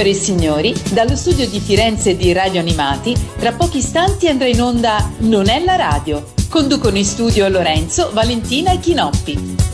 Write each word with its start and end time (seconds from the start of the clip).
Signore 0.00 0.16
e 0.16 0.22
signori, 0.22 0.74
dallo 0.92 1.14
studio 1.14 1.46
di 1.46 1.60
Firenze 1.60 2.16
di 2.16 2.32
Radio 2.32 2.60
Animati, 2.60 3.14
tra 3.38 3.52
pochi 3.52 3.78
istanti 3.78 4.28
andrà 4.28 4.46
in 4.46 4.62
onda 4.62 5.10
Non 5.18 5.50
è 5.50 5.62
la 5.62 5.76
radio. 5.76 6.24
Conducono 6.48 6.96
in 6.96 7.04
studio 7.04 7.46
Lorenzo, 7.50 8.10
Valentina 8.14 8.72
e 8.72 8.78
Chinoppi. 8.78 9.69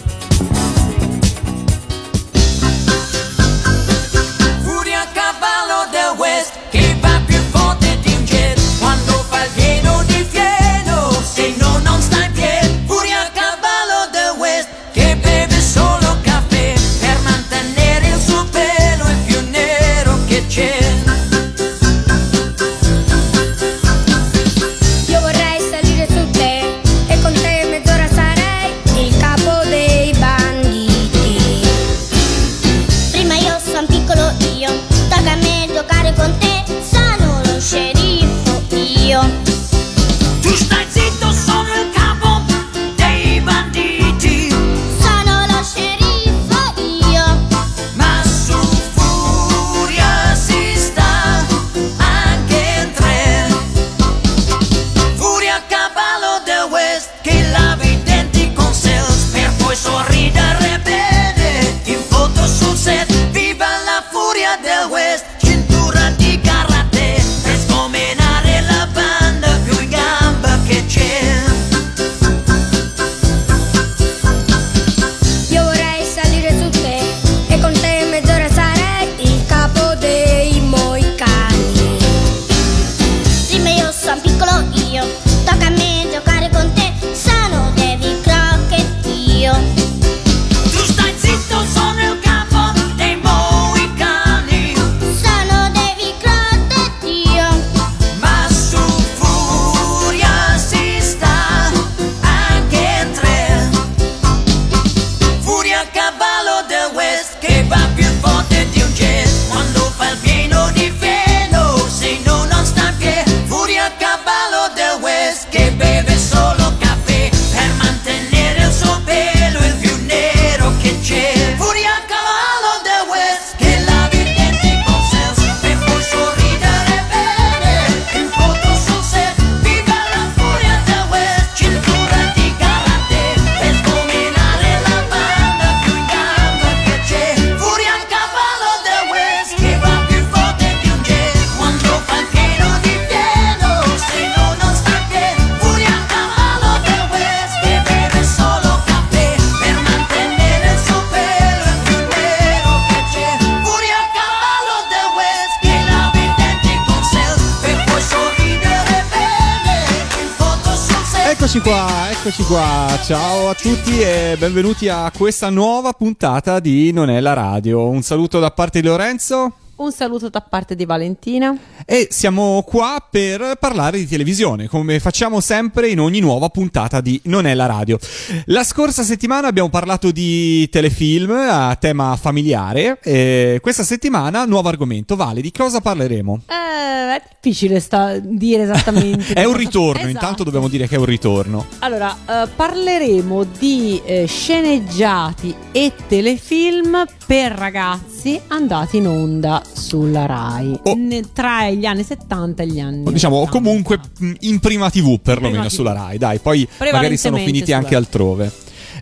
Qua. 162.47 162.99
Ciao 163.03 163.49
a 163.49 163.55
tutti 163.55 164.01
e 164.01 164.37
benvenuti 164.39 164.89
a 164.89 165.11
questa 165.17 165.51
nuova 165.51 165.93
puntata 165.93 166.61
di 166.61 166.93
Non 166.93 167.11
è 167.11 167.21
la 167.21 167.33
radio. 167.33 167.89
Un 167.89 168.03
saluto 168.03 168.39
da 168.39 168.51
parte 168.53 168.81
di 168.81 168.87
Lorenzo. 168.87 169.53
Un 169.79 169.93
saluto 169.93 170.31
da 170.31 170.41
parte 170.41 170.75
di 170.75 170.87
Valentina. 170.87 171.55
E 171.85 172.09
siamo 172.11 172.63
qua 172.67 173.07
per 173.11 173.57
parlare 173.61 173.99
di 173.99 174.07
televisione, 174.09 174.69
come 174.69 174.99
facciamo 175.01 175.41
sempre 175.41 175.91
in 175.91 176.01
ogni 176.01 176.21
nuova 176.21 176.49
puntata 176.49 177.03
di 177.03 177.21
Non 177.25 177.47
è 177.47 177.53
la 177.53 177.67
radio. 177.67 177.99
La 178.47 178.65
scorsa 178.65 179.03
settimana 179.03 179.49
abbiamo 179.49 179.69
parlato 179.69 180.11
di 180.13 180.67
telefilm 180.71 181.31
a 181.31 181.77
tema 181.79 182.17
familiare. 182.17 182.99
E 183.03 183.59
questa 183.61 183.83
settimana, 183.85 184.47
nuovo 184.47 184.71
argomento. 184.71 185.15
Vale, 185.15 185.43
di 185.43 185.53
cosa 185.53 185.83
parleremo? 185.83 186.41
Eh, 186.49 187.17
è 187.17 187.23
difficile 187.43 187.79
sta- 187.79 188.19
dire 188.19 188.63
esattamente. 188.63 189.35
È 189.37 189.45
un 189.45 189.57
ritorno, 189.59 189.99
Esatto. 190.01 190.09
intanto 190.09 190.43
dobbiamo 190.45 190.69
dire 190.69 190.89
che 190.89 190.95
è 190.97 190.99
un 190.99 191.05
ritorno. 191.05 191.67
Allora, 191.81 192.17
eh, 192.27 192.49
parleremo 192.49 193.45
di 193.45 194.01
eh, 194.07 194.25
sceneggiati 194.27 195.55
e 195.71 195.93
telefilm 196.09 197.05
per 197.27 197.53
ragazzi 197.53 198.41
andati 198.49 198.99
in 198.99 199.09
onda 199.09 199.63
sulla 199.73 200.27
Rai 200.27 200.79
Oh. 200.85 200.97
tra 201.33 201.69
gli 201.71 201.85
anni 201.85 202.05
70 202.05 202.63
e 202.63 202.67
gli 202.69 202.79
anni 202.81 203.13
Diciamo, 203.13 203.37
o 203.37 203.43
80. 203.43 203.59
comunque 203.59 204.01
mh, 204.19 204.33
in 204.41 204.61
prima 204.61 204.91
TV, 204.91 205.19
perlomeno 205.21 205.55
Prima 205.63 205.69
sulla 205.69 205.93
TV. 205.93 205.99
Rai, 205.99 206.19
dai, 206.19 206.39
poi 206.39 206.69
magari 206.79 207.17
sono 207.17 207.37
finiti 207.39 207.73
anche 207.73 207.91
Rai. 207.91 207.99
altrove. 207.99 208.53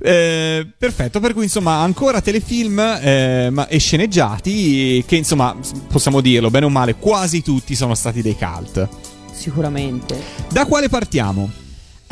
Eh, 0.00 0.66
perfetto, 0.76 1.20
per 1.20 1.34
cui 1.34 1.44
insomma 1.44 1.74
ancora 1.76 2.20
telefilm 2.20 2.78
eh, 2.78 3.52
e 3.68 3.78
sceneggiati 3.78 5.04
che 5.06 5.16
insomma 5.16 5.54
possiamo 5.88 6.20
dirlo 6.20 6.50
bene 6.50 6.64
o 6.66 6.68
male 6.70 6.96
quasi 6.96 7.42
tutti 7.42 7.74
sono 7.74 7.94
stati 7.94 8.22
dei 8.22 8.36
cult. 8.36 8.88
Sicuramente. 9.32 10.18
Da 10.50 10.64
quale 10.66 10.88
partiamo? 10.88 11.50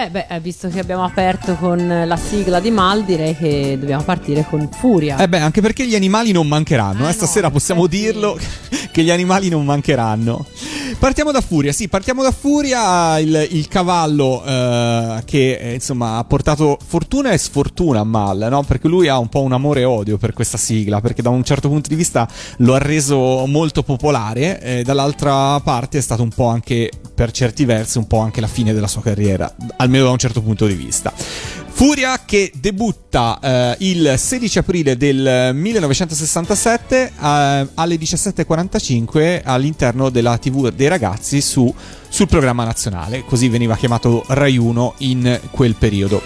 Eh 0.03 0.11
beh, 0.11 0.27
eh, 0.29 0.41
visto 0.41 0.69
che 0.69 0.81
abbiamo 0.81 1.05
aperto 1.05 1.55
con 1.55 1.87
la 2.07 2.17
sigla 2.17 2.59
di 2.59 2.73
Mal, 2.73 3.05
direi 3.05 3.37
che 3.37 3.77
dobbiamo 3.79 4.03
partire 4.03 4.45
con 4.51 4.69
Furia. 4.73 5.17
Eh 5.19 5.29
beh, 5.29 5.39
anche 5.39 5.61
perché 5.61 5.87
gli 5.87 5.95
animali 5.95 6.33
non 6.33 6.49
mancheranno, 6.49 7.03
Ah, 7.05 7.05
eh, 7.05 7.07
no, 7.07 7.13
stasera 7.13 7.51
possiamo 7.51 7.83
infatti- 7.85 8.03
dirlo 8.03 8.37
che 8.93 9.03
gli 9.03 9.11
animali 9.11 9.49
non 9.49 9.65
mancheranno. 9.65 10.47
Partiamo 10.99 11.33
da 11.33 11.41
Furia, 11.41 11.73
sì, 11.73 11.89
partiamo 11.89 12.23
da 12.23 12.31
Furia, 12.31 13.19
il, 13.19 13.49
il 13.51 13.67
cavallo 13.67 14.45
eh, 14.45 15.23
che 15.25 15.57
eh, 15.57 15.75
insomma 15.75 16.19
ha 16.19 16.25
portato 16.25 16.79
fortuna 16.87 17.33
e 17.33 17.39
sfortuna 17.39 18.01
a 18.01 18.05
Mal, 18.05 18.47
no? 18.49 18.63
Perché 18.63 18.87
lui 18.87 19.09
ha 19.09 19.19
un 19.19 19.29
po' 19.29 19.41
un 19.41 19.53
amore 19.53 19.81
e 19.81 19.85
odio 19.85 20.19
per 20.19 20.33
questa 20.33 20.59
sigla, 20.59 21.01
perché 21.01 21.23
da 21.23 21.31
un 21.31 21.43
certo 21.43 21.69
punto 21.69 21.89
di 21.89 21.97
vista 21.97 22.29
lo 22.59 22.75
ha 22.75 22.79
reso 22.79 23.47
molto 23.47 23.83
popolare, 23.83 24.61
e 24.61 24.83
dall'altra 24.85 25.59
parte 25.61 25.99
è 25.99 26.03
stato 26.03 26.23
un 26.23 26.31
po' 26.31 26.47
anche, 26.47 26.91
per 27.13 27.33
certi 27.33 27.65
versi, 27.65 27.99
un 27.99 28.07
po' 28.07 28.19
anche 28.19 28.41
la 28.41 28.47
fine 28.47 28.73
della 28.73 28.87
sua 28.87 29.03
carriera, 29.03 29.53
almeno 29.79 30.05
da 30.05 30.11
un 30.11 30.19
certo 30.19 30.43
punto 30.43 30.67
di 30.67 30.75
vista. 30.75 31.13
Furia 31.75 32.21
che 32.25 32.53
debutta 32.55 33.39
eh, 33.43 33.77
il 33.81 34.15
16 34.17 34.59
aprile 34.59 34.97
del 34.97 35.51
1967 35.55 36.97
eh, 36.97 37.11
alle 37.19 37.97
17.45 37.97 39.41
all'interno 39.43 40.11
della 40.11 40.39
TV 40.39 40.71
dei 40.71 40.89
ragazzi 40.89 41.41
su, 41.41 41.75
sul 42.09 42.29
programma 42.29 42.65
nazionale, 42.65 43.25
così 43.25 43.49
veniva 43.49 43.75
chiamato 43.75 44.23
Rai 44.29 44.59
1 44.59 44.95
in 44.99 45.41
quel 45.51 45.75
periodo. 45.75 46.23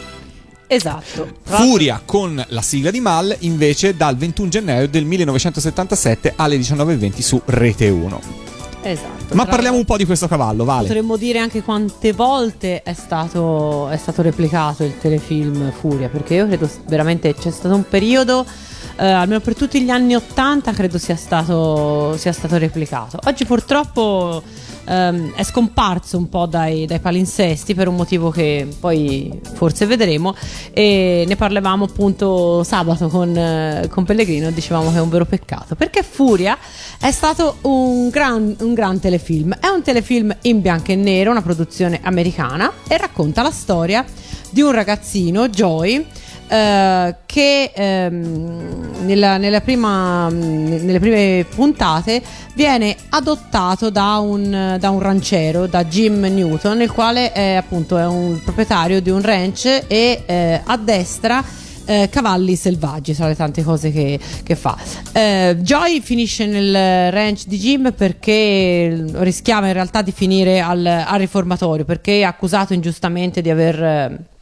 Esatto. 0.67 1.37
Furia 1.43 2.03
con 2.05 2.45
la 2.49 2.63
sigla 2.63 2.91
di 2.91 3.01
Mal 3.01 3.35
invece 3.41 3.97
dal 3.97 4.17
21 4.17 4.49
gennaio 4.49 4.89
del 4.89 5.05
1977 5.05 6.33
alle 6.37 6.57
19.20 6.59 7.21
su 7.21 7.41
Rete 7.45 7.89
1. 7.89 8.56
Esatto. 8.91 9.35
Ma 9.35 9.47
parliamo 9.47 9.77
un 9.77 9.85
po' 9.85 9.97
di 9.97 10.05
questo 10.05 10.29
cavallo, 10.29 10.65
Vale. 10.65 10.87
Potremmo 10.87 11.17
dire 11.17 11.41
anche 11.41 11.63
quante 11.63 12.13
volte 12.13 12.83
è 12.83 12.93
stato, 12.93 13.89
è 13.89 13.97
stato 13.97 14.23
replicato 14.23 14.85
il 14.85 14.97
telefilm 14.99 15.73
Furia, 15.73 16.09
perché 16.09 16.35
io 16.35 16.47
credo 16.47 16.71
veramente 16.87 17.35
c'è 17.35 17.51
stato 17.51 17.75
un 17.75 17.85
periodo 17.89 18.47
eh, 18.97 19.07
almeno 19.07 19.41
per 19.41 19.55
tutti 19.55 19.83
gli 19.83 19.91
anni 19.91 20.15
80 20.15 20.73
credo 20.73 20.99
sia 20.99 21.17
stato, 21.17 22.17
sia 22.17 22.33
stato 22.33 22.57
replicato. 22.59 23.19
Oggi 23.25 23.45
purtroppo 23.45 24.43
ehm, 24.87 25.35
è 25.35 25.43
scomparso 25.43 26.17
un 26.17 26.29
po' 26.29 26.47
dai, 26.47 26.87
dai 26.87 27.01
palinsesti 27.01 27.75
per 27.75 27.89
un 27.89 27.97
motivo 27.97 28.31
che 28.31 28.67
poi 28.81 29.39
forse 29.55 29.87
vedremo 29.87 30.35
e 30.73 31.25
ne 31.27 31.37
parlavamo 31.37 31.85
appunto 31.85 32.63
sabato 32.63 33.09
con, 33.09 33.37
eh, 33.37 33.89
con 33.91 34.05
Pellegrino, 34.05 34.51
dicevamo 34.51 34.91
che 34.91 34.97
è 34.97 35.01
un 35.01 35.11
vero 35.11 35.27
peccato 35.27 35.75
perché 35.75 36.03
Furia 36.03 36.57
è 36.99 37.11
stato 37.11 37.59
un 37.63 38.09
gran, 38.09 38.57
un 38.61 38.75
gran 38.75 38.99
telefilm, 38.99 39.57
è 39.61 39.69
un 39.69 39.83
telefilm 39.83 40.35
in 40.43 40.61
bianco 40.61 40.93
e 40.93 40.97
nero, 40.97 41.31
una 41.31 41.43
produzione 41.43 42.01
americana 42.03 42.73
e 42.89 42.97
racconta 42.97 43.43
la 43.43 43.51
storia 43.51 44.05
di 44.51 44.63
un 44.63 44.71
ragazzino, 44.71 45.49
Joy, 45.49 46.07
eh, 46.49 47.15
che 47.27 47.73
ehm, 47.75 49.05
nella, 49.05 49.37
nella 49.37 49.61
prima, 49.61 50.29
nelle 50.29 50.99
prime 50.99 51.45
puntate 51.53 52.23
viene 52.55 52.97
adottato 53.11 53.91
da 53.91 54.17
un, 54.19 54.77
da 54.79 54.91
un 54.91 55.01
ranciero, 55.01 55.67
da 55.67 55.85
Jim 55.85 56.21
Newton, 56.21 56.83
il 56.83 56.91
quale 56.91 57.33
è 57.33 57.55
appunto 57.55 57.97
è 57.99 58.07
un 58.07 58.41
proprietario 58.43 59.01
di 59.01 59.11
un 59.11 59.23
ranch 59.23 59.85
e 59.87 60.23
eh, 60.25 60.61
addestra 60.65 61.45
eh, 61.87 62.09
cavalli 62.11 62.57
selvaggi, 62.57 63.15
sono 63.15 63.29
le 63.29 63.37
tante 63.37 63.63
cose 63.63 63.91
che, 63.93 64.19
che 64.43 64.57
fa. 64.57 64.77
Eh, 65.13 65.57
Joy 65.61 66.01
finisce 66.01 66.47
nel 66.47 67.13
ranch 67.13 67.47
di 67.47 67.59
Jim 67.59 67.93
perché 67.93 69.05
rischiava 69.13 69.69
in 69.69 69.73
realtà 69.73 70.03
di 70.03 70.13
finire 70.13 70.61
al, 70.61 70.85
al 70.85 71.19
riformatorio 71.19 71.85
perché 71.85 72.19
è 72.19 72.23
accusato 72.23 72.75
ingiustamente 72.75 73.41
di 73.41 73.51
aver. 73.51 74.35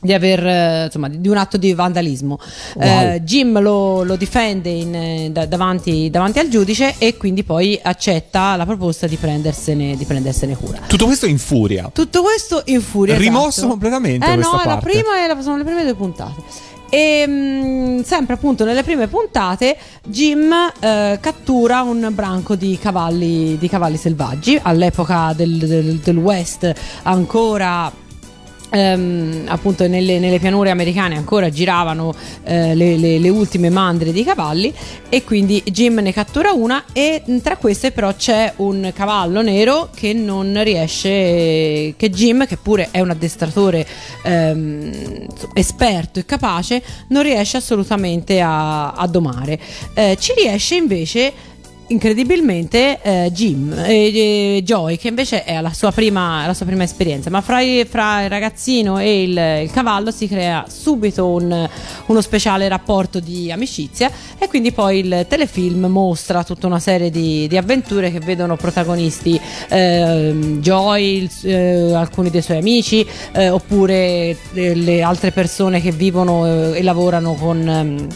Di 0.00 0.12
aver 0.12 0.46
eh, 0.46 0.84
insomma 0.84 1.08
di 1.08 1.26
un 1.28 1.36
atto 1.36 1.56
di 1.56 1.74
vandalismo 1.74 2.38
Wow. 2.74 2.84
Eh, 2.86 3.22
Jim 3.24 3.60
lo, 3.60 4.02
lo 4.04 4.14
difende 4.16 4.68
in, 4.70 4.94
eh, 4.94 5.30
da- 5.32 5.46
davanti, 5.46 6.08
davanti 6.10 6.38
al 6.38 6.48
giudice 6.48 6.94
e 6.98 7.16
quindi 7.16 7.42
poi 7.42 7.78
accetta 7.82 8.54
la 8.56 8.64
proposta 8.64 9.06
di 9.06 9.16
prendersene, 9.16 9.96
di 9.96 10.04
prendersene 10.04 10.56
cura 10.56 10.80
Tutto 10.86 11.06
questo 11.06 11.26
in 11.26 11.38
furia. 11.38 11.90
tutto 11.92 12.22
questo 12.22 12.62
in 12.66 12.80
furia. 12.80 13.16
Rimosso 13.16 13.48
esatto. 13.48 13.68
completamente 13.68 14.26
Eh 14.26 14.36
no, 14.36 14.60
la 14.64 14.76
prima 14.76 15.26
la- 15.26 15.40
sono 15.42 15.56
le 15.56 15.64
prime 15.64 15.82
due 15.82 15.94
puntate. 15.94 16.42
E 16.90 17.26
mh, 17.26 18.02
sempre 18.04 18.34
appunto 18.34 18.64
nelle 18.64 18.82
prime 18.82 19.08
puntate 19.08 19.76
Jim 20.06 20.52
eh, 20.80 21.18
cattura 21.20 21.82
un 21.82 22.08
branco 22.12 22.54
di 22.54 22.78
cavalli, 22.80 23.58
di 23.58 23.68
cavalli 23.68 23.96
selvaggi. 23.96 24.58
All'epoca 24.62 25.32
del, 25.34 25.58
del- 25.58 25.96
del 25.96 26.16
West 26.16 26.72
ancora 27.02 27.92
ehm, 28.70 29.44
appunto 29.46 29.86
nelle, 29.86 30.18
nelle 30.18 30.38
pianure 30.38 30.70
americane 30.70 31.16
ancora 31.16 31.50
giravano 31.50 32.12
eh, 32.44 32.74
le, 32.74 32.96
le- 32.96 33.18
le 33.18 33.28
ultime 33.28 33.70
mandre 33.70 34.12
di 34.12 34.24
cavalli 34.24 34.72
e 35.08 35.24
quindi 35.24 35.62
Jim 35.66 35.98
ne 36.00 36.12
cattura 36.12 36.52
una 36.52 36.84
e 36.92 37.22
tra 37.42 37.56
queste 37.56 37.92
però 37.92 38.14
c'è 38.14 38.52
un 38.56 38.92
cavallo 38.94 39.42
nero 39.42 39.90
che 39.94 40.12
non 40.12 40.62
riesce 40.62 41.94
che 41.96 42.10
Jim 42.10 42.46
che 42.46 42.56
pure 42.56 42.88
è 42.90 43.00
un 43.00 43.10
addestratore 43.10 43.86
ehm, 44.22 45.26
esperto 45.54 46.18
e 46.18 46.24
capace 46.24 46.82
non 47.08 47.22
riesce 47.22 47.56
assolutamente 47.56 48.40
a, 48.40 48.92
a 48.92 49.06
domare. 49.06 49.58
Eh, 49.94 50.16
ci 50.18 50.32
riesce 50.36 50.74
invece 50.76 51.32
incredibilmente 51.88 53.00
eh, 53.02 53.30
Jim 53.32 53.72
eh, 53.72 54.56
eh, 54.56 54.62
Joy 54.62 54.96
che 54.96 55.08
invece 55.08 55.44
è 55.44 55.60
la 55.60 55.72
sua 55.72 55.92
prima, 55.92 56.46
la 56.46 56.54
sua 56.54 56.66
prima 56.66 56.82
esperienza. 56.82 57.30
Ma 57.30 57.40
fra, 57.40 57.58
fra 57.88 58.22
il 58.22 58.30
ragazzino 58.30 58.98
e 58.98 59.22
il, 59.22 59.60
il 59.64 59.70
cavallo 59.70 60.10
si 60.10 60.28
crea 60.28 60.64
subito 60.68 61.26
un- 61.26 61.68
uno 62.06 62.20
speciale 62.20 62.68
rapporto 62.68 63.20
di 63.20 63.50
amicizia 63.52 64.10
e 64.38 64.48
quindi 64.48 64.72
poi 64.72 64.98
il 65.00 65.26
telefilm 65.28 65.86
mostra 65.86 66.44
tutta 66.44 66.66
una 66.66 66.78
serie 66.80 67.10
di, 67.10 67.46
di 67.48 67.56
avventure 67.56 68.10
che 68.10 68.20
vedono 68.20 68.56
protagonisti 68.56 69.40
ehm, 69.68 70.60
Joy 70.60 71.16
il- 71.22 71.30
eh, 71.42 71.92
alcuni 71.94 72.30
dei 72.30 72.42
suoi 72.42 72.58
amici 72.58 73.06
eh, 73.32 73.48
oppure 73.48 74.36
le 74.52 75.02
altre 75.02 75.30
persone 75.32 75.80
che 75.80 75.90
vivono 75.92 76.46
eh, 76.46 76.78
e 76.78 76.82
lavorano 76.82 77.34
con 77.34 77.68
ehm, 77.68 78.08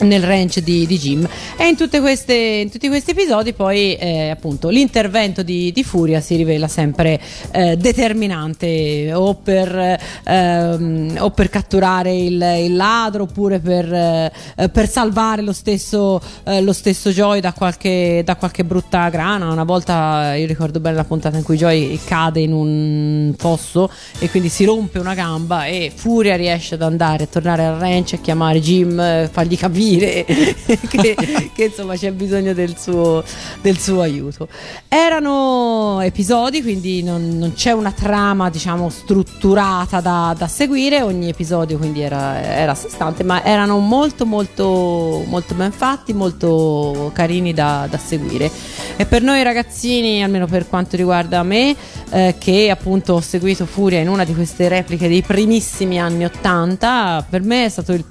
nel 0.00 0.22
ranch 0.22 0.60
di, 0.60 0.86
di 0.86 0.98
Jim. 0.98 1.28
E 1.56 1.68
in, 1.68 1.76
queste, 2.00 2.34
in 2.34 2.70
tutti 2.70 2.88
questi 2.88 3.12
episodi 3.12 3.52
poi 3.52 3.94
eh, 3.94 4.30
appunto 4.30 4.68
l'intervento 4.68 5.42
di, 5.42 5.72
di 5.72 5.84
Furia 5.84 6.20
si 6.20 6.36
rivela 6.36 6.68
sempre 6.68 7.20
eh, 7.52 7.76
determinante 7.76 9.12
o 9.14 9.34
per, 9.34 9.98
ehm, 10.24 11.16
o 11.18 11.30
per 11.30 11.48
catturare 11.48 12.14
il, 12.14 12.40
il 12.58 12.76
ladro 12.76 13.24
oppure 13.24 13.58
per, 13.58 13.92
eh, 13.92 14.32
eh, 14.56 14.68
per 14.68 14.88
salvare 14.88 15.42
lo 15.42 15.52
stesso, 15.52 16.20
eh, 16.44 16.60
lo 16.60 16.72
stesso 16.72 17.10
Joy 17.10 17.40
da 17.40 17.52
qualche, 17.52 18.22
da 18.24 18.36
qualche 18.36 18.64
brutta 18.64 19.08
grana. 19.08 19.50
Una 19.50 19.64
volta 19.64 20.34
io 20.34 20.46
ricordo 20.46 20.80
bene 20.80 20.96
la 20.96 21.04
puntata 21.04 21.36
in 21.36 21.42
cui 21.42 21.56
Joy 21.56 21.98
cade 22.04 22.40
in 22.40 22.52
un 22.52 23.34
fosso 23.36 23.90
e 24.18 24.28
quindi 24.30 24.48
si 24.48 24.64
rompe 24.64 24.98
una 24.98 25.14
gamba 25.14 25.66
e 25.66 25.92
Furia 25.94 26.36
riesce 26.36 26.74
ad 26.74 26.82
andare 26.82 27.24
a 27.24 27.26
tornare 27.26 27.64
al 27.64 27.76
ranch 27.78 28.14
e 28.14 28.20
chiamare 28.20 28.60
Jim 28.60 28.98
eh, 28.98 29.28
fargli 29.30 29.56
capire 29.56 29.85
che, 30.88 31.16
che, 31.54 31.64
insomma 31.64 31.94
c'è 31.96 32.10
bisogno 32.12 32.52
del 32.52 32.76
suo, 32.76 33.22
del 33.60 33.78
suo 33.78 34.00
aiuto. 34.00 34.48
Erano 34.88 36.00
episodi 36.02 36.62
quindi 36.62 37.02
non, 37.02 37.38
non 37.38 37.52
c'è 37.54 37.72
una 37.72 37.92
trama 37.92 38.50
diciamo 38.50 38.88
strutturata 38.88 40.00
da, 40.00 40.34
da 40.36 40.48
seguire. 40.48 41.02
Ogni 41.02 41.28
episodio 41.28 41.78
quindi 41.78 42.00
era, 42.00 42.42
era 42.42 42.72
a 42.72 42.74
sé 42.74 42.88
stante 42.88 43.22
ma 43.22 43.44
erano 43.44 43.78
molto 43.78 44.26
molto 44.26 45.22
molto 45.26 45.54
ben 45.54 45.72
fatti 45.72 46.12
molto 46.12 47.10
carini 47.14 47.52
da, 47.52 47.86
da 47.88 47.98
seguire. 47.98 48.50
E 48.96 49.06
per 49.06 49.22
noi 49.22 49.42
ragazzini 49.42 50.22
almeno 50.22 50.46
per 50.46 50.66
quanto 50.66 50.96
riguarda 50.96 51.42
me 51.42 51.76
eh, 52.10 52.34
che 52.38 52.70
appunto 52.70 53.14
ho 53.14 53.20
seguito 53.20 53.66
Furia 53.66 54.00
in 54.00 54.08
una 54.08 54.24
di 54.24 54.34
queste 54.34 54.68
repliche 54.68 55.08
dei 55.08 55.22
primissimi 55.22 56.00
anni 56.00 56.24
80 56.24 57.26
per 57.28 57.42
me 57.42 57.64
è 57.64 57.68
stato 57.68 57.92
il 57.92 58.04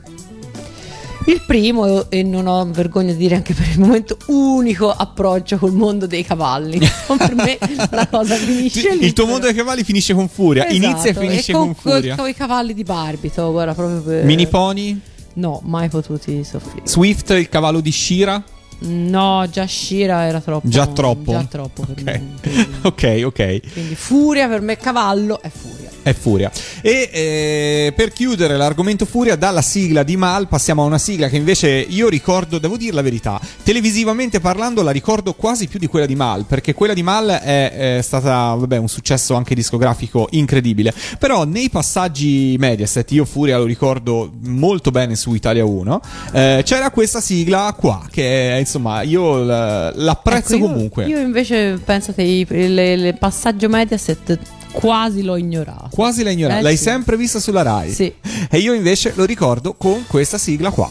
il 1.26 1.42
primo, 1.46 2.10
e 2.10 2.24
non 2.24 2.48
ho 2.48 2.66
vergogna 2.72 3.12
di 3.12 3.18
dire 3.18 3.36
anche 3.36 3.54
per 3.54 3.68
il 3.70 3.80
momento, 3.80 4.18
unico 4.28 4.92
approccio 4.92 5.58
col 5.58 5.74
mondo 5.74 6.08
dei 6.08 6.24
cavalli. 6.24 6.80
per 7.18 7.36
me 7.36 7.58
la 7.90 8.08
cosa 8.08 8.36
finisce 8.36 8.96
lì. 8.96 9.06
Il 9.06 9.14
tuo 9.14 9.26
mondo 9.26 9.46
dei 9.46 9.56
cavalli 9.56 9.84
finisce 9.84 10.14
con 10.14 10.28
furia. 10.28 10.68
Esatto, 10.68 10.86
Inizia 10.86 11.10
e 11.12 11.14
finisce 11.14 11.54
con, 11.54 11.74
furia. 11.74 12.16
Con 12.16 12.28
i 12.28 12.34
cavalli 12.34 12.74
di 12.74 12.84
Barbito, 12.84 13.52
guarda 13.52 13.74
proprio 13.74 14.02
per... 14.02 14.24
Mini 14.24 14.48
pony, 14.48 15.00
No, 15.36 15.60
mai 15.66 15.90
potuti 15.90 16.44
soffrire. 16.44 16.88
Swift, 16.88 17.32
il 17.32 17.50
cavallo 17.50 17.82
di 17.82 17.92
Shira. 17.92 18.42
No, 18.80 19.48
già 19.52 19.66
Shira 19.68 20.26
era 20.26 20.40
troppo. 20.42 20.68
Già 20.68 20.86
troppo. 20.88 21.32
Già 21.32 21.46
troppo 21.50 21.84
per 21.86 21.96
Ok. 21.98 22.04
me. 22.04 22.24
Quindi- 22.42 22.68
ok, 22.84 23.22
ok. 23.26 23.72
Quindi 23.74 23.96
furia 23.96 24.48
per 24.48 24.62
me, 24.62 24.78
cavallo 24.78 25.42
è 25.42 25.50
furia. 25.50 25.84
È 26.06 26.14
Furia. 26.14 26.52
E 26.82 27.10
eh, 27.12 27.94
per 27.96 28.14
chiudere 28.14 28.56
l'argomento 28.58 29.06
Furia, 29.06 29.36
dalla 29.36 29.64
sigla 29.64 30.04
di 30.04 30.16
Mal 30.16 30.48
passiamo 30.48 30.84
a 30.84 30.86
una 30.86 31.00
sigla 31.00 31.30
che 31.30 31.36
invece 31.38 31.68
io 31.68 32.10
ricordo, 32.10 32.60
devo 32.60 32.78
dire 32.78 32.94
la 32.94 33.02
verità, 33.02 33.42
televisivamente 33.64 34.40
parlando 34.40 34.84
la 34.84 34.92
ricordo 34.92 35.34
quasi 35.34 35.68
più 35.68 35.80
di 35.80 35.88
quella 35.88 36.06
di 36.06 36.14
Mal, 36.16 36.46
perché 36.46 36.76
quella 36.76 36.94
di 36.94 37.02
Mal 37.02 37.30
è, 37.30 37.98
è 37.98 38.02
stata 38.04 38.54
vabbè, 38.54 38.78
un 38.78 38.88
successo 38.88 39.34
anche 39.34 39.56
discografico 39.56 40.28
incredibile. 40.32 40.94
Però 41.18 41.44
nei 41.44 41.72
passaggi 41.72 42.56
Mediaset, 42.60 43.12
io 43.12 43.26
Furia 43.26 43.58
lo 43.58 43.66
ricordo 43.66 44.32
molto 44.44 44.92
bene 44.92 45.16
su 45.16 45.34
Italia 45.34 45.66
1, 45.66 46.02
eh, 46.34 46.62
c'era 46.64 46.92
questa 46.92 47.20
sigla 47.20 47.74
qua, 47.76 48.06
che 48.12 48.64
insomma 48.66 49.02
io 49.04 49.44
l'apprezzo 49.44 50.56
Ecco, 50.56 50.66
io- 50.66 50.72
comunque. 50.72 51.06
Io 51.06 51.20
invece 51.20 51.80
pensate 51.84 52.24
il 52.24 52.48
le- 52.74 52.96
le 52.96 53.14
passaggio 53.14 53.70
Mediaset 53.70 54.38
quasi 54.72 55.22
l'ho 55.24 55.38
ignorato. 55.38 55.90
Quasi 55.92 56.24
l'hai 56.24 56.34
ignorata, 56.34 56.60
Eh, 56.60 56.64
l'hai 56.64 56.78
sì. 56.78 56.84
sempre 56.84 57.16
vista 57.16 57.40
sulla 57.40 57.62
Rai. 57.62 57.92
Sì. 57.92 58.12
E 58.50 58.58
io 58.58 58.74
invece 58.74 59.14
lo 59.16 59.24
ricordo 59.26 59.74
con 59.78 60.04
questa 60.08 60.38
sigla 60.38 60.70
qua. 60.72 60.90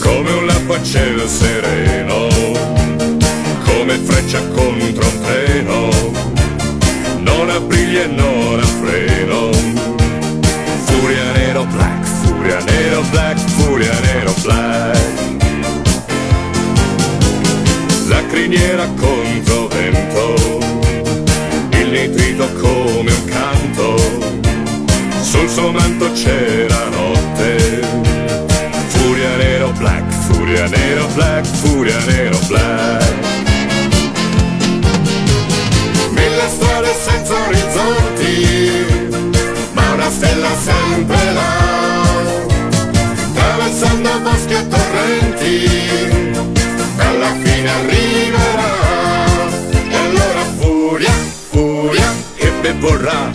come 0.00 0.30
un 0.32 0.46
lapo 0.46 0.74
a 0.74 0.82
cielo 0.82 1.26
sereno, 1.26 2.28
come 3.64 3.96
freccia 3.98 4.40
contro 4.54 5.04
un 5.06 5.20
treno, 5.22 5.88
non 7.20 7.50
ha 7.50 7.60
briglie 7.60 8.04
e 8.04 8.06
non 8.06 8.35
furia 13.76 14.00
nero 14.00 14.34
black. 14.40 14.98
La 18.08 18.26
criniera 18.26 18.86
contro 18.96 19.68
vento, 19.68 20.34
il 21.72 21.88
nitrito 21.90 22.48
come 22.54 23.12
un 23.12 23.24
canto, 23.26 23.96
sul 25.20 25.46
suo 25.50 25.72
manto 25.72 26.10
c'era 26.12 26.88
notte. 26.88 27.80
Furia 28.86 29.36
nero 29.36 29.70
black, 29.72 30.10
furia 30.10 30.66
nero 30.68 31.06
black, 31.12 31.44
furia 31.44 31.98
nero 32.06 32.38
black. 32.48 33.04
Mille 36.12 36.48
storie 36.48 36.94
senza 36.94 37.34
orizzonti, 37.46 38.84
sempre 40.64 41.32
là, 41.34 42.05
attraversando 43.76 44.20
boschi 44.20 44.54
e 44.54 44.68
torrenti, 44.68 45.68
alla 46.96 47.32
fine 47.42 47.68
arriverà. 47.68 48.74
E 49.88 49.94
allora 49.94 50.44
furia, 50.58 51.12
furia, 51.50 52.14
che 52.36 52.50
ben 52.62 52.80
vorrà. 52.80 53.30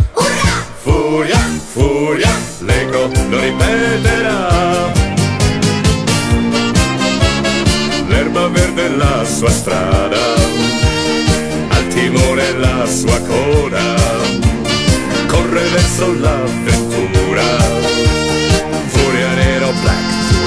Furia, 0.81 1.37
furia, 1.71 2.29
l'eco 2.59 3.11
lo 3.29 3.39
ripeterà. 3.39 4.91
L'erba 8.07 8.47
verde 8.47 8.85
è 8.85 8.89
la 8.89 9.23
sua 9.23 9.49
strada, 9.51 10.33
al 11.69 11.87
timone 11.87 12.51
la 12.57 12.85
sua 12.87 13.19
coda, 13.21 13.95
corre 15.27 15.61
verso 15.69 16.13
l'avventura. 16.19 16.90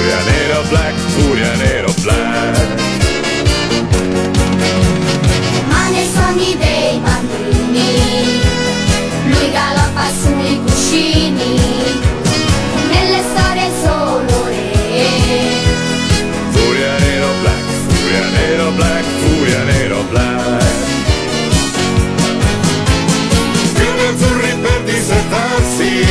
Furia 0.05 0.23
nero 0.23 0.61
black, 0.69 0.95
furia 1.17 1.55
nero 1.55 1.93
black. 2.01 2.83
Ma 5.67 5.89
nei 5.89 6.07
sogni 6.13 6.55
dei 6.57 6.99
bambini 6.99 8.39
Lui 9.25 9.51
galoppa 9.51 10.05
sui 10.21 10.61
cuscini 10.63 11.59
Nelle 12.91 13.23
storie 13.31 13.71
solo 13.83 14.45
re 14.45 14.73
Furia 16.51 16.97
nero 16.99 17.27
black, 17.41 17.65
furia 17.87 18.25
nero 18.37 18.71
black, 18.71 19.05
furia 19.23 19.63
nero 19.63 20.03
black. 20.11 20.63
Fiumi 23.73 24.05
azzurri 24.07 24.55
per 24.61 24.81
dissetarsi, 24.83 26.05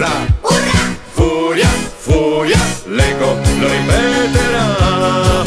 e 0.00 0.32
vorrà. 0.40 0.88
Furia, 1.12 1.68
furia, 1.98 2.58
l'eco 2.86 3.36
lo 3.58 3.68
ripeterà. 3.68 5.44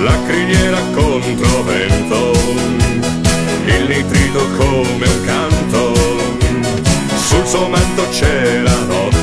La 0.00 0.16
criniera 0.26 0.78
contro 0.94 1.62
vento, 1.64 2.32
il 3.66 3.86
nitrito 3.86 4.48
come 4.56 5.06
un 5.06 5.24
canto, 5.24 5.92
sul 7.16 7.46
suo 7.46 7.68
manto 7.68 8.08
c'è 8.10 8.60
la 8.60 8.78
notte. 8.84 9.17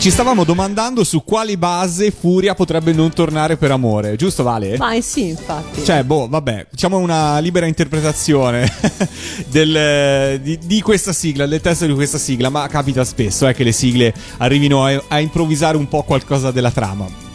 E 0.00 0.02
ci 0.02 0.10
stavamo 0.10 0.44
domandando 0.44 1.04
su 1.04 1.22
quali 1.24 1.58
base 1.58 2.10
Furia 2.10 2.54
potrebbe 2.54 2.90
non 2.94 3.12
tornare 3.12 3.58
per 3.58 3.70
amore, 3.70 4.16
giusto 4.16 4.42
Vale? 4.42 4.78
Ma 4.78 4.94
eh 4.94 5.02
sì, 5.02 5.28
infatti. 5.28 5.84
Cioè, 5.84 6.04
boh, 6.04 6.26
vabbè, 6.26 6.68
diciamo 6.70 6.96
una 6.96 7.38
libera 7.38 7.66
interpretazione 7.66 8.66
del- 9.48 10.40
di, 10.40 10.58
di 10.64 10.80
questa 10.80 11.12
sigla, 11.12 11.44
del 11.44 11.60
testo 11.60 11.84
di 11.84 11.92
questa 11.92 12.16
sigla, 12.16 12.48
ma 12.48 12.66
capita 12.68 13.04
spesso 13.04 13.46
eh, 13.46 13.52
che 13.52 13.62
le 13.62 13.72
sigle 13.72 14.14
arrivino 14.38 14.86
a, 14.86 15.02
a 15.06 15.20
improvvisare 15.20 15.76
un 15.76 15.86
po' 15.86 16.02
qualcosa 16.02 16.50
della 16.50 16.70
trama. 16.70 17.29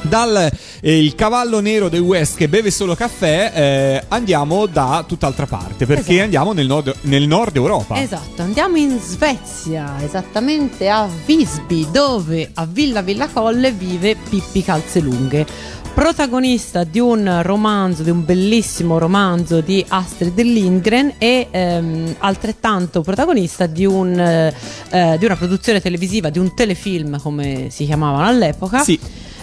Dal 0.00 0.50
eh, 0.80 0.98
il 0.98 1.14
cavallo 1.14 1.60
nero 1.60 1.88
del 1.88 2.00
West 2.00 2.36
che 2.36 2.48
beve 2.48 2.70
solo 2.70 2.94
caffè, 2.94 3.52
eh, 3.54 4.04
andiamo 4.08 4.66
da 4.66 5.04
tutt'altra 5.06 5.46
parte, 5.46 5.86
perché 5.86 6.10
Esatto. 6.10 6.22
andiamo 6.22 6.52
nel 6.52 6.66
nord, 6.66 6.94
nel 7.02 7.26
nord 7.26 7.56
Europa. 7.56 8.00
Esatto, 8.00 8.42
andiamo 8.42 8.76
in 8.76 8.98
Svezia, 9.00 9.96
esattamente 10.02 10.88
a 10.88 11.08
Visby, 11.26 11.90
dove 11.90 12.50
a 12.54 12.66
Villa 12.66 13.02
Villa 13.02 13.28
Colle 13.28 13.72
vive 13.72 14.16
Pippi 14.28 14.62
Calzelunghe, 14.62 15.46
protagonista 15.94 16.84
di 16.84 17.00
un 17.00 17.40
romanzo, 17.42 18.04
di 18.04 18.10
un 18.10 18.24
bellissimo 18.24 18.98
romanzo 18.98 19.60
di 19.60 19.84
Astrid 19.88 20.40
Lindgren 20.40 21.14
e 21.18 21.48
ehm, 21.50 22.14
altrettanto 22.18 23.02
protagonista 23.02 23.66
di, 23.66 23.84
un, 23.84 24.16
eh, 24.18 24.54
eh, 24.90 25.16
di 25.18 25.24
una 25.24 25.34
produzione 25.34 25.80
televisiva, 25.80 26.30
di 26.30 26.38
un 26.38 26.54
telefilm 26.54 27.20
come 27.20 27.66
si 27.70 27.84
chiamavano 27.84 28.26
all'epoca 28.28 28.78
Sì. 28.84 28.98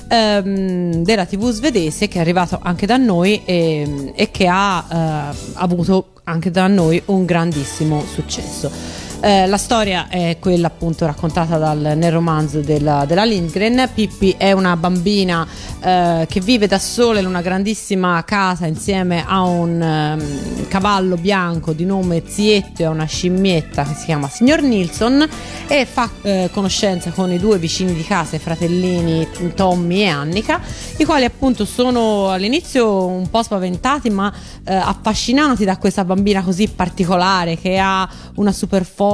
Ehm, 0.08 1.04
della 1.04 1.26
TV 1.26 1.50
svedese 1.52 2.08
che 2.08 2.18
è 2.18 2.22
arrivato 2.22 2.60
anche 2.62 2.86
da 2.86 2.98
noi 2.98 3.44
e, 3.46 4.12
e 4.16 4.32
che 4.32 4.48
ha 4.48 5.32
eh, 5.32 5.38
avuto 5.54 6.14
anche 6.24 6.52
da 6.52 6.68
noi 6.68 7.02
un 7.06 7.26
grandissimo 7.26 8.04
successo. 8.06 9.05
Eh, 9.26 9.48
la 9.48 9.58
storia 9.58 10.08
è 10.08 10.38
quella 10.40 10.68
appunto 10.68 11.08
raccontata 11.08 11.58
dal, 11.58 11.94
nel 11.98 12.12
romanzo 12.12 12.60
della, 12.60 13.06
della 13.08 13.24
Lindgren. 13.24 13.90
Pippi 13.92 14.36
è 14.38 14.52
una 14.52 14.78
bambina 14.78 15.48
eh, 15.82 16.28
che 16.30 16.40
vive 16.42 16.68
da 16.68 16.78
sola 16.78 17.20
in 17.20 17.26
una 17.26 17.42
grandissima 17.42 18.24
casa 18.24 18.68
insieme 18.68 19.24
a 19.26 19.42
un 19.42 19.82
ehm, 19.82 20.68
cavallo 20.68 21.16
bianco 21.16 21.74
di 21.74 21.86
nome 21.86 22.22
Zietto 22.28 22.84
e 22.84 22.86
a 22.86 22.90
una 22.92 23.06
scimmietta 23.06 23.84
che 23.84 23.96
si 23.96 24.06
chiama 24.06 24.30
Signor 24.30 24.62
Nilsson 24.62 25.28
e 25.68 25.88
fa 25.88 26.08
eh, 26.22 26.50
conoscenza 26.54 27.10
con 27.10 27.32
i 27.32 27.40
due 27.40 27.58
vicini 27.58 27.96
di 27.96 28.04
casa, 28.04 28.36
i 28.36 28.40
fratellini 28.40 29.28
Tommy 29.56 30.02
e 30.02 30.08
Annika, 30.08 30.62
i 30.98 31.04
quali 31.04 31.26
appunto 31.26 31.66
sono 31.66 32.30
all'inizio 32.30 33.08
un 33.08 33.28
po' 33.30 33.42
spaventati 33.42 34.12
ma 34.12 34.32
eh, 34.64 34.74
affascinati 34.74 35.66
da 35.66 35.78
questa 35.78 36.04
bambina 36.04 36.44
così 36.44 36.68
particolare 36.68 37.58
che 37.58 37.80
ha 37.80 38.08
una 38.36 38.52
super 38.52 38.84
forza, 38.84 39.14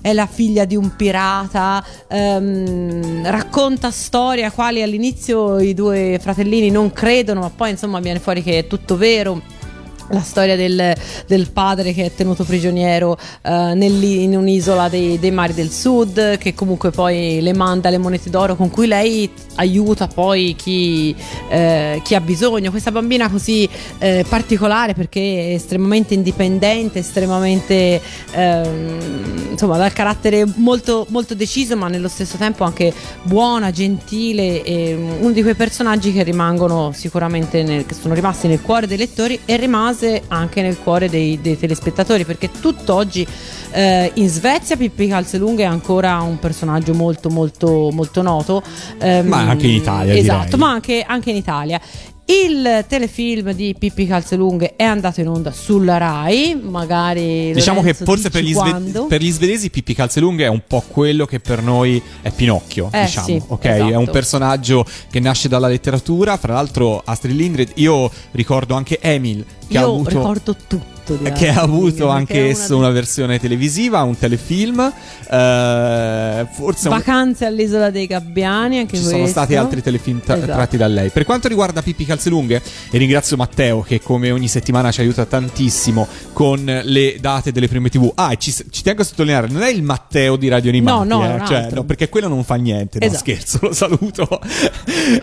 è 0.00 0.12
la 0.12 0.26
figlia 0.26 0.64
di 0.64 0.76
un 0.76 0.96
pirata, 0.96 1.84
ehm, 2.08 3.30
racconta 3.30 3.90
storie 3.90 4.44
a 4.44 4.50
quali 4.50 4.82
all'inizio 4.82 5.58
i 5.58 5.74
due 5.74 6.18
fratellini 6.20 6.70
non 6.70 6.92
credono, 6.92 7.40
ma 7.40 7.50
poi 7.50 7.70
insomma 7.70 8.00
viene 8.00 8.18
fuori 8.18 8.42
che 8.42 8.58
è 8.58 8.66
tutto 8.66 8.96
vero. 8.96 9.58
La 10.12 10.22
storia 10.22 10.56
del, 10.56 10.92
del 11.28 11.50
padre 11.52 11.92
che 11.92 12.06
è 12.06 12.12
tenuto 12.12 12.42
prigioniero 12.42 13.16
eh, 13.42 13.74
in 13.76 14.36
un'isola 14.36 14.88
dei, 14.88 15.20
dei 15.20 15.30
mari 15.30 15.54
del 15.54 15.70
sud, 15.70 16.36
che 16.36 16.52
comunque 16.52 16.90
poi 16.90 17.38
le 17.40 17.52
manda 17.52 17.90
le 17.90 17.98
monete 17.98 18.28
d'oro 18.28 18.56
con 18.56 18.70
cui 18.70 18.88
lei 18.88 19.30
aiuta 19.54 20.08
poi 20.08 20.56
chi, 20.56 21.14
eh, 21.48 22.00
chi 22.02 22.16
ha 22.16 22.20
bisogno. 22.20 22.70
Questa 22.72 22.90
bambina 22.90 23.30
così 23.30 23.68
eh, 23.98 24.24
particolare 24.28 24.94
perché 24.94 25.50
è 25.50 25.54
estremamente 25.54 26.14
indipendente, 26.14 26.98
estremamente 26.98 28.00
ehm, 28.32 29.50
insomma 29.52 29.76
dal 29.76 29.92
carattere 29.92 30.44
molto, 30.56 31.06
molto 31.10 31.36
deciso, 31.36 31.76
ma 31.76 31.86
nello 31.86 32.08
stesso 32.08 32.36
tempo 32.36 32.64
anche 32.64 32.92
buona, 33.22 33.70
gentile. 33.70 34.96
Uno 35.20 35.30
di 35.30 35.42
quei 35.42 35.54
personaggi 35.54 36.12
che 36.12 36.24
rimangono 36.24 36.90
sicuramente 36.92 37.62
nel- 37.62 37.86
che 37.86 37.94
sono 37.94 38.14
rimasti 38.14 38.48
nel 38.48 38.60
cuore 38.60 38.88
dei 38.88 38.96
lettori 38.96 39.38
e 39.44 39.56
rimase 39.56 39.99
anche 40.28 40.62
nel 40.62 40.78
cuore 40.78 41.08
dei, 41.08 41.38
dei 41.40 41.58
telespettatori 41.58 42.24
perché 42.24 42.50
tutt'oggi 42.50 43.26
eh, 43.72 44.10
in 44.14 44.28
Svezia 44.28 44.76
Pippi 44.76 45.08
Calzelunghe 45.08 45.62
è 45.62 45.66
ancora 45.66 46.20
un 46.20 46.38
personaggio 46.38 46.94
molto 46.94 47.28
molto 47.30 47.90
molto 47.92 48.22
noto 48.22 48.62
ehm, 48.98 49.26
Ma 49.26 49.48
anche 49.48 49.66
in 49.66 49.74
Italia, 49.74 50.14
esatto 50.14 50.44
direi. 50.44 50.60
ma 50.60 50.70
anche, 50.70 51.04
anche 51.06 51.30
in 51.30 51.36
Italia 51.36 51.80
il 52.30 52.84
telefilm 52.88 53.52
di 53.52 53.74
Pippi 53.78 54.06
Calzelunghe 54.06 54.74
è 54.76 54.84
andato 54.84 55.20
in 55.20 55.28
onda 55.28 55.50
sulla 55.52 55.96
Rai 55.96 56.54
magari 56.60 57.52
Diciamo 57.52 57.80
che 57.80 57.88
Lorenzo, 57.98 58.04
forse 58.04 58.30
per 58.30 58.42
gli, 58.44 58.52
sve- 58.52 59.04
per 59.08 59.20
gli 59.20 59.30
svedesi 59.30 59.70
Pippi 59.70 59.94
Calzelunghe 59.94 60.44
è 60.44 60.48
un 60.48 60.62
po' 60.66 60.82
quello 60.86 61.26
che 61.26 61.40
per 61.40 61.62
noi 61.62 62.00
è 62.22 62.30
Pinocchio, 62.30 62.88
Eh, 62.92 63.04
diciamo. 63.04 63.26
sì, 63.26 63.42
ok, 63.46 63.64
è 63.64 63.80
un 63.80 63.88
esatto. 63.88 64.10
personaggio 64.12 64.84
che 65.10 65.20
nasce 65.20 65.48
dalla 65.48 65.66
letteratura. 65.68 66.36
Fra 66.36 66.52
l'altro, 66.52 67.02
Astrid 67.04 67.34
Lindgren, 67.34 67.68
io 67.74 68.10
ricordo 68.32 68.74
anche 68.74 68.98
Emil 69.00 69.44
che 69.68 69.78
ha 69.78 69.80
io 69.82 69.86
avuto. 69.88 70.08
ricordo 70.10 70.54
tutto 70.54 70.98
botto 71.04 71.22
di 71.22 71.30
che 71.32 71.48
ha 71.48 71.60
avuto 71.60 72.08
anche 72.08 72.34
è 72.34 72.40
una 72.42 72.48
esso 72.50 72.76
una 72.76 72.90
versione 72.90 73.38
televisiva, 73.38 74.02
un 74.02 74.16
telefilm. 74.18 74.92
eh, 75.30 76.46
forse 76.52 76.88
un- 76.88 76.94
Vacanze 76.96 77.44
all'isola 77.44 77.90
dei 77.90 78.06
Gabbiani, 78.06 78.78
anche 78.78 78.96
ci 78.96 79.02
questo. 79.02 79.10
sono 79.16 79.26
stati 79.26 79.54
altri 79.56 79.82
telefilm 79.82 80.20
tra- 80.22 80.36
Esatto. 80.36 80.52
tratti 80.52 80.76
da 80.76 80.86
lei. 80.86 81.10
Per 81.10 81.24
quanto 81.24 81.48
riguarda 81.48 81.82
Pippi 81.82 82.04
Calzelunghe, 82.04 82.60
e 82.90 82.98
ringrazio 82.98 83.36
Matteo 83.36 83.80
che 83.82 84.00
come 84.00 84.30
ogni 84.30 84.48
settimana 84.48 84.90
ci 84.90 85.00
aiuta 85.00 85.24
tantissimo 85.24 86.06
con 86.32 86.64
le 86.84 87.16
date 87.20 87.52
delle 87.52 87.68
prime 87.68 87.88
TV. 87.88 88.10
Ah, 88.14 88.32
e 88.32 88.36
ci, 88.38 88.52
ci 88.70 88.82
tengo 88.82 89.02
a 89.02 89.04
sottolineare, 89.04 89.48
non 89.48 89.62
è 89.62 89.70
il 89.70 89.82
Matteo 89.82 90.36
di 90.36 90.48
Radio 90.48 90.70
Animati, 90.70 91.08
No, 91.08 91.18
no, 91.18 91.24
eh, 91.24 91.32
un 91.34 91.46
cioè, 91.46 91.68
no, 91.72 91.84
perché 91.84 92.08
quello 92.08 92.28
non 92.28 92.42
fa 92.44 92.56
niente, 92.56 92.98
no 92.98 93.06
Esatto. 93.06 93.20
scherzo, 93.20 93.58
lo 93.62 93.72
saluto. 93.72 94.28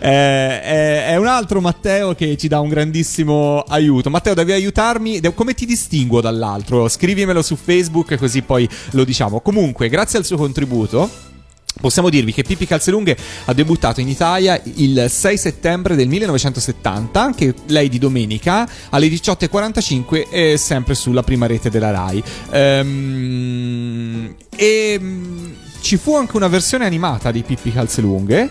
è, 0.62 1.06
è 1.08 1.16
un 1.16 1.26
altro 1.26 1.60
Matteo 1.60 2.14
che 2.14 2.36
ci 2.36 2.48
dà 2.48 2.60
un 2.60 2.68
grandissimo 2.68 3.60
aiuto. 3.66 4.10
Matteo, 4.10 4.34
devi 4.34 4.52
aiutarmi. 4.52 5.20
Come 5.34 5.54
ti 5.54 5.66
distinguo 5.68 6.22
dall'altro? 6.22 6.88
Scrivimelo 6.88 7.42
su 7.42 7.54
Facebook 7.54 8.16
così 8.16 8.40
poi 8.40 8.66
lo 8.92 9.04
diciamo. 9.04 9.40
Comunque, 9.40 9.90
grazie 9.90 10.18
al 10.18 10.24
suo 10.24 10.38
contributo. 10.38 11.26
Possiamo 11.80 12.08
dirvi 12.08 12.32
che 12.32 12.42
Pippi 12.42 12.66
Calzelunghe 12.66 13.16
ha 13.44 13.52
debuttato 13.52 14.00
in 14.00 14.08
Italia 14.08 14.60
il 14.76 15.06
6 15.08 15.38
settembre 15.38 15.94
del 15.94 16.08
1970, 16.08 17.22
anche 17.22 17.54
lei 17.66 17.88
di 17.88 17.98
domenica 17.98 18.68
alle 18.88 19.06
18.45 19.06 20.28
e 20.28 20.56
sempre 20.56 20.94
sulla 20.94 21.22
prima 21.22 21.46
rete 21.46 21.70
della 21.70 21.90
RAI. 21.90 22.22
Ehm, 22.50 24.34
e 24.56 24.98
mm, 24.98 25.52
ci 25.80 25.98
fu 25.98 26.16
anche 26.16 26.36
una 26.36 26.48
versione 26.48 26.84
animata 26.84 27.30
di 27.30 27.42
Pippi 27.42 27.70
Calzelunghe 27.70 28.50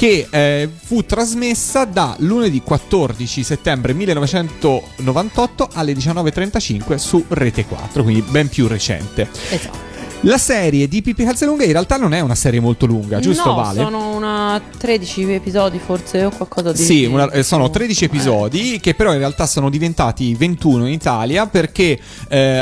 che 0.00 0.28
eh, 0.30 0.66
fu 0.82 1.04
trasmessa 1.04 1.84
da 1.84 2.16
lunedì 2.20 2.62
14 2.62 3.44
settembre 3.44 3.92
1998 3.92 5.68
alle 5.74 5.92
19.35 5.92 6.94
su 6.94 7.22
Rete 7.28 7.66
4, 7.66 8.02
quindi 8.02 8.22
ben 8.22 8.48
più 8.48 8.66
recente. 8.66 9.28
Esatto. 9.50 9.89
La 10.24 10.36
serie 10.36 10.86
di 10.86 11.00
Pippi 11.00 11.24
Calzelunghe 11.24 11.64
in 11.64 11.72
realtà 11.72 11.96
non 11.96 12.12
è 12.12 12.20
una 12.20 12.34
serie 12.34 12.60
molto 12.60 12.84
lunga, 12.84 13.20
giusto 13.20 13.48
no, 13.48 13.54
Vale? 13.54 13.80
sono 13.82 14.14
una 14.14 14.60
13 14.76 15.32
episodi 15.32 15.78
forse 15.82 16.24
o 16.26 16.30
qualcosa 16.30 16.72
di 16.72 16.82
Sì, 16.82 17.06
una- 17.06 17.30
eh, 17.30 17.42
sono 17.42 17.70
13 17.70 18.04
Eh. 18.04 18.06
episodi 18.08 18.78
che 18.82 18.92
però 18.94 19.12
in 19.12 19.18
realtà 19.18 19.46
sono 19.46 19.70
diventati 19.70 20.34
21 20.34 20.86
in 20.86 20.92
Italia 20.92 21.46
perché 21.46 21.98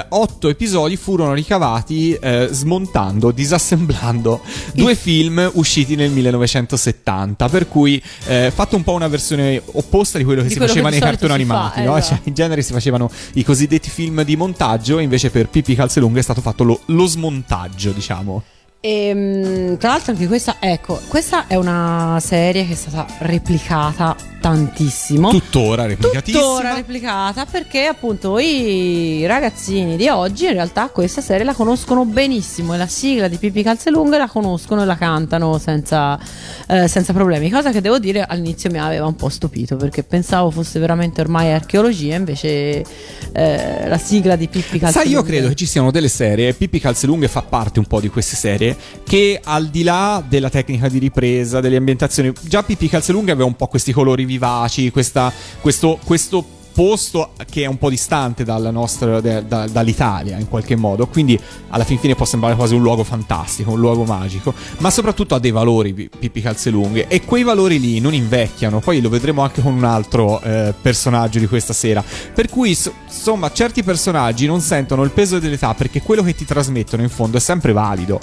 8 0.09 0.49
episodi 0.49 0.95
furono 0.97 1.35
ricavati 1.35 2.12
eh, 2.12 2.49
smontando, 2.53 3.33
disassemblando 3.33 4.41
due 4.73 4.95
film 4.95 5.50
usciti 5.55 5.97
nel 5.97 6.12
1970, 6.12 7.49
per 7.49 7.67
cui 7.67 8.00
eh, 8.29 8.53
fatto 8.55 8.77
un 8.77 8.85
po' 8.85 8.93
una 8.93 9.09
versione 9.09 9.61
opposta 9.73 10.17
di 10.17 10.23
quello 10.23 10.43
che 10.43 10.47
Di 10.47 10.53
si 10.53 10.59
quello 10.61 10.73
faceva 10.73 10.91
che 10.91 11.00
nei 11.00 11.05
cartoni 11.05 11.41
si 11.41 11.45
fa, 11.45 11.55
animati, 11.57 11.83
no? 11.83 11.97
esatto. 11.97 12.15
Cioè, 12.15 12.21
in 12.29 12.35
genere 12.35 12.62
si 12.62 12.73
facevano 12.73 13.11
i 13.35 13.43
cosiddetti 13.43 13.91
film 13.91 14.23
di 14.23 14.37
montaggio, 14.37 15.00
invece 15.00 15.31
per 15.31 15.49
Pippi 15.49 15.75
Calzelunghe 15.75 16.21
è 16.21 16.23
stato 16.23 16.41
fatto 16.41 16.62
lo, 16.62 16.81
lo 16.87 17.07
smontaggio, 17.07 17.47
diciamo. 17.93 18.43
E, 18.80 19.12
mm, 19.12 19.75
tra 19.75 19.90
l'altro 19.90 20.12
anche 20.12 20.26
questa, 20.28 20.56
ecco, 20.61 21.00
questa 21.08 21.47
è 21.49 21.56
una 21.56 22.18
serie 22.20 22.64
che 22.64 22.73
è 22.73 22.76
stata 22.76 23.06
replicata 23.20 24.16
tantissimo. 24.40 25.30
Tuttora 25.30 25.87
replicatissima. 25.87 26.42
Tuttora 26.42 26.75
replicata 26.75 27.44
perché 27.44 27.87
appunto 27.87 28.38
i 28.38 29.26
ragazzini 29.26 29.97
di 29.97 30.08
oggi 30.08 30.44
in 30.47 30.52
realtà 30.52 30.88
questa 30.88 31.20
serie 31.20 31.44
la 31.44 31.54
conoscono 31.54 32.04
benissimo 32.04 32.75
e 32.75 32.78
la 32.78 32.87
sigla 32.87 33.28
di 33.28 33.37
Pippi 33.37 33.62
Calzelunghe 33.62 34.16
la 34.16 34.28
conoscono 34.28 34.82
e 34.82 34.85
la 34.85 34.97
cantano 34.97 35.58
senza, 35.58 36.18
eh, 36.68 36.88
senza 36.88 37.12
problemi, 37.12 37.50
cosa 37.50 37.73
che 37.73 37.80
devo 37.80 37.99
dire 37.99 38.25
all'inizio 38.25 38.70
mi 38.70 38.78
aveva 38.78 39.06
un 39.06 39.16
po' 39.16 39.28
stupito 39.28 39.76
perché 39.76 40.02
pensavo 40.02 40.50
fosse 40.50 40.78
veramente 40.78 41.20
ormai 41.20 41.52
archeologia 41.52 42.14
invece 42.14 42.85
eh, 43.32 43.88
la 43.88 43.99
sigla 43.99 44.37
di 44.37 44.49
Pippi 44.49 44.78
Calzelunghe 44.78 44.92
Sai, 44.92 45.11
io 45.11 45.23
credo 45.23 45.49
che 45.49 45.54
ci 45.54 45.66
siano 45.66 45.90
delle 45.90 46.08
serie, 46.08 46.54
Pippi 46.54 46.78
Calzelunghe 46.78 47.28
fa 47.28 47.42
parte 47.42 47.78
un 47.78 47.87
po' 47.87 48.00
di 48.00 48.08
queste 48.08 48.37
serie, 48.37 48.68
che 49.05 49.41
al 49.43 49.69
di 49.69 49.83
là 49.83 50.23
della 50.27 50.51
tecnica 50.51 50.89
di 50.89 50.99
ripresa, 50.99 51.61
delle 51.61 51.77
ambientazioni, 51.77 52.33
già 52.43 52.63
Pippi 52.63 52.89
Calzelunghe 52.89 53.33
aveva 53.33 53.47
un 53.47 53.57
po' 53.57 53.67
questi 53.67 53.93
colori 53.93 54.25
vivaci, 54.25 54.91
questa, 54.91 55.33
questo, 55.61 55.99
questo 56.04 56.57
posto 56.78 57.33
che 57.50 57.65
è 57.65 57.67
un 57.67 57.76
po' 57.76 57.91
distante 57.91 58.45
nostra, 58.45 59.21
da- 59.21 59.41
da- 59.41 59.67
dall'Italia 59.67 60.39
in 60.39 60.49
qualche 60.49 60.76
modo, 60.76 61.09
quindi 61.09 61.37
alla 61.71 61.83
fin 61.83 61.99
fine 61.99 62.15
può 62.15 62.25
sembrare 62.25 62.54
quasi 62.54 62.76
un 62.76 62.83
luogo 62.83 63.02
fantastico, 63.02 63.73
un 63.73 63.81
luogo 63.81 64.04
magico, 64.04 64.54
ma 64.78 64.89
soprattutto 64.89 65.35
ha 65.35 65.41
dei 65.41 65.50
valori 65.50 65.93
Pi- 65.93 66.09
Pippi 66.17 66.41
Calzelunghe 66.41 67.09
e 67.09 67.25
quei 67.25 67.43
valori 67.43 67.81
lì 67.81 67.99
non 67.99 68.15
invecchiano, 68.15 68.78
poi 68.78 69.00
lo 69.00 69.09
vedremo 69.09 69.43
anche 69.43 69.61
con 69.61 69.73
un 69.73 69.83
altro 69.83 70.41
eh, 70.41 70.73
personaggio 70.81 71.41
di 71.41 71.49
questa 71.49 71.73
sera, 71.73 72.04
per 72.33 72.49
cui 72.49 72.76
s- 72.76 72.93
insomma 73.09 73.50
certi 73.50 73.83
personaggi 73.83 74.47
non 74.47 74.61
sentono 74.61 75.02
il 75.02 75.11
peso 75.11 75.41
dell'età 75.41 75.75
perché 75.75 76.00
quello 76.00 76.23
che 76.23 76.37
ti 76.37 76.45
trasmettono 76.45 77.02
in 77.02 77.09
fondo 77.09 77.39
è 77.39 77.41
sempre 77.41 77.73
valido. 77.73 78.21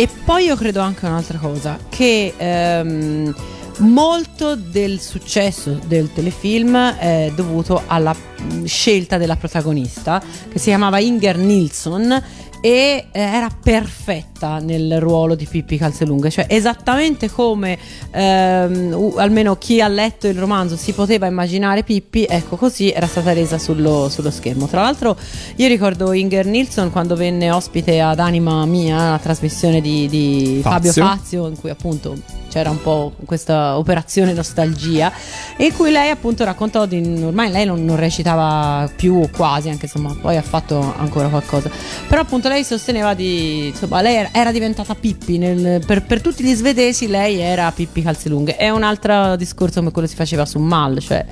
E 0.00 0.08
poi 0.24 0.44
io 0.46 0.56
credo 0.56 0.80
anche 0.80 1.04
un'altra 1.04 1.36
cosa, 1.36 1.78
che 1.90 2.32
ehm, 2.34 3.34
molto 3.80 4.56
del 4.56 4.98
successo 4.98 5.78
del 5.86 6.10
telefilm 6.14 6.94
è 6.96 7.30
dovuto 7.34 7.82
alla 7.86 8.14
mh, 8.14 8.64
scelta 8.64 9.18
della 9.18 9.36
protagonista, 9.36 10.22
che 10.50 10.58
si 10.58 10.68
chiamava 10.68 11.00
Inger 11.00 11.36
Nilsson 11.36 12.22
e 12.60 13.06
eh, 13.10 13.20
era 13.20 13.48
perfetta 13.48 14.58
nel 14.58 15.00
ruolo 15.00 15.34
di 15.34 15.46
Pippi 15.46 15.78
Calzelunghe, 15.78 16.30
cioè 16.30 16.46
esattamente 16.48 17.30
come 17.30 17.78
ehm, 18.10 18.92
u- 18.92 19.14
almeno 19.16 19.56
chi 19.56 19.80
ha 19.80 19.88
letto 19.88 20.26
il 20.26 20.38
romanzo 20.38 20.76
si 20.76 20.92
poteva 20.92 21.26
immaginare 21.26 21.82
Pippi, 21.82 22.26
ecco 22.28 22.56
così 22.56 22.90
era 22.90 23.06
stata 23.06 23.32
resa 23.32 23.58
sullo, 23.58 24.08
sullo 24.08 24.30
schermo. 24.30 24.66
Tra 24.66 24.82
l'altro 24.82 25.16
io 25.56 25.68
ricordo 25.68 26.12
Inger 26.12 26.46
Nilsson 26.46 26.90
quando 26.90 27.16
venne 27.16 27.50
ospite 27.50 28.00
ad 28.00 28.18
Anima 28.18 28.64
Mia, 28.66 29.10
la 29.10 29.18
trasmissione 29.18 29.80
di, 29.80 30.08
di 30.08 30.60
Fabio 30.62 30.92
Fazio. 30.92 31.04
Fazio, 31.04 31.46
in 31.48 31.58
cui 31.58 31.70
appunto 31.70 32.16
c'era 32.50 32.68
un 32.68 32.82
po' 32.82 33.12
questa 33.24 33.78
operazione 33.78 34.32
nostalgia, 34.32 35.12
e 35.56 35.66
in 35.66 35.72
cui 35.74 35.90
lei 35.90 36.10
appunto 36.10 36.44
raccontò 36.44 36.84
di 36.84 37.22
ormai 37.22 37.50
lei 37.50 37.64
non, 37.64 37.84
non 37.84 37.96
recitava 37.96 38.90
più 38.94 39.14
o 39.14 39.28
quasi, 39.34 39.68
anche 39.68 39.86
insomma 39.86 40.14
poi 40.20 40.36
ha 40.36 40.42
fatto 40.42 40.94
ancora 40.98 41.28
qualcosa. 41.28 41.70
Però 42.08 42.20
appunto 42.20 42.48
lei 42.48 42.64
sosteneva 42.64 43.14
di 43.14 43.68
insomma 43.68 44.00
lei 44.02 44.28
era, 44.32 44.50
diventata 44.50 44.94
Pippi 44.94 45.38
nel- 45.38 45.82
per, 45.86 46.02
per 46.02 46.20
tutti 46.20 46.42
gli 46.42 46.54
svedesi 46.54 47.06
lei 47.06 47.38
era 47.38 47.70
Pippi 47.70 48.02
Calzelunghe. 48.02 48.56
È 48.56 48.68
un 48.68 48.82
altro 48.82 49.36
discorso 49.36 49.78
come 49.78 49.92
quello 49.92 50.08
si 50.08 50.16
faceva 50.16 50.44
su 50.44 50.58
Mal, 50.58 50.98
cioè 50.98 51.24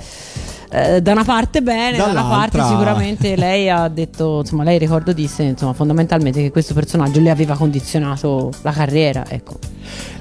eh, 0.71 1.01
da 1.01 1.13
una 1.13 1.25
parte 1.25 1.63
bene, 1.63 1.97
da 1.97 2.05
una 2.05 2.13
Dall'altra- 2.13 2.61
parte 2.61 2.63
sicuramente 2.75 3.37
lei 3.37 3.71
ha 3.71 3.89
detto, 3.89 4.41
insomma, 4.41 4.65
lei 4.65 4.79
ricordo 4.79 5.13
disse, 5.13 5.43
insomma, 5.43 5.73
fondamentalmente 5.73 6.43
che 6.43 6.51
questo 6.51 6.75
personaggio 6.75 7.21
le 7.21 7.31
aveva 7.31 7.57
condizionato 7.57 8.53
la 8.63 8.73
carriera, 8.73 9.25
ecco. 9.29 9.57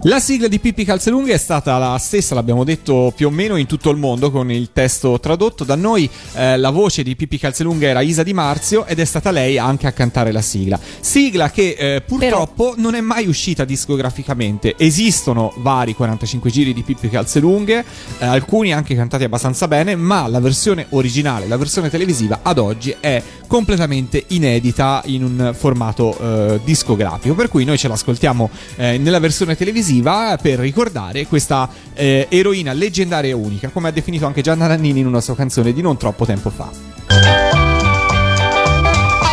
La 0.08 0.22
sigla 0.22 0.48
di 0.48 0.60
Pippi 0.60 0.86
Calzelunghe 0.86 1.34
è 1.34 1.38
stata 1.38 1.78
la 1.78 1.98
stessa, 1.98 2.34
l'abbiamo 2.34 2.64
detto 2.64 3.12
più 3.14 3.28
o 3.28 3.30
meno 3.30 3.58
in 3.58 3.66
tutto 3.66 3.90
il 3.90 3.98
mondo 3.98 4.32
con 4.32 4.50
il 4.50 4.70
testo 4.72 5.20
tradotto. 5.20 5.66
Da 5.66 5.76
noi 5.76 6.10
eh, 6.36 6.56
la 6.56 6.70
voce 6.70 7.04
di 7.04 7.14
Pippi 7.18 7.38
Calzelunghe 7.38 7.88
era 7.88 8.00
Isa 8.00 8.24
Di 8.24 8.32
Marzio 8.32 8.86
ed 8.86 9.00
è 9.00 9.04
stata 9.04 9.32
lei 9.32 9.58
anche 9.58 9.86
a 9.86 9.92
cantare 9.92 10.32
la 10.32 10.40
sigla. 10.40 10.80
Sigla 11.02 11.50
che 11.50 11.76
eh, 11.78 12.02
purtroppo 12.08 12.74
non 12.78 12.96
è 12.96 13.02
mai 13.02 13.28
uscita 13.28 13.66
discograficamente. 13.66 14.76
Esistono 14.78 15.52
vari 15.58 15.94
45 15.94 16.50
giri 16.52 16.74
di 16.74 16.84
Pippi 16.84 17.10
Calzelunghe, 17.10 17.84
eh, 18.20 18.26
alcuni 18.26 18.72
anche 18.72 18.96
cantati 18.96 19.26
abbastanza 19.26 19.68
bene, 19.68 19.98
ma 19.98 20.26
la 20.30 20.40
versione 20.40 20.86
originale, 20.92 21.50
la 21.50 21.58
versione 21.58 21.90
televisiva 21.90 22.40
ad 22.44 22.60
oggi 22.60 22.96
è 22.98 23.22
completamente 23.46 24.24
inedita 24.28 25.02
in 25.08 25.26
un 25.26 25.54
formato 25.54 26.18
eh, 26.18 26.60
discografico. 26.64 27.36
Per 27.36 27.50
cui 27.50 27.66
noi 27.66 27.78
ce 27.78 27.90
l'ascoltiamo 27.90 28.50
eh, 28.78 28.98
nella 28.98 29.20
versione 29.20 29.58
televisiva 29.58 29.96
per 30.02 30.60
ricordare 30.60 31.28
questa 31.28 31.70
eh, 31.94 32.28
eroina 32.30 32.74
leggendaria 32.74 33.32
e 33.32 33.34
unica, 33.34 33.70
come 33.70 33.90
ha 33.90 33.92
definito 33.92 34.26
anche 34.26 34.42
Gianna 34.42 34.68
Nannini 34.68 35.00
in 35.00 35.08
una 35.08 35.22
sua 35.22 35.36
canzone 35.36 35.74
di 35.74 35.82
non 35.82 35.98
troppo 35.98 36.26
tempo 36.26 36.50
fa. 36.50 36.70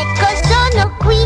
Ecco 0.01 0.27
sono 0.49 0.97
qui, 0.99 1.17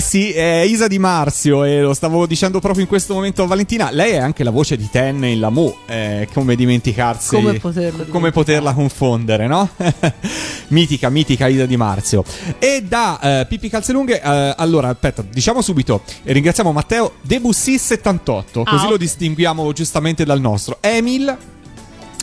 sì, 0.00 0.32
è 0.32 0.62
Isa 0.66 0.88
Di 0.88 0.98
Marzio 0.98 1.62
e 1.62 1.80
lo 1.80 1.94
stavo 1.94 2.26
dicendo 2.26 2.58
proprio 2.58 2.82
in 2.82 2.88
questo 2.88 3.14
momento 3.14 3.44
a 3.44 3.46
Valentina. 3.46 3.90
Lei 3.92 4.12
è 4.12 4.16
anche 4.16 4.42
la 4.42 4.50
voce 4.50 4.76
di 4.76 4.88
Ten 4.90 5.24
in 5.24 5.38
Lamu. 5.38 5.72
Eh, 5.86 6.26
come 6.32 6.56
dimenticarsi? 6.56 7.36
Come 7.36 7.54
poterlo 7.60 8.04
Come 8.06 8.30
poterla 8.32 8.72
confondere, 8.72 9.46
no? 9.46 9.68
mitica, 10.68 11.08
mitica 11.10 11.46
Isa 11.46 11.66
Di 11.66 11.76
Marzio. 11.76 12.24
E 12.58 12.82
da 12.86 13.20
eh, 13.40 13.46
Pippi 13.46 13.68
Calzelunghe, 13.68 14.20
eh, 14.20 14.54
allora, 14.56 14.88
aspetta, 14.88 15.22
diciamo 15.22 15.62
subito, 15.62 16.02
eh, 16.24 16.32
ringraziamo 16.32 16.72
Matteo 16.72 17.12
Debussy 17.22 17.78
78, 17.78 18.64
così 18.64 18.84
Ah, 18.84 18.88
lo 18.88 18.94
ok. 18.94 18.98
distinguiamo 19.00 19.72
giustamente 19.72 20.24
dal 20.24 20.40
nostro. 20.40 20.78
Emil 20.80 21.36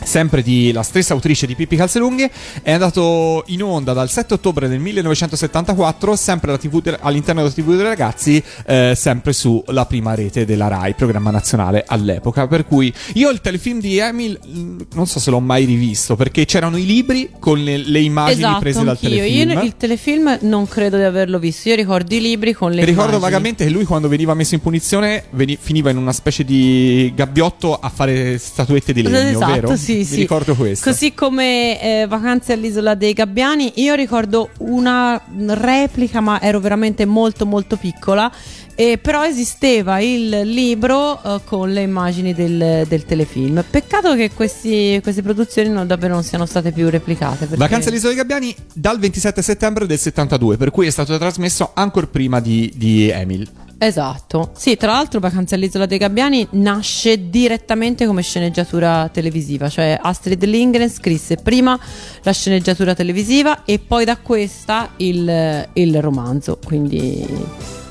sempre 0.02 0.42
di 0.42 0.72
la 0.72 0.82
stessa 0.82 1.14
autrice 1.14 1.46
di 1.46 1.54
Pippi 1.54 1.76
Calzelunghe, 1.76 2.30
è 2.62 2.72
andato 2.72 3.42
in 3.48 3.62
onda 3.62 3.92
dal 3.92 4.08
7 4.10 4.34
ottobre 4.34 4.68
del 4.68 4.78
1974, 4.78 6.16
sempre 6.16 6.56
TV 6.58 6.96
all'interno 7.00 7.42
della 7.42 7.52
TV 7.52 7.74
dei 7.74 7.82
ragazzi, 7.82 8.42
eh, 8.66 8.92
sempre 8.96 9.32
sulla 9.32 9.84
prima 9.86 10.14
rete 10.14 10.44
della 10.44 10.68
RAI, 10.68 10.94
programma 10.94 11.30
nazionale 11.30 11.84
all'epoca. 11.86 12.46
Per 12.46 12.64
cui 12.66 12.92
io 13.14 13.30
il 13.30 13.40
telefilm 13.40 13.80
di 13.80 13.98
Emil 13.98 14.38
mh, 14.44 14.76
non 14.94 15.06
so 15.06 15.18
se 15.18 15.30
l'ho 15.30 15.40
mai 15.40 15.64
rivisto, 15.64 16.16
perché 16.16 16.44
c'erano 16.44 16.76
i 16.76 16.86
libri 16.86 17.30
con 17.38 17.62
le, 17.62 17.76
le 17.78 18.00
immagini 18.00 18.40
Esatto, 18.42 18.58
prese 18.60 18.78
dal 18.80 18.88
anch'io. 18.90 19.08
telefilm. 19.08 19.50
Io 19.50 19.62
il 19.62 19.76
telefilm 19.76 20.38
non 20.42 20.68
credo 20.68 20.96
di 20.96 21.02
averlo 21.04 21.38
visto. 21.38 21.68
Io 21.68 21.74
ricordo 21.74 22.14
i 22.14 22.20
libri 22.20 22.52
con 22.52 22.70
le 22.70 22.84
Ricordo 22.84 23.16
immagini. 23.16 23.20
vagamente 23.30 23.64
che 23.64 23.70
lui 23.70 23.84
quando 23.84 24.08
veniva 24.08 24.34
messo 24.34 24.54
in 24.54 24.60
punizione 24.60 25.24
veni- 25.30 25.58
finiva 25.60 25.90
in 25.90 25.96
una 25.96 26.12
specie 26.12 26.44
di 26.44 27.12
gabbiotto 27.14 27.74
a 27.74 27.88
fare 27.88 28.38
statuette 28.38 28.92
di 28.92 29.02
legno, 29.02 29.18
esatto, 29.30 29.52
vero? 29.52 29.76
sì, 29.76 29.85
Mi 29.94 30.04
sì. 30.04 30.16
ricordo 30.16 30.54
questo. 30.54 30.90
Così 30.90 31.14
come 31.14 31.80
eh, 31.80 32.06
Vacanze 32.06 32.52
all'isola 32.52 32.94
dei 32.94 33.12
Gabbiani, 33.12 33.72
io 33.76 33.94
ricordo 33.94 34.50
una 34.58 35.20
replica, 35.48 36.20
ma 36.20 36.40
ero 36.40 36.60
veramente 36.60 37.04
molto 37.04 37.46
molto 37.46 37.76
piccola. 37.76 38.30
E 38.78 38.98
però 38.98 39.24
esisteva 39.24 40.00
il 40.00 40.28
libro 40.42 41.22
eh, 41.22 41.40
con 41.44 41.72
le 41.72 41.80
immagini 41.80 42.34
del, 42.34 42.84
del 42.86 43.04
telefilm. 43.06 43.64
Peccato 43.70 44.14
che 44.14 44.30
questi- 44.34 45.00
queste 45.02 45.22
produzioni 45.22 45.70
non, 45.70 45.86
davvero 45.86 46.12
non 46.12 46.22
siano 46.22 46.44
state 46.44 46.72
più 46.72 46.90
replicate. 46.90 47.38
perché- 47.46 47.56
Vacanze 47.56 47.88
all'isola 47.88 48.12
dei 48.12 48.18
Gabbiani 48.22 48.54
dal 48.74 48.98
27 48.98 49.40
settembre 49.40 49.86
del 49.86 49.98
72, 49.98 50.58
per 50.58 50.70
cui 50.70 50.86
è 50.86 50.90
stato 50.90 51.16
trasmesso 51.16 51.70
ancora 51.72 52.06
prima 52.06 52.38
di, 52.40 52.70
di 52.76 53.08
Emil. 53.08 53.48
Esatto. 53.78 54.52
Sì, 54.56 54.76
tra 54.76 54.92
l'altro 54.92 55.20
Vacanze 55.20 55.54
all'isola 55.54 55.86
dei 55.86 55.98
Gabbiani 55.98 56.46
nasce 56.52 57.28
direttamente 57.28 58.06
come 58.06 58.22
sceneggiatura 58.22 59.08
televisiva, 59.12 59.68
cioè 59.68 59.98
Astrid 60.00 60.42
Lindgren 60.44 60.88
scrisse 60.88 61.36
prima 61.36 61.78
la 62.22 62.32
sceneggiatura 62.32 62.94
televisiva 62.94 63.64
e 63.64 63.78
poi 63.78 64.04
da 64.04 64.16
questa 64.16 64.90
il, 64.96 65.68
il 65.74 66.00
romanzo, 66.00 66.58
quindi 66.64 67.26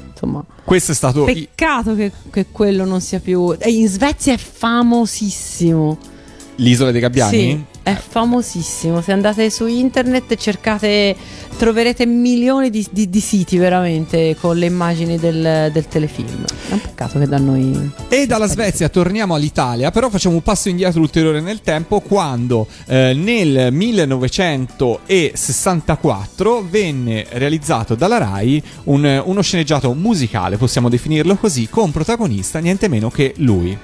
insomma... 0.09 0.43
Questo 0.63 0.93
è 0.93 0.95
stato. 0.95 1.25
Peccato 1.25 1.93
che, 1.93 2.11
che 2.31 2.47
quello 2.51 2.85
non 2.85 2.99
sia 2.99 3.19
più... 3.19 3.55
E 3.57 3.69
in 3.69 3.87
Svezia 3.87 4.33
è 4.33 4.37
famosissimo. 4.37 6.13
L'isola 6.57 6.91
dei 6.91 7.01
Gabbiani? 7.01 7.37
Sì, 7.37 7.61
è 7.83 7.93
famosissimo. 7.95 9.01
Se 9.01 9.11
andate 9.11 9.49
su 9.49 9.65
internet 9.67 10.31
e 10.31 10.37
cercate, 10.37 11.13
troverete 11.57 12.05
milioni 12.05 12.69
di, 12.69 12.85
di- 12.89 13.09
di 13.09 13.19
siti 13.19 13.57
veramente 13.57 14.37
con 14.39 14.55
le 14.57 14.65
immagini 14.67 15.17
del, 15.19 15.69
del 15.71 15.87
telefilm. 15.89 16.45
È 16.69 16.73
un 16.73 16.79
peccato 16.81 17.19
che 17.19 17.27
da 17.27 17.37
noi. 17.39 17.91
E 18.07 18.25
dalla 18.25 18.47
Svezia 18.47 18.87
torniamo 18.89 19.35
all'Italia, 19.35 19.91
però 19.91 20.09
facciamo 20.09 20.35
un 20.35 20.41
passo 20.43 20.69
indietro 20.69 21.01
ulteriore 21.01 21.41
nel 21.41 21.59
tempo 21.61 21.99
quando 21.99 22.67
eh, 22.87 23.13
nel 23.13 23.71
1964 23.73 26.65
venne 26.69 27.25
realizzato 27.31 27.95
dalla 27.95 28.17
RAI 28.17 28.63
un- 28.85 29.21
uno 29.25 29.41
sceneggiato 29.41 29.93
musicale, 29.93 30.55
possiamo 30.57 30.87
definirlo 30.89 31.35
così, 31.35 31.67
con 31.69 31.91
protagonista 31.91 32.59
niente 32.59 32.87
meno 32.87 33.09
che 33.09 33.33
lui. 33.37 33.77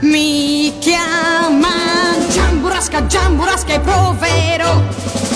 Mi 0.00 0.72
chiama 0.80 2.16
Giamburasca, 2.28 3.06
Giamburasca 3.06 3.74
e 3.74 3.80
provero 3.80 4.82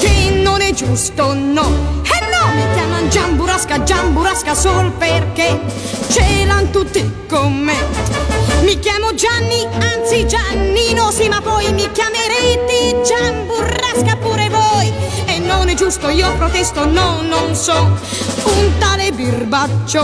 che 0.00 0.30
non 0.42 0.60
è 0.60 0.72
giusto, 0.72 1.32
no. 1.32 2.02
E 2.02 2.18
no, 2.30 2.54
mi 2.54 2.74
chiamano 2.74 3.08
Giamburasca, 3.08 3.82
Giamburasca 3.82 4.54
sol 4.54 4.92
perché 4.92 5.58
ce 6.08 6.44
l'han 6.44 6.70
tutti 6.70 7.24
con 7.28 7.54
me. 7.54 7.76
Mi 8.62 8.78
chiamo 8.78 9.14
Gianni, 9.14 9.66
anzi 9.80 10.26
Giannino, 10.26 11.10
sì, 11.10 11.28
ma 11.28 11.40
poi 11.40 11.72
mi 11.72 11.90
chiamerete 11.90 13.02
Giamburrasca 13.02 14.16
pure 14.16 14.37
non 15.68 15.76
è 15.76 15.80
giusto, 15.80 16.08
io 16.08 16.32
protesto, 16.36 16.86
no, 16.86 17.20
non 17.20 17.54
so. 17.54 17.74
Un 17.74 18.78
tale 18.78 19.12
birbaccio. 19.12 20.02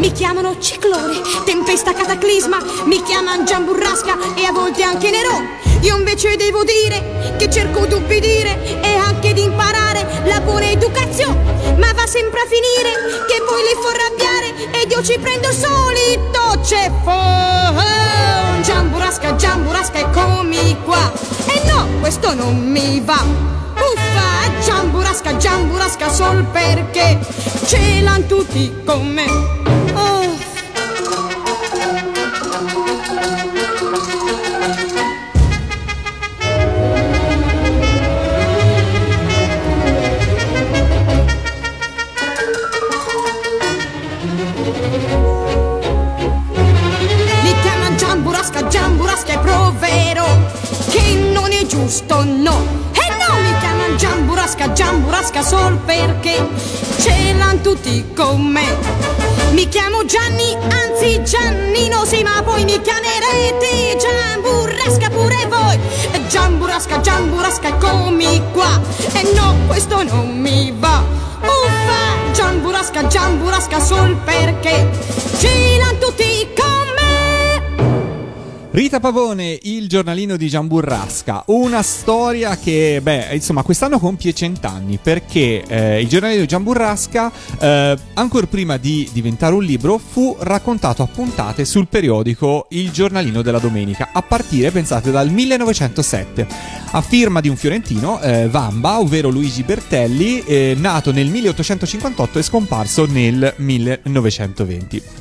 Mi 0.00 0.12
chiamano 0.12 0.58
Ciclone, 0.58 1.22
Tempesta 1.46 1.94
Cataclisma, 1.94 2.58
mi 2.84 3.02
chiamano 3.02 3.42
Giamburrasca 3.42 4.18
e 4.34 4.44
a 4.44 4.52
volte 4.52 4.82
anche 4.82 5.10
Nerò. 5.10 5.40
Io 5.80 5.96
invece 5.96 6.36
devo 6.36 6.62
dire 6.62 7.36
che 7.38 7.48
cerco 7.48 7.86
di 7.86 7.94
ubbidire 7.94 8.82
e 8.82 8.96
anche 8.96 9.32
di 9.32 9.44
imparare 9.44 10.24
la 10.24 10.40
buona 10.40 10.68
educazione. 10.68 11.76
Ma 11.78 11.90
va 11.94 12.06
sempre 12.06 12.40
a 12.40 12.46
finire 12.46 13.24
che 13.26 13.42
poi 13.46 13.62
li 13.62 13.76
fa 13.80 13.88
arrabbiare 13.88 14.82
ed 14.82 14.90
io 14.90 15.02
ci 15.02 15.18
prendo 15.18 15.50
solito 15.52 16.62
ceffo. 16.62 17.16
Giamburasca, 18.60 19.36
Giamburasca, 19.36 20.00
eccomi 20.00 20.76
qua. 20.84 21.10
E 21.46 21.62
no, 21.64 21.86
questo 22.00 22.34
non 22.34 22.58
mi 22.58 23.00
va. 23.00 23.57
Uffa, 23.94 24.60
Giamburasca, 24.64 25.36
Giamburasca, 25.36 26.08
sol 26.10 26.44
perché 26.52 27.18
ce 27.66 28.00
l'han 28.00 28.26
tutti 28.26 28.72
con 28.84 29.06
me. 29.06 29.26
Oh. 29.94 30.46
Giamburasca, 47.96 48.66
Giamburasca 48.68 49.32
e 49.32 49.38
provero 49.38 50.24
che 50.90 51.30
non 51.32 51.52
è 51.52 51.66
giusto, 51.66 52.24
no. 52.24 52.87
Giamburasca, 54.72 54.72
Giamburasca 54.72 55.42
sol 55.42 55.76
perché 55.84 56.46
ce 56.98 57.34
l'han 57.36 57.60
tutti 57.60 58.04
con 58.14 58.40
me. 58.42 58.66
Mi 59.52 59.68
chiamo 59.68 60.04
Gianni, 60.04 60.54
anzi 60.54 61.22
Giannino, 61.22 62.04
sì, 62.04 62.22
ma 62.22 62.42
poi 62.42 62.64
mi 62.64 62.80
chiamerete 62.80 63.96
Giamburasca 63.98 65.10
pure 65.10 65.46
voi. 65.48 65.78
Giamburasca, 66.28 67.00
Giamburasca, 67.00 67.68
eccomi 67.68 68.42
qua. 68.52 68.80
E 69.12 69.32
no, 69.34 69.54
questo 69.66 70.02
non 70.02 70.38
mi 70.38 70.74
va. 70.76 71.02
Uffa, 71.40 72.32
Giamburasca, 72.32 73.06
Giamburasca 73.06 73.80
sol 73.80 74.16
perché 74.24 74.88
ce 75.38 75.78
l'han 75.78 75.98
tutti 75.98 76.24
con 76.24 76.26
me. 76.26 76.37
Rita 78.78 79.00
Pavone, 79.00 79.58
il 79.62 79.88
giornalino 79.88 80.36
di 80.36 80.46
Giamburrasca, 80.46 81.42
una 81.46 81.82
storia 81.82 82.56
che, 82.56 83.00
beh, 83.02 83.30
insomma, 83.32 83.64
quest'anno 83.64 83.98
compie 83.98 84.32
cent'anni 84.32 85.00
perché 85.02 85.64
eh, 85.66 86.00
il 86.00 86.06
giornalino 86.06 86.42
di 86.42 86.46
Giamburrasca, 86.46 87.32
eh, 87.58 87.98
ancora 88.14 88.46
prima 88.46 88.76
di 88.76 89.10
diventare 89.12 89.56
un 89.56 89.64
libro, 89.64 89.98
fu 89.98 90.36
raccontato 90.38 91.02
a 91.02 91.08
puntate 91.08 91.64
sul 91.64 91.88
periodico 91.88 92.66
Il 92.68 92.92
giornalino 92.92 93.42
della 93.42 93.58
domenica, 93.58 94.10
a 94.12 94.22
partire, 94.22 94.70
pensate, 94.70 95.10
dal 95.10 95.28
1907, 95.28 96.46
a 96.92 97.00
firma 97.00 97.40
di 97.40 97.48
un 97.48 97.56
fiorentino, 97.56 98.20
eh, 98.20 98.46
Vamba, 98.46 99.00
ovvero 99.00 99.28
Luigi 99.28 99.64
Bertelli, 99.64 100.44
eh, 100.44 100.76
nato 100.78 101.10
nel 101.10 101.26
1858 101.26 102.38
e 102.38 102.42
scomparso 102.42 103.06
nel 103.06 103.54
1920. 103.56 105.17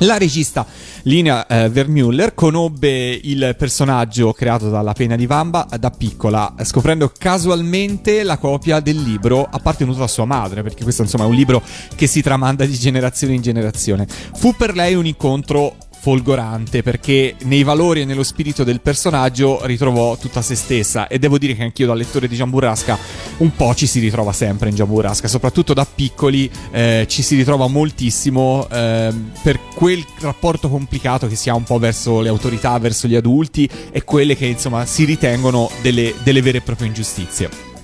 La 0.00 0.18
regista 0.18 0.66
Lina 1.04 1.46
eh, 1.46 1.70
Vermüller 1.70 2.34
conobbe 2.34 3.18
il 3.22 3.54
personaggio 3.56 4.32
creato 4.32 4.68
dalla 4.68 4.92
penna 4.92 5.16
di 5.16 5.24
Vamba 5.24 5.66
da 5.78 5.90
piccola, 5.90 6.54
scoprendo 6.64 7.12
casualmente 7.16 8.22
la 8.22 8.36
copia 8.36 8.80
del 8.80 9.00
libro 9.00 9.46
appartenuto 9.48 10.02
a 10.02 10.08
sua 10.08 10.24
madre, 10.24 10.62
perché 10.62 10.82
questo 10.82 11.02
insomma 11.02 11.24
è 11.24 11.28
un 11.28 11.34
libro 11.34 11.62
che 11.94 12.06
si 12.06 12.22
tramanda 12.22 12.66
di 12.66 12.76
generazione 12.76 13.34
in 13.34 13.40
generazione. 13.40 14.06
Fu 14.34 14.54
per 14.54 14.74
lei 14.74 14.94
un 14.94 15.06
incontro 15.06 15.76
folgorante 16.06 16.84
perché 16.84 17.34
nei 17.46 17.64
valori 17.64 18.02
e 18.02 18.04
nello 18.04 18.22
spirito 18.22 18.62
del 18.62 18.80
personaggio 18.80 19.66
ritrovò 19.66 20.16
tutta 20.16 20.40
se 20.40 20.54
stessa. 20.54 21.08
E 21.08 21.18
devo 21.18 21.36
dire 21.36 21.56
che 21.56 21.64
anch'io 21.64 21.88
da 21.88 21.94
lettore 21.94 22.28
di 22.28 22.36
Giamburrasca 22.36 22.96
un 23.38 23.50
po' 23.56 23.74
ci 23.74 23.88
si 23.88 23.98
ritrova 23.98 24.32
sempre 24.32 24.68
in 24.68 24.76
Giamburrasca 24.76 25.26
soprattutto 25.26 25.74
da 25.74 25.84
piccoli 25.84 26.48
eh, 26.70 27.06
ci 27.08 27.22
si 27.22 27.34
ritrova 27.34 27.66
moltissimo 27.66 28.68
ehm, 28.70 29.32
per 29.42 29.58
quel 29.74 30.04
rapporto 30.20 30.68
complicato 30.68 31.26
che 31.26 31.34
si 31.34 31.50
ha 31.50 31.56
un 31.56 31.64
po' 31.64 31.80
verso 31.80 32.20
le 32.20 32.28
autorità 32.28 32.78
verso 32.78 33.08
gli 33.08 33.16
adulti 33.16 33.68
e 33.90 34.04
quelle 34.04 34.36
che 34.36 34.46
insomma 34.46 34.86
si 34.86 35.02
ritengono 35.02 35.68
delle, 35.82 36.14
delle 36.22 36.40
vere 36.40 36.58
e 36.58 36.60
proprie 36.60 36.86
ingiustizie. 36.86 37.74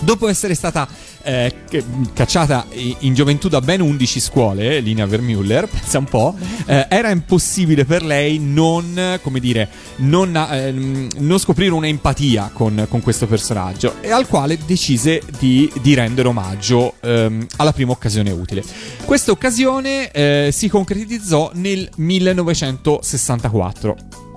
Dopo 0.00 0.28
essere 0.28 0.54
stata 0.54 0.88
eh, 1.22 1.52
che- 1.68 1.84
cacciata 2.12 2.66
in 3.00 3.14
gioventù 3.14 3.48
da 3.48 3.60
ben 3.60 3.80
11 3.80 4.20
scuole, 4.20 4.76
eh, 4.76 4.80
Lina 4.80 5.06
Vermüller, 5.06 5.68
pensa 5.68 5.98
un 5.98 6.04
po', 6.04 6.34
eh, 6.66 6.86
era 6.88 7.10
impossibile 7.10 7.84
per 7.84 8.04
lei 8.04 8.38
non, 8.38 9.18
come 9.22 9.40
dire, 9.40 9.68
non, 9.96 10.36
ehm, 10.36 11.08
non 11.18 11.38
scoprire 11.38 11.72
un'empatia 11.72 12.50
con, 12.52 12.86
con 12.88 13.00
questo 13.00 13.26
personaggio 13.26 13.94
e 14.00 14.10
al 14.10 14.26
quale 14.26 14.58
decise 14.64 15.22
di, 15.38 15.70
di 15.80 15.94
rendere 15.94 16.28
omaggio 16.28 16.94
ehm, 17.00 17.46
alla 17.56 17.72
prima 17.72 17.92
occasione 17.92 18.30
utile. 18.30 18.62
Questa 19.04 19.30
occasione 19.30 20.10
eh, 20.10 20.50
si 20.52 20.68
concretizzò 20.68 21.50
nel 21.54 21.88
1964 21.96 24.27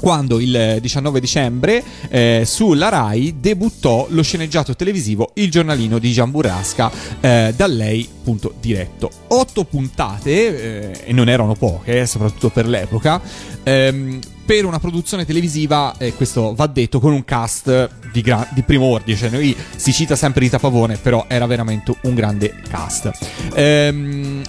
quando 0.00 0.40
il 0.40 0.78
19 0.80 1.20
dicembre 1.20 1.82
eh, 2.08 2.42
sulla 2.44 2.88
Rai 2.88 3.36
debuttò 3.38 4.06
lo 4.08 4.22
sceneggiato 4.22 4.74
televisivo 4.74 5.30
Il 5.34 5.50
giornalino 5.50 5.98
di 5.98 6.12
Gian 6.12 6.30
Burrasca 6.30 6.90
eh, 7.20 7.52
da 7.54 7.66
lei 7.66 8.08
appunto 8.20 8.54
diretto. 8.60 9.10
Otto 9.28 9.64
puntate, 9.64 10.92
eh, 10.92 11.00
e 11.04 11.12
non 11.12 11.28
erano 11.28 11.54
poche, 11.54 12.00
eh, 12.00 12.06
soprattutto 12.06 12.50
per 12.50 12.66
l'epoca, 12.66 13.20
ehm, 13.62 14.18
per 14.44 14.64
una 14.64 14.78
produzione 14.78 15.24
televisiva, 15.24 15.94
eh, 15.98 16.14
questo 16.14 16.54
va 16.54 16.66
detto, 16.66 17.00
con 17.00 17.12
un 17.12 17.24
cast 17.24 17.90
di, 18.12 18.20
gra- 18.20 18.48
di 18.52 18.62
primo 18.62 18.86
ordine, 18.86 19.16
cioè 19.16 19.30
noi 19.30 19.56
si 19.76 19.92
cita 19.92 20.16
sempre 20.16 20.40
Rita 20.40 20.58
Pavone, 20.58 20.96
però 20.96 21.24
era 21.28 21.46
veramente 21.46 21.94
un 22.02 22.14
grande 22.14 22.54
cast. 22.68 23.10
Ehm, 23.54 24.42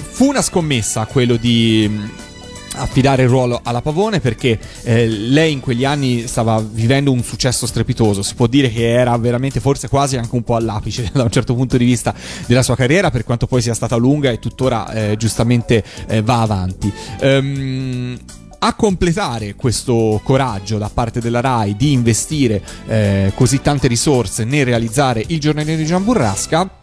fu 0.00 0.26
una 0.26 0.42
scommessa 0.42 1.06
quello 1.06 1.36
di 1.36 1.90
affidare 2.76 3.22
il 3.22 3.28
ruolo 3.28 3.60
alla 3.62 3.80
Pavone 3.80 4.20
perché 4.20 4.58
eh, 4.84 5.06
lei 5.06 5.52
in 5.52 5.60
quegli 5.60 5.84
anni 5.84 6.26
stava 6.26 6.60
vivendo 6.60 7.10
un 7.12 7.22
successo 7.22 7.66
strepitoso, 7.66 8.22
si 8.22 8.34
può 8.34 8.46
dire 8.46 8.70
che 8.70 8.88
era 8.88 9.16
veramente 9.16 9.60
forse 9.60 9.88
quasi 9.88 10.16
anche 10.16 10.34
un 10.34 10.42
po' 10.42 10.56
all'apice 10.56 11.10
da 11.14 11.22
un 11.22 11.30
certo 11.30 11.54
punto 11.54 11.76
di 11.76 11.84
vista 11.84 12.14
della 12.46 12.62
sua 12.62 12.76
carriera 12.76 13.10
per 13.10 13.24
quanto 13.24 13.46
poi 13.46 13.62
sia 13.62 13.74
stata 13.74 13.96
lunga 13.96 14.30
e 14.30 14.38
tuttora 14.38 14.92
eh, 14.92 15.16
giustamente 15.16 15.84
eh, 16.06 16.22
va 16.22 16.40
avanti. 16.40 16.92
Ehm, 17.20 18.18
a 18.64 18.74
completare 18.74 19.56
questo 19.56 20.20
coraggio 20.22 20.78
da 20.78 20.88
parte 20.88 21.20
della 21.20 21.40
RAI 21.40 21.74
di 21.74 21.90
investire 21.90 22.62
eh, 22.86 23.32
così 23.34 23.60
tante 23.60 23.88
risorse 23.88 24.44
nel 24.44 24.64
realizzare 24.64 25.24
il 25.26 25.40
giornalino 25.40 25.76
di 25.76 25.84
Gian 25.84 26.04
Burrasca 26.04 26.81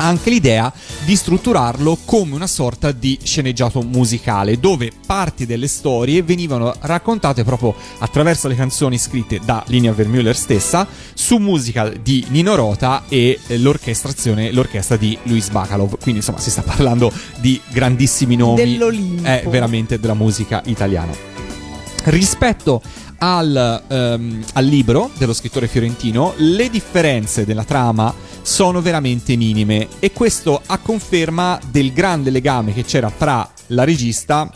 anche 0.00 0.30
l'idea 0.30 0.72
di 1.04 1.14
strutturarlo 1.14 1.98
come 2.04 2.34
una 2.34 2.46
sorta 2.46 2.90
di 2.90 3.18
sceneggiato 3.22 3.82
musicale, 3.82 4.58
dove 4.58 4.90
parti 5.06 5.46
delle 5.46 5.68
storie 5.68 6.22
venivano 6.22 6.74
raccontate 6.80 7.44
proprio 7.44 7.74
attraverso 7.98 8.48
le 8.48 8.54
canzoni 8.54 8.98
scritte 8.98 9.40
da 9.44 9.62
Linia 9.66 9.92
Vermüller 9.92 10.36
stessa, 10.36 10.86
su 11.14 11.36
musica 11.36 11.88
di 11.88 12.24
Nino 12.28 12.54
Rota 12.54 13.04
e 13.08 13.38
l'orchestrazione, 13.46 14.52
l'orchestra 14.52 14.96
di 14.96 15.16
Luis 15.24 15.50
Bacalov. 15.50 15.98
Quindi 16.00 16.20
insomma 16.20 16.38
si 16.38 16.50
sta 16.50 16.62
parlando 16.62 17.12
di 17.38 17.60
grandissimi 17.70 18.36
nomi 18.36 18.56
Dell'Olimpo. 18.56 19.28
eh, 19.28 19.44
veramente 19.48 20.00
della 20.00 20.14
musica 20.14 20.62
italiana. 20.64 21.12
Rispetto 22.04 22.80
al, 23.22 23.82
ehm, 23.86 24.44
al 24.54 24.64
libro 24.64 25.10
dello 25.16 25.32
scrittore 25.32 25.68
fiorentino, 25.68 26.34
le 26.36 26.68
differenze 26.70 27.44
della 27.44 27.64
trama 27.64 28.12
sono 28.42 28.80
veramente 28.80 29.36
minime 29.36 29.88
e 29.98 30.12
questo 30.12 30.60
a 30.64 30.78
conferma 30.78 31.58
del 31.70 31.92
grande 31.92 32.30
legame 32.30 32.72
che 32.72 32.84
c'era 32.84 33.10
fra 33.10 33.48
la 33.68 33.84
regista 33.84 34.50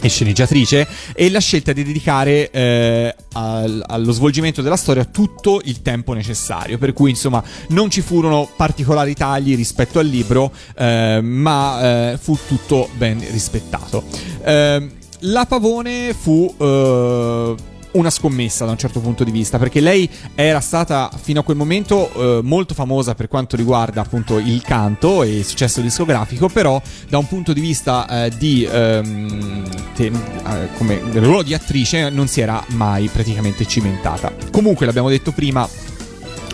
e 0.00 0.08
sceneggiatrice 0.08 0.86
e 1.14 1.30
la 1.30 1.38
scelta 1.38 1.72
di 1.72 1.84
dedicare 1.84 2.50
eh, 2.50 3.14
al- 3.34 3.84
allo 3.86 4.12
svolgimento 4.12 4.60
della 4.60 4.76
storia 4.76 5.04
tutto 5.04 5.60
il 5.64 5.80
tempo 5.80 6.12
necessario. 6.12 6.76
Per 6.78 6.92
cui 6.92 7.10
insomma 7.10 7.42
non 7.68 7.88
ci 7.88 8.00
furono 8.00 8.48
particolari 8.54 9.14
tagli 9.14 9.54
rispetto 9.54 9.98
al 10.00 10.06
libro 10.06 10.52
eh, 10.76 11.20
ma 11.22 12.12
eh, 12.12 12.18
fu 12.18 12.36
tutto 12.46 12.88
ben 12.96 13.24
rispettato. 13.30 14.04
Ehm, 14.44 14.90
la 15.20 15.46
Pavone 15.46 16.14
fu 16.14 16.52
eh, 16.58 17.54
una 17.92 18.10
scommessa 18.10 18.64
da 18.64 18.70
un 18.72 18.78
certo 18.78 19.00
punto 19.00 19.24
di 19.24 19.30
vista, 19.30 19.58
perché 19.58 19.80
lei 19.80 20.08
era 20.34 20.60
stata 20.60 21.10
fino 21.20 21.40
a 21.40 21.42
quel 21.42 21.56
momento 21.56 22.38
eh, 22.38 22.40
molto 22.42 22.74
famosa 22.74 23.14
per 23.14 23.28
quanto 23.28 23.56
riguarda 23.56 24.00
appunto 24.00 24.38
il 24.38 24.62
canto 24.62 25.22
e 25.22 25.38
il 25.38 25.44
successo 25.44 25.80
discografico, 25.80 26.48
però 26.48 26.80
da 27.08 27.18
un 27.18 27.26
punto 27.26 27.52
di 27.52 27.60
vista 27.60 28.24
eh, 28.24 28.30
di 28.36 28.68
ehm, 28.70 29.94
te- 29.94 30.06
eh, 30.06 30.68
come 30.76 31.00
ruolo 31.14 31.42
di 31.42 31.54
attrice 31.54 32.10
non 32.10 32.28
si 32.28 32.40
era 32.40 32.62
mai 32.68 33.08
praticamente 33.08 33.66
cimentata. 33.66 34.32
Comunque 34.50 34.86
l'abbiamo 34.86 35.08
detto 35.08 35.32
prima, 35.32 35.68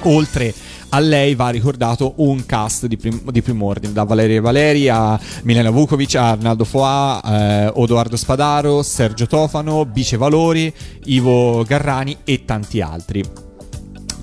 oltre 0.03 0.55
a 0.91 0.99
lei 1.01 1.35
va 1.35 1.51
ricordato 1.51 2.15
un 2.17 2.45
cast 2.47 2.87
di, 2.87 2.97
prim- 2.97 3.31
di 3.31 3.43
primo 3.43 3.67
ordine, 3.67 3.93
da 3.93 4.05
Valeria 4.05 4.41
Valeri 4.41 4.89
a 4.89 5.19
Milena 5.43 5.71
Vukovic, 5.71 6.15
a 6.15 6.31
Arnaldo 6.31 6.65
Foà, 6.65 7.21
eh, 7.25 7.71
Odoardo 7.75 8.17
Spadaro, 8.17 8.83
Sergio 8.83 9.27
Tofano, 9.27 9.85
Bice 9.85 10.17
Valori, 10.17 10.73
Ivo 11.05 11.65
Garrani 11.65 12.19
e 12.25 12.45
tanti 12.45 12.81
altri. 12.81 13.48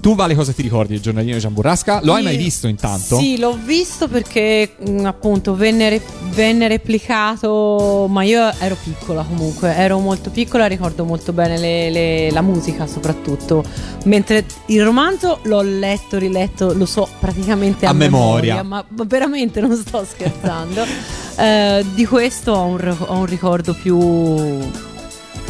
Tu, 0.05 0.13
Vale, 0.13 0.35
cosa 0.35 0.51
ti 0.53 0.61
ricordi 0.61 0.93
del 0.93 1.01
giornalino 1.01 1.33
di 1.33 1.39
Gian 1.39 1.51
Burrasca? 1.51 1.99
Lo 2.03 2.13
hai 2.13 2.21
mai 2.21 2.37
visto 2.37 2.67
intanto? 2.67 3.17
Sì, 3.17 3.39
l'ho 3.39 3.57
visto 3.59 4.07
perché 4.07 4.75
mh, 4.77 5.03
appunto 5.03 5.55
venne, 5.55 5.89
re- 5.89 6.01
venne 6.29 6.67
replicato, 6.67 8.05
ma 8.07 8.21
io 8.21 8.51
ero 8.59 8.77
piccola 8.83 9.23
comunque, 9.23 9.73
ero 9.73 9.97
molto 9.97 10.29
piccola, 10.29 10.67
ricordo 10.67 11.05
molto 11.05 11.33
bene 11.33 11.57
le- 11.57 11.89
le- 11.89 12.29
la 12.29 12.41
musica 12.43 12.85
soprattutto, 12.85 13.63
mentre 14.03 14.45
il 14.67 14.83
romanzo 14.83 15.39
l'ho 15.45 15.63
letto, 15.63 16.19
riletto, 16.19 16.73
lo 16.73 16.85
so 16.85 17.09
praticamente 17.19 17.87
a, 17.87 17.89
A 17.89 17.93
memoria. 17.93 18.61
ma, 18.61 18.85
ma 18.87 19.03
veramente 19.07 19.59
non 19.59 19.75
sto 19.75 20.05
scherzando. 20.07 20.83
Eh, 21.37 21.83
di 21.93 22.05
questo 22.05 22.53
ho 22.53 22.63
un, 22.63 22.95
ho 23.07 23.17
un 23.17 23.25
ricordo 23.25 23.73
più 23.73 23.97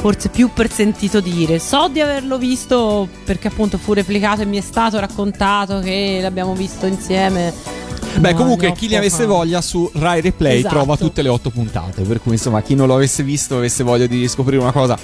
forse 0.05 0.29
più 0.29 0.51
per 0.53 0.71
sentito 0.71 1.19
dire. 1.19 1.57
So 1.57 1.87
di 1.87 1.99
averlo 1.99 2.37
visto 2.37 3.09
perché 3.23 3.47
appunto 3.47 3.79
fu 3.79 3.93
replicato 3.93 4.43
e 4.43 4.45
mi 4.45 4.59
è 4.59 4.61
stato 4.61 4.99
raccontato 4.99 5.79
che 5.79 6.19
l'abbiamo 6.21 6.53
visto 6.53 6.85
insieme. 6.85 7.51
Beh, 8.19 8.33
Ma 8.33 8.37
comunque, 8.37 8.71
chi 8.73 8.87
ne 8.87 8.97
avesse 8.97 9.25
voglia 9.25 9.61
su 9.61 9.89
Rai 9.95 10.21
Replay 10.21 10.59
Esatto. 10.59 10.75
trova 10.75 10.95
tutte 10.95 11.23
le 11.23 11.29
otto 11.29 11.49
puntate. 11.49 12.03
Per 12.03 12.21
cui, 12.21 12.33
insomma, 12.33 12.61
chi 12.61 12.75
non 12.75 12.85
lo 12.85 12.93
avesse 12.93 13.23
visto, 13.23 13.57
avesse 13.57 13.83
voglia 13.83 14.05
di 14.05 14.27
scoprire 14.27 14.61
una 14.61 14.71
cosa. 14.71 14.95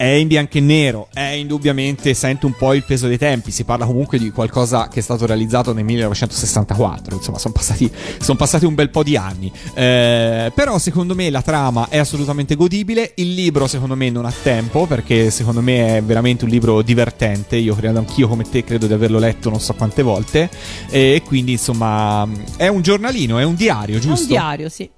È 0.00 0.06
in 0.06 0.28
bianco 0.28 0.56
e 0.56 0.60
nero, 0.60 1.08
è 1.12 1.32
indubbiamente, 1.32 2.14
sente 2.14 2.46
un 2.46 2.54
po' 2.56 2.72
il 2.72 2.84
peso 2.84 3.06
dei 3.06 3.18
tempi. 3.18 3.50
Si 3.50 3.64
parla 3.64 3.84
comunque 3.84 4.18
di 4.18 4.30
qualcosa 4.30 4.88
che 4.88 5.00
è 5.00 5.02
stato 5.02 5.26
realizzato 5.26 5.74
nel 5.74 5.84
1964. 5.84 7.16
Insomma, 7.16 7.36
sono 7.36 7.52
passati, 7.52 7.92
son 8.18 8.34
passati 8.36 8.64
un 8.64 8.74
bel 8.74 8.88
po' 8.88 9.02
di 9.02 9.18
anni. 9.18 9.52
Eh, 9.74 10.50
però, 10.54 10.78
secondo 10.78 11.14
me, 11.14 11.28
la 11.28 11.42
trama 11.42 11.88
è 11.90 11.98
assolutamente 11.98 12.54
godibile. 12.54 13.12
Il 13.16 13.34
libro, 13.34 13.66
secondo 13.66 13.94
me, 13.94 14.08
non 14.08 14.24
ha 14.24 14.32
tempo, 14.42 14.86
perché 14.86 15.30
secondo 15.30 15.60
me 15.60 15.98
è 15.98 16.02
veramente 16.02 16.44
un 16.44 16.50
libro 16.50 16.80
divertente. 16.80 17.56
Io 17.56 17.74
credo 17.74 17.98
anch'io, 17.98 18.26
come 18.26 18.44
te, 18.48 18.64
credo 18.64 18.86
di 18.86 18.94
averlo 18.94 19.18
letto 19.18 19.50
non 19.50 19.60
so 19.60 19.74
quante 19.74 20.00
volte. 20.00 20.48
E 20.88 21.20
quindi, 21.26 21.52
insomma, 21.52 22.26
è 22.56 22.68
un 22.68 22.80
giornalino, 22.80 23.38
è 23.38 23.44
un 23.44 23.54
diario, 23.54 23.98
È 23.98 24.00
giusto? 24.00 24.22
un 24.22 24.28
diario, 24.28 24.70
sì. 24.70 24.88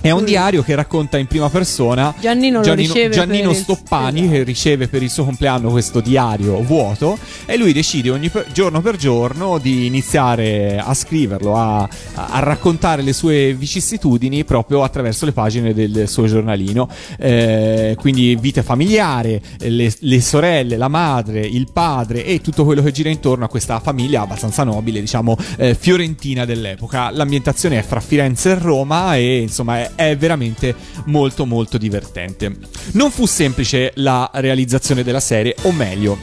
È 0.00 0.10
un 0.10 0.24
diario 0.24 0.62
che 0.62 0.76
racconta 0.76 1.18
in 1.18 1.26
prima 1.26 1.48
persona 1.50 2.14
Giannino 2.20 2.62
riceve 2.74 3.08
Giannino 3.14 3.48
per 3.48 3.56
il- 3.56 3.62
Stoppani 3.62 4.20
esatto. 4.20 4.32
che 4.36 4.42
riceve 4.44 4.86
per 4.88 5.02
il 5.02 5.10
suo 5.10 5.24
compleanno 5.24 5.70
questo 5.70 5.98
diario 6.00 6.60
vuoto 6.62 7.18
e 7.46 7.56
lui 7.56 7.72
decide 7.72 8.10
ogni 8.10 8.28
per- 8.28 8.46
giorno 8.52 8.80
per 8.80 8.94
giorno 8.96 9.58
di 9.58 9.86
iniziare 9.86 10.78
a 10.78 10.94
scriverlo, 10.94 11.56
a, 11.56 11.80
a- 11.82 11.88
a 12.14 12.38
raccontare 12.38 13.02
le 13.02 13.12
sue 13.12 13.54
vicissitudini 13.54 14.44
proprio 14.44 14.84
attraverso 14.84 15.24
le 15.24 15.32
pagine 15.32 15.74
del 15.74 16.04
suo 16.08 16.26
giornalino. 16.28 16.88
Eh, 17.18 17.96
quindi 17.98 18.36
vita 18.36 18.62
familiare, 18.62 19.40
le, 19.58 19.92
le 19.98 20.20
sorelle, 20.20 20.76
la 20.76 20.88
madre, 20.88 21.40
il 21.40 21.66
padre 21.72 22.24
e 22.24 22.40
tutto 22.40 22.64
quello 22.64 22.82
che 22.84 22.92
gira 22.92 23.08
intorno 23.08 23.44
a 23.44 23.48
questa 23.48 23.80
famiglia 23.80 24.20
abbastanza 24.22 24.62
nobile, 24.62 25.00
diciamo, 25.00 25.36
eh, 25.58 25.74
fiorentina 25.74 26.44
dell'epoca. 26.44 27.10
L'ambientazione 27.10 27.78
è 27.80 27.82
fra 27.82 27.98
Firenze 28.00 28.50
e 28.52 28.58
Roma 28.58 29.16
e 29.16 29.40
insomma 29.40 29.70
è, 29.78 29.90
è 29.94 30.16
veramente 30.16 30.74
molto 31.06 31.46
molto 31.46 31.78
divertente. 31.78 32.56
Non 32.92 33.10
fu 33.10 33.26
semplice 33.26 33.92
la 33.96 34.30
realizzazione 34.34 35.02
della 35.02 35.20
serie, 35.20 35.54
o 35.62 35.72
meglio, 35.72 36.18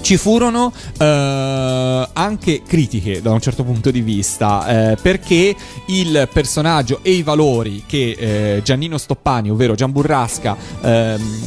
ci 0.00 0.16
furono 0.16 0.72
eh, 0.98 2.08
anche 2.12 2.62
critiche 2.66 3.20
da 3.20 3.32
un 3.32 3.40
certo 3.40 3.64
punto 3.64 3.90
di 3.90 4.00
vista 4.00 4.92
eh, 4.92 4.96
perché 5.00 5.54
il 5.86 6.28
personaggio 6.32 7.00
e 7.02 7.12
i 7.12 7.22
valori 7.22 7.84
che 7.86 8.16
eh, 8.18 8.62
Giannino 8.62 8.98
Stoppani, 8.98 9.50
ovvero 9.50 9.74
Gian 9.74 9.92
Burrasca, 9.92 10.56
ehm, 10.80 11.40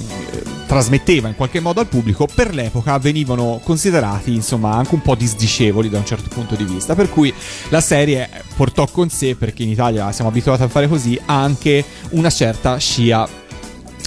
trasmetteva 0.72 1.28
in 1.28 1.36
qualche 1.36 1.60
modo 1.60 1.82
al 1.82 1.88
pubblico 1.88 2.30
per 2.34 2.54
l'epoca 2.54 2.98
venivano 2.98 3.60
considerati 3.62 4.34
insomma 4.34 4.72
anche 4.74 4.96
un 4.96 5.02
po' 5.02 5.16
disdicevoli 5.16 5.90
da 5.90 5.98
un 5.98 6.06
certo 6.06 6.30
punto 6.30 6.56
di 6.56 6.64
vista. 6.64 6.96
Per 6.96 7.10
cui 7.10 7.34
la 7.68 7.82
serie 7.82 8.30
portò 8.56 8.88
con 8.88 9.10
sé 9.10 9.36
perché 9.36 9.64
in 9.64 9.70
Italia 9.70 10.10
siamo 10.14 10.30
abituati 10.30 10.64
a 10.64 10.70
fare 10.70 10.88
così 10.88 11.20
anche 11.26 11.84
una 12.12 12.30
certa 12.30 12.78
scia 12.78 13.28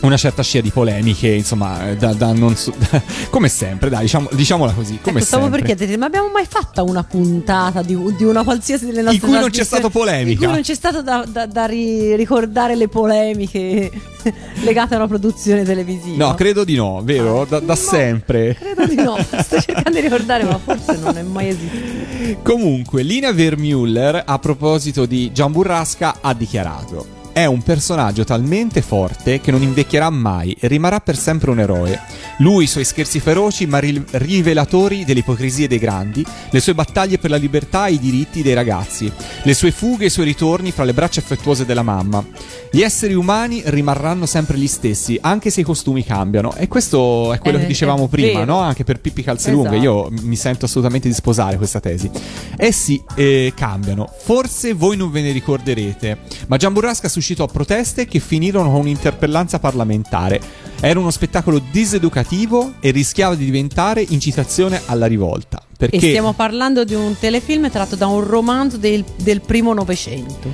una 0.06 0.16
certa 0.16 0.42
scia 0.42 0.60
di 0.60 0.70
polemiche, 0.70 1.28
insomma, 1.28 1.94
da, 1.94 2.12
da 2.12 2.32
non 2.32 2.56
so- 2.56 2.72
come 3.30 3.48
sempre, 3.48 3.88
dai, 3.90 4.02
diciamo- 4.02 4.28
diciamola 4.32 4.72
così, 4.72 4.98
come 5.02 5.18
ecco, 5.18 5.26
stavo 5.26 5.42
sempre. 5.44 5.60
per 5.62 5.68
chiederti, 5.68 5.96
ma 5.98 6.06
abbiamo 6.06 6.28
mai 6.32 6.46
fatta 6.48 6.82
una 6.82 7.02
puntata 7.04 7.82
di, 7.82 7.96
di 8.16 8.24
una 8.24 8.42
qualsiasi 8.42 8.86
delle 8.86 9.02
nostre 9.02 9.26
cui 9.26 9.38
non 9.38 9.50
c'è 9.50 9.64
stato 9.64 9.90
polemica. 9.90 10.30
In 10.32 10.36
cui 10.38 10.46
non 10.46 10.60
c'è 10.62 10.74
stato 10.74 11.02
da, 11.02 11.24
da- 11.28 11.46
da 11.46 11.64
ri- 11.66 12.14
ricordare 12.16 12.76
le 12.76 12.88
polemiche 12.88 13.90
legate 14.62 14.94
a 14.94 14.98
una 14.98 15.08
produzione 15.08 15.62
televisiva. 15.64 16.26
No, 16.28 16.34
credo 16.34 16.64
di 16.64 16.74
no, 16.76 17.00
vero? 17.02 17.44
Da, 17.48 17.60
da 17.60 17.66
No, 17.74 17.74
sempre. 17.74 18.54
Credo 18.58 18.86
di 18.86 18.94
no. 18.96 19.16
Sto 19.42 19.60
cercando 19.60 19.90
di 19.90 20.00
ricordare, 20.00 20.44
ma 20.44 20.58
forse 20.58 20.96
non 20.98 21.16
è 21.16 21.22
mai 21.22 21.48
esistito. 21.48 22.40
Comunque, 22.42 23.02
Lina 23.02 23.32
Vermüller, 23.32 24.22
a 24.24 24.38
proposito 24.38 25.06
di 25.06 25.32
Gian 25.32 25.52
Burrasca, 25.52 26.16
ha 26.20 26.32
dichiarato: 26.34 27.06
È 27.34 27.46
un 27.46 27.62
personaggio 27.62 28.22
talmente 28.22 28.80
forte 28.80 29.40
che 29.40 29.50
non 29.50 29.60
invecchierà 29.60 30.08
mai 30.08 30.56
e 30.60 30.68
rimarrà 30.68 31.00
per 31.00 31.18
sempre 31.18 31.50
un 31.50 31.58
eroe. 31.58 32.00
Lui, 32.38 32.62
i 32.62 32.68
suoi 32.68 32.84
scherzi 32.84 33.18
feroci 33.18 33.66
ma 33.66 33.80
ri- 33.80 34.04
rivelatori 34.12 35.04
delle 35.04 35.18
ipocrisie 35.18 35.66
dei 35.66 35.80
grandi, 35.80 36.24
le 36.50 36.60
sue 36.60 36.74
battaglie 36.74 37.18
per 37.18 37.30
la 37.30 37.36
libertà 37.36 37.88
e 37.88 37.94
i 37.94 37.98
diritti 37.98 38.40
dei 38.40 38.54
ragazzi, 38.54 39.10
le 39.42 39.52
sue 39.52 39.72
fughe 39.72 40.04
e 40.04 40.06
i 40.06 40.10
suoi 40.10 40.26
ritorni 40.26 40.70
fra 40.70 40.84
le 40.84 40.92
braccia 40.92 41.18
affettuose 41.18 41.64
della 41.66 41.82
mamma. 41.82 42.24
Gli 42.70 42.82
esseri 42.82 43.14
umani 43.14 43.62
rimarranno 43.64 44.26
sempre 44.26 44.56
gli 44.56 44.68
stessi, 44.68 45.18
anche 45.20 45.50
se 45.50 45.62
i 45.62 45.64
costumi 45.64 46.04
cambiano. 46.04 46.54
E 46.54 46.68
questo 46.68 47.32
è 47.32 47.40
quello 47.40 47.58
Eh, 47.58 47.62
che 47.62 47.66
dicevamo 47.66 48.06
prima, 48.06 48.44
no? 48.44 48.58
Anche 48.58 48.84
per 48.84 49.00
Pippi 49.00 49.24
Calzelunghe. 49.24 49.76
Esatto. 49.76 49.82
Io 49.82 50.08
mi 50.22 50.36
sento 50.36 50.66
assolutamente 50.66 51.08
di 51.08 51.14
sposare 51.14 51.56
questa 51.56 51.80
tesi. 51.80 52.08
Eh 52.56 52.70
sì, 52.70 53.02
eh, 53.16 53.52
cambiano. 53.56 54.08
Forse 54.22 54.72
voi 54.72 54.96
non 54.96 55.10
ve 55.10 55.20
ne 55.22 55.32
ricorderete, 55.32 56.18
ma 56.46 56.56
Gian 56.56 56.72
Burrasca 56.72 57.08
suscitò 57.24 57.46
proteste 57.46 58.04
che 58.04 58.20
finirono 58.20 58.70
con 58.70 58.80
un'interpellanza 58.80 59.58
parlamentare. 59.58 60.38
Era 60.78 60.98
uno 60.98 61.10
spettacolo 61.10 61.58
diseducativo 61.70 62.74
e 62.80 62.90
rischiava 62.90 63.34
di 63.34 63.46
diventare 63.46 64.04
incitazione 64.06 64.82
alla 64.84 65.06
rivolta. 65.06 65.62
Perché 65.76 65.96
E 65.96 66.00
stiamo 66.00 66.34
parlando 66.34 66.84
di 66.84 66.92
un 66.92 67.16
telefilm 67.18 67.70
tratto 67.70 67.96
da 67.96 68.06
un 68.08 68.22
romanzo 68.22 68.76
del, 68.76 69.02
del 69.16 69.40
primo 69.40 69.72
Novecento. 69.72 70.50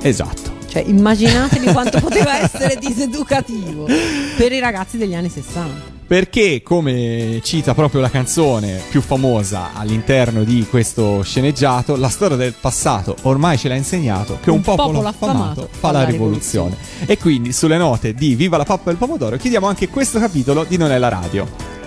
Esatto. 0.00 0.60
Cioè, 0.68 0.84
immaginatevi 0.86 1.72
quanto 1.72 1.98
poteva 2.00 2.40
essere 2.40 2.76
diseducativo 2.76 3.88
per 4.36 4.52
i 4.52 4.60
ragazzi 4.60 4.96
degli 4.96 5.14
anni 5.14 5.28
60. 5.28 6.01
Perché, 6.12 6.60
come 6.62 7.40
cita 7.42 7.72
proprio 7.72 8.02
la 8.02 8.10
canzone 8.10 8.82
più 8.90 9.00
famosa 9.00 9.70
all'interno 9.72 10.44
di 10.44 10.66
questo 10.68 11.22
sceneggiato, 11.22 11.96
la 11.96 12.10
storia 12.10 12.36
del 12.36 12.52
passato 12.52 13.16
ormai 13.22 13.56
ce 13.56 13.68
l'ha 13.68 13.76
insegnato 13.76 14.36
che 14.42 14.50
un, 14.50 14.56
Un 14.56 14.62
popolo, 14.62 15.00
popolo 15.00 15.08
affamato, 15.08 15.68
fa 15.70 15.90
la 15.90 16.04
rivoluzione. 16.04 16.76
E 17.06 17.16
quindi, 17.16 17.54
sulle 17.54 17.78
note 17.78 18.12
di 18.12 18.34
Viva 18.34 18.58
la 18.58 18.64
pappa 18.64 18.90
e 18.90 18.92
il 18.92 18.98
pomodoro, 18.98 19.38
chiudiamo 19.38 19.66
anche 19.66 19.88
questo 19.88 20.18
capitolo 20.18 20.64
di 20.64 20.76
Non 20.76 20.92
è 20.92 20.98
la 20.98 21.08
radio. 21.08 21.81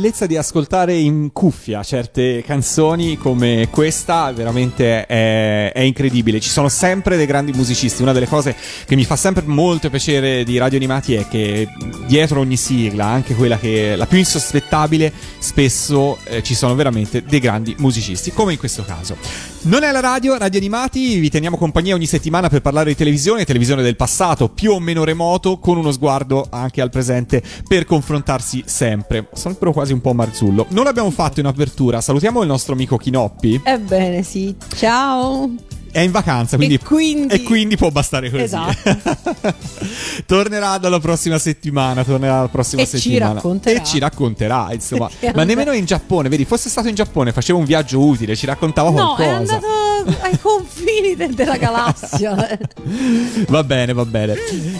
Bellezza 0.00 0.24
di 0.24 0.38
ascoltare 0.38 0.94
in 0.96 1.30
cuffia 1.30 1.82
certe 1.82 2.42
canzoni 2.42 3.18
come 3.18 3.68
questa 3.70 4.32
veramente 4.32 5.04
è, 5.04 5.72
è 5.74 5.80
incredibile. 5.80 6.40
Ci 6.40 6.48
sono 6.48 6.70
sempre 6.70 7.18
dei 7.18 7.26
grandi 7.26 7.52
musicisti. 7.52 8.00
Una 8.00 8.12
delle 8.12 8.26
cose 8.26 8.56
che 8.86 8.96
mi 8.96 9.04
fa 9.04 9.16
sempre 9.16 9.42
molto 9.44 9.90
piacere 9.90 10.42
di 10.42 10.56
Radio 10.56 10.78
Animati 10.78 11.16
è 11.16 11.28
che 11.28 11.68
dietro 12.06 12.40
ogni 12.40 12.56
sigla, 12.56 13.04
anche 13.04 13.34
quella 13.34 13.58
che 13.58 13.92
è 13.92 13.96
la 13.96 14.06
più 14.06 14.16
insospettabile, 14.16 15.12
spesso 15.38 16.16
eh, 16.24 16.42
ci 16.42 16.54
sono 16.54 16.74
veramente 16.74 17.22
dei 17.22 17.38
grandi 17.38 17.74
musicisti, 17.78 18.32
come 18.32 18.52
in 18.52 18.58
questo 18.58 18.82
caso. 18.84 19.18
Non 19.62 19.82
è 19.82 19.92
la 19.92 20.00
radio, 20.00 20.38
Radio 20.38 20.58
Animati, 20.58 21.18
vi 21.18 21.28
teniamo 21.28 21.58
compagnia 21.58 21.94
ogni 21.94 22.06
settimana 22.06 22.48
per 22.48 22.62
parlare 22.62 22.88
di 22.88 22.96
televisione, 22.96 23.44
televisione 23.44 23.82
del 23.82 23.94
passato, 23.94 24.48
più 24.48 24.72
o 24.72 24.80
meno 24.80 25.04
remoto, 25.04 25.58
con 25.58 25.76
uno 25.76 25.92
sguardo 25.92 26.46
anche 26.48 26.80
al 26.80 26.88
presente 26.88 27.42
per 27.68 27.84
confrontarsi 27.84 28.62
sempre. 28.64 29.28
Sono 29.34 29.56
però 29.56 29.72
quasi 29.72 29.92
un 29.92 30.00
po' 30.00 30.14
marzullo. 30.14 30.64
Non 30.70 30.84
l'abbiamo 30.84 31.10
fatto 31.10 31.40
in 31.40 31.46
apertura, 31.46 32.00
salutiamo 32.00 32.40
il 32.40 32.48
nostro 32.48 32.72
amico 32.72 32.96
Chinoppi. 32.96 33.60
Ebbene 33.62 34.22
sì, 34.22 34.56
ciao. 34.76 35.50
È 35.92 35.98
in 36.00 36.10
vacanza, 36.12 36.56
quindi, 36.56 36.74
E 36.74 36.78
quindi- 36.78 37.34
e 37.34 37.42
quindi 37.42 37.76
può 37.76 37.90
bastare 37.90 38.30
così. 38.30 38.42
Esatto. 38.44 39.54
tornerà 40.26 40.78
dalla 40.78 41.00
prossima 41.00 41.38
settimana. 41.38 42.04
Tornerà 42.04 42.40
la 42.42 42.48
prossima 42.48 42.82
E 42.82 42.86
ci 42.86 42.98
settimana. 42.98 43.34
racconterà. 43.34 43.80
E 43.80 43.84
ci 43.84 43.98
racconterà, 43.98 44.68
insomma. 44.72 45.08
Ma 45.34 45.44
nemmeno 45.44 45.72
in 45.72 45.84
Giappone, 45.84 46.28
vedi, 46.28 46.44
fosse 46.44 46.68
stato 46.68 46.88
in 46.88 46.94
Giappone, 46.94 47.32
faceva 47.32 47.58
un 47.58 47.64
viaggio 47.64 48.00
utile, 48.00 48.36
ci 48.36 48.46
raccontava 48.46 48.90
No, 48.90 49.14
qualcosa. 49.14 49.28
è 49.30 49.34
andato 49.36 49.66
ai 50.22 50.38
confini 50.40 51.16
de- 51.16 51.34
della 51.34 51.56
galassia. 51.56 52.58
Va 53.48 53.64
bene, 53.64 53.92
va 53.92 54.04
bene. 54.04 54.34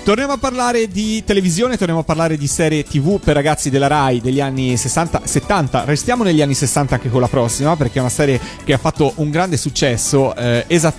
Torniamo 0.05 0.33
a 0.35 0.39
parlare 0.39 0.89
di 0.89 1.23
televisione, 1.25 1.77
torniamo 1.77 2.01
a 2.03 2.05
parlare 2.05 2.37
di 2.37 2.47
serie 2.47 2.85
TV 2.85 3.19
per 3.21 3.35
ragazzi 3.35 3.69
della 3.71 3.87
Rai 3.89 4.21
degli 4.21 4.41
anni 4.41 4.77
60, 4.77 5.23
70. 5.25 5.85
Restiamo 5.85 6.23
negli 6.25 6.41
anni 6.43 6.55
60 6.55 6.95
anche 6.95 7.11
con 7.11 7.21
la 7.21 7.29
prossima, 7.29 7.77
perché 7.77 7.99
è 7.99 8.01
una 8.01 8.11
serie 8.11 8.41
che 8.65 8.73
ha 8.73 8.79
fatto 8.79 9.13
un 9.17 9.31
grande 9.31 9.57
successo, 9.57 10.35
eh, 10.37 10.65
esattamente 10.69 10.99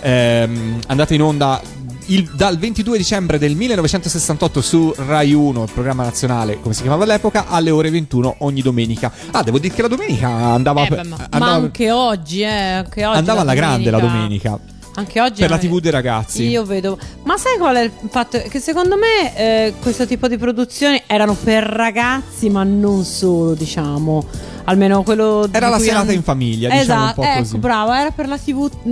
ehm, 0.00 0.78
andata 0.86 1.14
in 1.14 1.22
onda 1.22 1.60
il- 2.06 2.30
dal 2.34 2.56
22 2.58 2.96
dicembre 2.96 3.38
del 3.38 3.54
1968 3.54 4.60
su 4.62 4.94
Rai 4.96 5.32
1, 5.34 5.62
il 5.64 5.70
programma 5.72 6.04
nazionale, 6.04 6.58
come 6.60 6.72
si 6.74 6.80
chiamava 6.82 7.04
all'epoca, 7.04 7.48
alle 7.48 7.70
ore 7.70 7.90
21 7.90 8.36
ogni 8.38 8.62
domenica. 8.62 9.12
Ah, 9.32 9.42
devo 9.42 9.58
dire 9.58 9.74
che 9.74 9.82
la 9.82 9.88
domenica 9.88 10.28
andava, 10.28 10.84
Eh, 10.84 10.88
beh, 10.88 11.04
ma, 11.04 11.16
andava- 11.30 11.38
ma 11.38 11.52
anche 11.52 11.90
oggi, 11.90 12.40
eh, 12.40 12.46
anche 12.46 13.04
oggi 13.04 13.18
andava 13.18 13.42
la 13.42 13.50
alla 13.50 13.54
grande 13.54 13.90
la 13.90 13.98
domenica. 14.00 14.58
Anche 14.98 15.20
oggi 15.20 15.40
Per 15.42 15.50
la 15.50 15.58
TV 15.58 15.78
dei 15.78 15.92
ragazzi. 15.92 16.42
Io 16.48 16.64
vedo. 16.64 16.98
Ma 17.22 17.36
sai 17.36 17.56
qual 17.56 17.76
è 17.76 17.82
il 17.82 17.92
fatto? 18.10 18.42
Che 18.48 18.58
secondo 18.58 18.96
me 18.96 19.36
eh, 19.36 19.74
questo 19.80 20.06
tipo 20.06 20.26
di 20.26 20.36
produzioni 20.36 21.00
erano 21.06 21.34
per 21.34 21.62
ragazzi, 21.62 22.50
ma 22.50 22.64
non 22.64 23.04
solo, 23.04 23.54
diciamo. 23.54 24.24
Almeno 24.64 25.02
quello 25.04 25.48
Era 25.50 25.68
la 25.68 25.78
serata 25.78 26.00
hanno- 26.00 26.10
in 26.10 26.22
famiglia, 26.24 26.68
diciamo 26.68 26.92
un 26.92 26.98
Esatto, 27.08 27.20
po' 27.22 27.26
ecco, 27.28 27.38
così. 27.38 27.58
bravo, 27.58 27.92
era 27.92 28.10
per 28.10 28.26
la 28.28 28.36
TV 28.36 28.68
mh, 28.82 28.90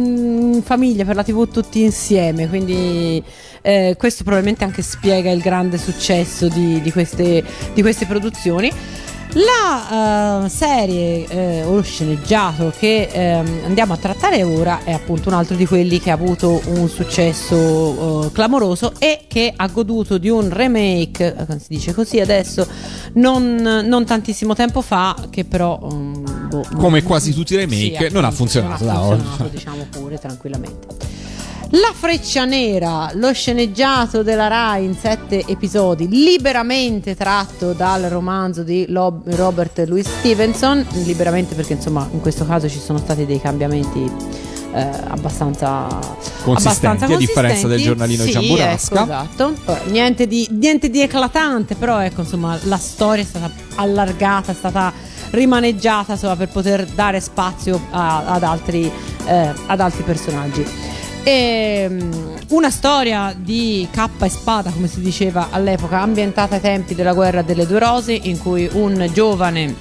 in 0.54 0.62
famiglia, 0.64 1.04
per 1.04 1.16
la 1.16 1.22
TV 1.24 1.50
tutti 1.50 1.82
insieme, 1.82 2.48
quindi 2.48 3.22
eh, 3.60 3.94
questo 3.98 4.22
probabilmente 4.22 4.64
anche 4.64 4.80
spiega 4.82 5.30
il 5.30 5.40
grande 5.42 5.76
successo 5.76 6.48
di, 6.48 6.80
di 6.80 6.92
queste, 6.92 7.44
di 7.74 7.82
queste 7.82 8.06
produzioni. 8.06 8.70
La 9.38 10.44
eh, 10.44 10.48
serie 10.48 11.26
eh, 11.28 11.62
o 11.64 11.82
sceneggiato 11.82 12.72
che 12.74 13.06
ehm, 13.12 13.64
andiamo 13.66 13.92
a 13.92 13.98
trattare 13.98 14.42
ora 14.42 14.80
è 14.82 14.92
appunto 14.92 15.28
un 15.28 15.34
altro 15.34 15.54
di 15.56 15.66
quelli 15.66 16.00
che 16.00 16.10
ha 16.10 16.14
avuto 16.14 16.62
un 16.68 16.88
successo 16.88 18.24
eh, 18.28 18.32
clamoroso 18.32 18.94
e 18.98 19.24
che 19.28 19.52
ha 19.54 19.66
goduto 19.68 20.16
di 20.16 20.30
un 20.30 20.48
remake, 20.50 21.34
eh, 21.36 21.58
si 21.58 21.66
dice 21.68 21.92
così 21.92 22.18
adesso, 22.18 22.66
non, 23.14 23.56
non 23.56 24.06
tantissimo 24.06 24.54
tempo 24.54 24.80
fa, 24.80 25.14
che 25.28 25.44
però... 25.44 25.86
mm, 25.92 26.48
boh, 26.48 26.66
Come 26.74 27.00
non- 27.00 27.06
quasi 27.06 27.34
tutti 27.34 27.52
i 27.52 27.56
remake, 27.58 28.06
sì, 28.08 28.12
non 28.14 28.24
ha 28.24 28.28
appunto, 28.28 28.34
funzionato, 28.36 28.84
non 28.84 28.94
ha 28.94 28.98
dai, 28.98 29.08
funzionato, 29.08 29.42
oggi. 29.42 29.50
diciamo 29.50 29.86
pure 29.90 30.18
tranquillamente. 30.18 30.86
La 31.70 31.92
Freccia 31.92 32.44
Nera, 32.44 33.10
lo 33.14 33.32
sceneggiato 33.32 34.22
della 34.22 34.46
Rai 34.46 34.84
in 34.84 34.94
sette 34.96 35.44
episodi, 35.46 36.08
liberamente 36.08 37.16
tratto 37.16 37.72
dal 37.72 38.02
romanzo 38.02 38.62
di 38.62 38.86
Lob- 38.88 39.28
Robert 39.34 39.82
Louis 39.86 40.06
Stevenson, 40.06 40.86
liberamente 41.04 41.54
perché 41.56 41.72
insomma 41.74 42.08
in 42.12 42.20
questo 42.20 42.46
caso 42.46 42.68
ci 42.68 42.78
sono 42.78 42.98
stati 42.98 43.26
dei 43.26 43.40
cambiamenti 43.40 44.10
eh, 44.72 44.80
abbastanza 45.08 45.86
Consistenti, 46.44 46.86
abbastanza 46.86 47.04
a 47.14 47.16
differenza 47.18 47.66
del 47.66 47.82
giornalino 47.82 48.22
Sì, 48.22 48.30
Giamburasca. 48.30 48.94
ecco, 48.94 49.04
esatto. 49.04 49.54
Niente, 49.90 50.26
di, 50.28 50.46
niente 50.52 50.88
di 50.88 51.00
eclatante, 51.00 51.74
però 51.74 51.98
ecco 51.98 52.20
insomma 52.20 52.56
la 52.62 52.78
storia 52.78 53.24
è 53.24 53.26
stata 53.26 53.50
allargata, 53.74 54.52
è 54.52 54.54
stata 54.54 54.92
rimaneggiata 55.30 56.12
insomma, 56.12 56.36
per 56.36 56.48
poter 56.48 56.84
dare 56.86 57.20
spazio 57.20 57.80
a- 57.90 58.24
ad, 58.26 58.44
altri, 58.44 58.90
eh, 59.26 59.52
ad 59.66 59.80
altri 59.80 60.04
personaggi. 60.04 60.85
Ehm, 61.28 62.36
una 62.50 62.70
storia 62.70 63.34
di 63.36 63.88
cappa 63.90 64.26
e 64.26 64.28
spada, 64.28 64.70
come 64.70 64.86
si 64.86 65.00
diceva 65.00 65.48
all'epoca, 65.50 66.00
ambientata 66.00 66.54
ai 66.54 66.60
tempi 66.60 66.94
della 66.94 67.14
guerra 67.14 67.42
delle 67.42 67.66
due 67.66 67.80
rose, 67.80 68.12
in 68.12 68.38
cui 68.38 68.70
un 68.74 69.10
giovane 69.12 69.74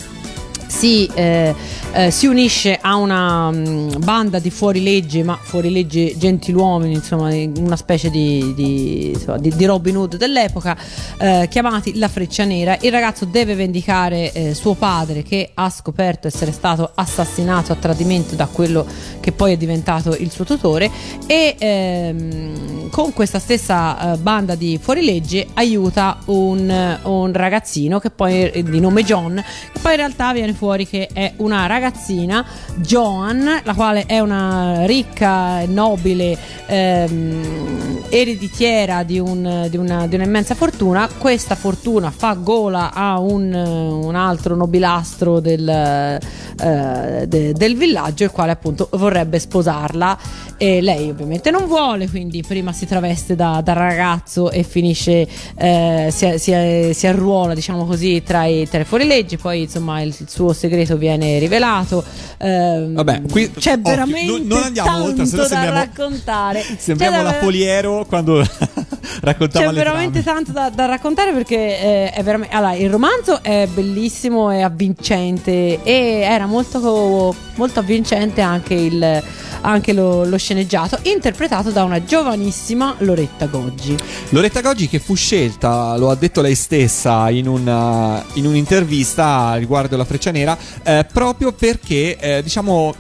si, 0.76 1.10
eh, 1.14 1.56
eh, 1.94 2.12
si 2.12 2.28
unisce 2.28 2.78
a 2.80 2.98
una 2.98 3.50
mm, 3.50 4.04
banda 4.04 4.40
di 4.40 4.50
fuorilegge, 4.50 5.24
ma 5.24 5.40
fuorilegge 5.42 6.18
gentiluomini, 6.18 6.96
insomma, 6.96 7.30
una 7.30 7.78
specie 7.78 8.10
di, 8.10 8.54
di, 8.54 9.12
insomma, 9.14 9.38
di- 9.38 9.56
di 9.56 9.66
Robin 9.66 9.96
Hood 9.96 10.18
dell'epoca, 10.18 10.78
eh, 11.18 11.48
chiamati 11.50 11.98
la 11.98 12.10
Freccia 12.10 12.44
Nera. 12.44 12.78
Il 12.82 12.92
ragazzo 12.92 13.24
deve 13.24 13.56
vendicare 13.56 14.34
eh, 14.34 14.54
suo 14.54 14.74
padre 14.74 15.24
che 15.24 15.52
ha 15.54 15.70
scoperto 15.70 16.28
essere 16.28 16.52
stato 16.52 16.92
assassinato 16.94 17.72
a 17.72 17.76
tradimento 17.76 18.36
da 18.36 18.48
quello 18.48 18.86
che 19.22 19.32
poi 19.32 19.54
è 19.54 19.58
diventato 19.58 20.14
il 20.14 20.30
suo 20.30 20.44
tutore 20.44 20.92
e 21.26 21.56
ehm, 21.58 22.90
con 22.90 23.14
questa 23.14 23.40
stessa 23.40 24.14
eh, 24.14 24.18
banda 24.18 24.56
di 24.56 24.78
fuorilegge 24.82 25.48
aiuta 25.54 26.18
un, 26.26 27.00
un 27.04 27.34
ragazzino 27.34 28.00
che 28.00 28.10
poi 28.10 28.52
di 28.64 28.80
nome 28.80 29.04
John 29.04 29.42
che 29.72 29.80
poi 29.80 29.92
in 29.94 29.98
realtà 29.98 30.34
viene 30.34 30.54
fuori 30.54 30.65
che 30.74 31.08
è 31.14 31.34
una 31.38 31.66
ragazzina 31.68 32.44
Joan 32.78 33.62
la 33.64 33.74
quale 33.74 34.06
è 34.06 34.20
una 34.20 34.86
ricca 34.86 35.64
nobile 35.68 36.38
ehm, 36.66 38.04
ereditiera 38.10 39.04
di, 39.04 39.20
un- 39.20 39.68
di 39.70 39.78
una, 39.78 40.08
di 40.08 40.16
un'immensa 40.16 40.56
fortuna. 40.56 41.08
Questa 41.18 41.56
fortuna 41.56 42.12
fa 42.12 42.34
gola 42.34 42.92
a 42.94 43.20
un, 43.20 43.54
un 43.54 44.16
altro 44.16 44.56
nobilastro 44.56 45.40
del, 45.40 45.68
eh, 45.68 47.26
de- 47.28 47.54
del 47.54 47.76
villaggio 47.76 48.24
il 48.24 48.32
quale 48.32 48.52
appunto 48.52 48.90
vorrebbe 48.94 49.40
sposarla. 49.40 50.18
E 50.58 50.80
lei 50.82 51.10
ovviamente 51.10 51.52
non 51.52 51.66
vuole 51.66 52.10
quindi 52.10 52.42
prima 52.42 52.72
si 52.72 52.86
traveste 52.86 53.36
da, 53.36 53.60
da 53.62 53.74
ragazzo 53.74 54.52
e 54.52 54.64
finisce 54.64 55.28
eh, 55.58 56.08
si, 56.12 56.40
si- 56.40 56.94
si 56.94 57.08
arruola 57.08 57.54
diciamo 57.54 57.86
così 57.86 58.24
tra 58.24 58.46
i, 58.46 58.68
tra 58.70 58.80
i 58.80 58.86
fuorileggi. 58.86 59.38
Poi 59.38 59.64
insomma 59.64 60.02
il, 60.02 60.16
il 60.18 60.30
suo 60.30 60.45
segreto 60.54 60.98
viene 60.98 61.40
rivelato. 61.40 62.04
Ehm, 62.38 62.94
Vabbè, 62.94 63.22
qui- 63.32 63.52
c'è 63.52 63.80
veramente 63.80 64.26
non- 64.32 64.46
non 64.48 64.64
andiamo 64.64 64.90
tanto 64.90 65.04
oltre, 65.10 65.26
sennò 65.26 65.42
da 65.44 65.48
sembriamo- 65.48 65.78
raccontare. 65.78 66.64
Sembriamo 66.78 67.18
C'è 67.18 67.24
la 67.24 67.32
da- 67.32 67.38
Foliero 67.38 68.06
quando 68.08 68.46
raccontava 69.26 69.68
c'è 69.68 69.74
veramente 69.74 70.22
trame. 70.22 70.44
tanto 70.44 70.52
da, 70.58 70.70
da 70.70 70.86
raccontare 70.86 71.34
perché 71.34 71.56
eh, 71.56 72.12
è 72.12 72.24
veramente. 72.24 72.56
Allora, 72.56 72.74
il 72.76 72.90
romanzo 72.90 73.44
è 73.44 73.68
bellissimo 73.74 74.52
e 74.52 74.62
avvincente. 74.62 75.84
E 75.84 76.22
era 76.22 76.46
molto, 76.46 77.36
molto 77.56 77.80
avvincente 77.80 78.42
anche, 78.42 78.74
il, 78.74 79.24
anche 79.62 79.94
lo, 79.94 80.24
lo 80.24 80.38
sceneggiato, 80.38 81.00
interpretato 81.04 81.72
da 81.72 81.84
una 81.84 82.04
giovanissima 82.04 82.96
Loretta 83.00 83.48
Goggi. 83.48 83.98
Loretta 84.30 84.62
Goggi 84.62 84.88
che 84.88 85.00
fu 85.00 85.16
scelta, 85.16 85.98
lo 85.98 86.10
ha 86.10 86.16
detto 86.16 86.42
lei 86.42 86.56
stessa 86.56 87.30
in, 87.30 87.48
una- 87.48 88.24
in 88.34 88.46
un'intervista 88.46 89.56
riguardo 89.56 89.98
la 89.98 90.06
Freccia 90.06 90.32
Nera, 90.32 90.58
eh, 90.84 91.06
proprio 91.12 91.52
perché 91.52 92.18
eh, 92.18 92.44
diciamo 92.44 92.94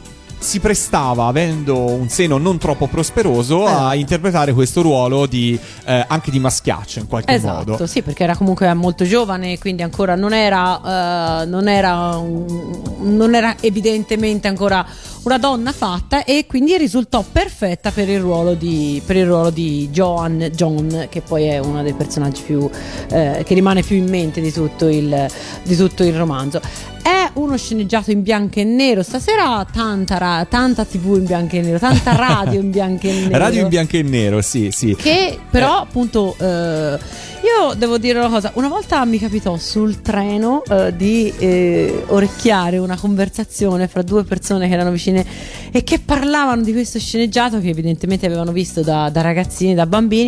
si 0.45 0.59
prestava, 0.59 1.25
avendo 1.25 1.75
un 1.77 2.07
seno 2.07 2.37
non 2.37 2.57
troppo 2.59 2.85
prosperoso, 2.87 3.65
a 3.65 3.69
Esatto. 3.71 3.95
interpretare 3.95 4.53
questo 4.53 4.81
ruolo 4.83 5.25
di, 5.25 5.59
eh, 5.85 6.05
anche 6.07 6.29
di 6.31 6.39
maschiaccio 6.39 6.99
in 6.99 7.07
qualche 7.07 7.33
Esatto, 7.33 7.71
modo. 7.71 7.87
sì, 7.87 8.01
perché 8.03 8.23
era 8.23 8.37
comunque 8.37 8.71
molto 8.75 9.05
giovane, 9.05 9.57
quindi 9.57 9.81
ancora 9.81 10.15
non 10.15 10.33
era, 10.33 11.41
eh, 11.41 11.45
non 11.47 11.67
era, 11.67 12.15
un- 12.17 12.81
non 12.99 13.33
era 13.33 13.55
evidentemente 13.59 14.47
ancora 14.47 14.85
una 15.23 15.37
donna 15.39 15.71
fatta 15.71 16.23
e 16.23 16.45
quindi 16.47 16.77
risultò 16.77 17.23
perfetta 17.29 17.89
per 17.89 18.07
il 18.09 18.19
ruolo 18.19 18.53
di, 18.53 19.01
per 19.03 19.15
il 19.15 19.25
ruolo 19.25 19.49
di 19.49 19.89
Joan 19.91 20.51
John, 20.53 21.07
che 21.09 21.21
poi 21.21 21.45
è 21.45 21.57
uno 21.57 21.81
dei 21.81 21.93
personaggi 21.93 22.43
più, 22.43 22.69
eh, 23.09 23.41
che 23.43 23.53
rimane 23.55 23.81
più 23.81 23.95
in 23.95 24.07
mente 24.07 24.39
di 24.41 24.51
tutto 24.51 24.87
il, 24.87 25.25
di 25.63 25.75
tutto 25.75 26.03
il 26.03 26.15
romanzo. 26.15 26.61
È 27.05 27.29
uno 27.33 27.55
sceneggiato 27.55 28.09
in 28.09 28.23
bianco 28.23 28.59
e 28.59 28.63
nero. 28.63 29.03
Stasera 29.03 29.63
tanta, 29.71 30.17
ra- 30.17 30.43
tanta 30.49 30.85
TV 30.85 31.17
in 31.17 31.25
bianco 31.25 31.55
e 31.55 31.61
nero, 31.61 31.77
tanta 31.77 32.15
radio 32.15 32.59
in 32.59 32.71
bianco 32.71 33.05
e 33.05 33.13
nero. 33.29 33.37
Radio 33.37 33.61
in 33.61 33.67
bianco 33.67 33.95
e 33.97 34.01
nero, 34.01 34.41
sì, 34.41 34.71
sì. 34.71 34.95
Che 34.95 35.37
però, 35.51 35.81
appunto, 35.81 36.35
eh, 36.39 36.97
io 37.43 37.75
devo 37.77 37.99
dire 37.99 38.17
una 38.17 38.29
cosa: 38.29 38.49
una 38.55 38.69
volta 38.69 39.05
mi 39.05 39.19
capitò 39.19 39.55
sul 39.55 40.01
treno 40.01 40.63
eh, 40.63 40.95
di 40.95 41.31
eh, 41.37 42.05
orecchiare 42.07 42.79
una 42.79 42.97
conversazione 42.97 43.87
fra 43.87 44.01
due 44.01 44.23
persone 44.23 44.67
che 44.67 44.73
erano 44.73 44.89
vicine 44.89 45.23
e 45.71 45.83
che 45.83 45.99
parlavano 45.99 46.63
di 46.63 46.71
questo 46.71 46.97
sceneggiato 46.97 47.59
che 47.61 47.69
evidentemente 47.69 48.25
avevano 48.25 48.51
visto 48.51 48.81
da, 48.81 49.11
da 49.11 49.21
ragazzini, 49.21 49.75
da 49.75 49.85
bambini, 49.85 50.27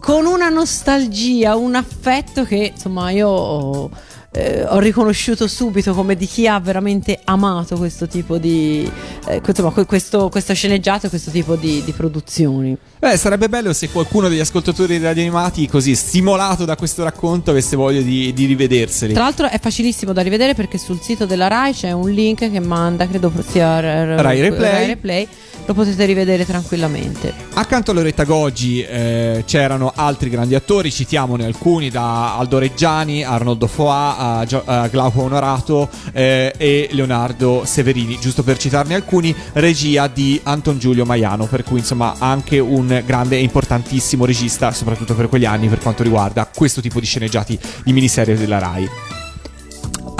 con 0.00 0.26
una 0.26 0.48
nostalgia, 0.48 1.54
un 1.54 1.76
affetto 1.76 2.42
che 2.44 2.72
insomma 2.74 3.10
io. 3.12 4.08
Ho- 4.32 4.38
eh, 4.38 4.64
ho 4.64 4.78
riconosciuto 4.78 5.46
subito 5.48 5.92
come 5.94 6.14
di 6.16 6.26
chi 6.26 6.46
ha 6.46 6.58
veramente 6.60 7.18
amato 7.24 7.76
questo 7.76 8.06
tipo 8.06 8.38
di 8.38 8.88
eh, 9.26 9.40
insomma, 9.44 9.70
que- 9.70 9.86
questo, 9.86 10.28
questo 10.28 10.54
sceneggiato 10.54 11.06
e 11.06 11.08
questo 11.08 11.30
tipo 11.30 11.56
di, 11.56 11.82
di 11.84 11.92
produzioni. 11.92 12.76
Beh, 12.98 13.16
sarebbe 13.16 13.48
bello 13.48 13.72
se 13.72 13.88
qualcuno 13.90 14.28
degli 14.28 14.38
ascoltatori 14.40 14.98
di 14.98 15.04
radio 15.04 15.22
animati, 15.22 15.66
così 15.68 15.94
stimolato 15.94 16.64
da 16.64 16.76
questo 16.76 17.02
racconto, 17.02 17.50
avesse 17.50 17.74
voglia 17.76 18.00
di, 18.02 18.32
di 18.32 18.44
rivederseli. 18.44 19.14
Tra 19.14 19.24
l'altro 19.24 19.48
è 19.48 19.58
facilissimo 19.58 20.12
da 20.12 20.22
rivedere 20.22 20.54
perché 20.54 20.78
sul 20.78 21.00
sito 21.00 21.26
della 21.26 21.48
Rai 21.48 21.72
c'è 21.72 21.92
un 21.92 22.10
link 22.10 22.50
che 22.50 22.60
manda, 22.60 23.08
credo 23.08 23.32
sia 23.48 23.80
R- 23.80 24.16
R- 24.16 24.20
Rai 24.20 24.40
Replay. 24.86 25.28
Lo 25.66 25.74
potete 25.74 26.04
rivedere 26.04 26.44
tranquillamente. 26.44 27.32
Accanto 27.54 27.90
a 27.90 27.94
Loretta 27.94 28.24
Goggi 28.24 28.82
eh, 28.82 29.44
c'erano 29.46 29.92
altri 29.94 30.30
grandi 30.30 30.54
attori, 30.54 30.90
citiamone 30.90 31.44
alcuni, 31.44 31.90
da 31.90 32.36
Aldo 32.36 32.58
Reggiani, 32.58 33.22
Arnoldo 33.22 33.66
Foà, 33.66 34.38
a 34.38 34.88
Glauco 34.88 35.22
Onorato 35.22 35.88
eh, 36.12 36.52
e 36.56 36.88
Leonardo 36.92 37.62
Severini, 37.64 38.18
giusto 38.20 38.42
per 38.42 38.58
citarne 38.58 38.94
alcuni, 38.94 39.34
regia 39.52 40.08
di 40.08 40.40
Anton 40.42 40.78
Giulio 40.78 41.04
Maiano, 41.04 41.46
per 41.46 41.62
cui 41.62 41.78
insomma 41.78 42.16
anche 42.18 42.58
un 42.58 43.02
grande 43.04 43.36
e 43.36 43.42
importantissimo 43.42 44.24
regista, 44.24 44.72
soprattutto 44.72 45.14
per 45.14 45.28
quegli 45.28 45.44
anni, 45.44 45.68
per 45.68 45.78
quanto 45.80 46.02
riguarda 46.02 46.48
questo 46.52 46.80
tipo 46.80 46.98
di 46.98 47.06
sceneggiati 47.06 47.58
di 47.84 47.92
miniserie 47.92 48.36
della 48.36 48.58
RAI. 48.58 49.09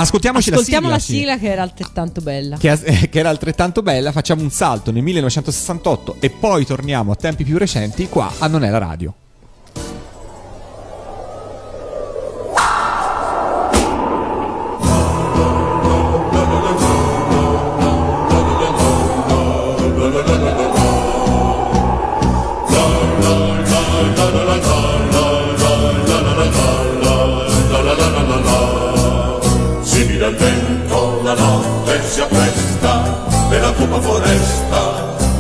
Ascoltiamoci 0.01 0.51
Ascoltiamo 0.51 0.89
la 0.89 0.95
la 0.95 0.99
sigla. 0.99 1.33
sigla 1.35 1.39
che 1.39 1.53
era 1.53 1.63
altrettanto 1.63 2.21
bella. 2.21 2.57
che, 2.57 2.79
che 3.11 3.19
era 3.19 3.29
altrettanto 3.29 3.83
bella, 3.83 4.13
facciamo 4.13 4.43
un 4.43 4.51
salto 4.51 4.91
nel 4.91 5.03
1968 5.03 6.17
e 6.21 6.31
poi 6.31 6.65
torniamo 6.65 7.13
a 7.13 7.17
tempi 7.17 7.45
più 7.45 7.59
recenti 7.59 8.09
qua 8.09 8.33
a 8.39 8.47
Non 8.47 8.65
è 8.65 8.71
la 8.71 8.79
radio. 8.79 9.15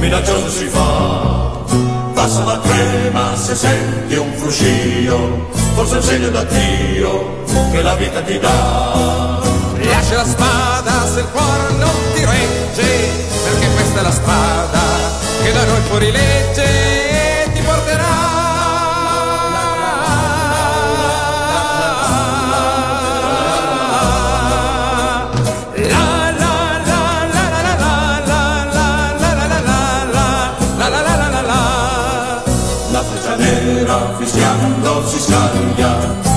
Minaccioso 0.01 0.48
si 0.48 0.66
fa. 0.66 1.59
Passa 2.14 2.44
la 2.44 2.59
crema 2.61 3.36
se 3.36 3.55
senti 3.55 4.16
un 4.16 4.32
fruscio, 4.34 5.48
forse 5.74 5.94
è 5.94 5.96
un 5.98 6.03
segno 6.03 6.28
d'addio 6.30 7.44
che 7.70 7.82
la 7.82 7.94
vita 7.94 8.20
ti 8.22 8.38
dà. 8.38 9.40
Lascia 9.82 10.16
la 10.16 10.24
spada 10.24 11.07
se 11.07 11.20
il 11.20 11.26
cuore 11.30 11.72
non 11.78 11.94
ti 12.14 12.24
regge, 12.24 13.09
perché 13.44 13.66
questa 13.74 14.01
è 14.01 14.03
la 14.03 14.11
strada 14.11 14.80
che 15.42 15.53
da 15.53 15.64
noi 15.64 15.80
fuori 15.88 16.11
legge 16.11 16.99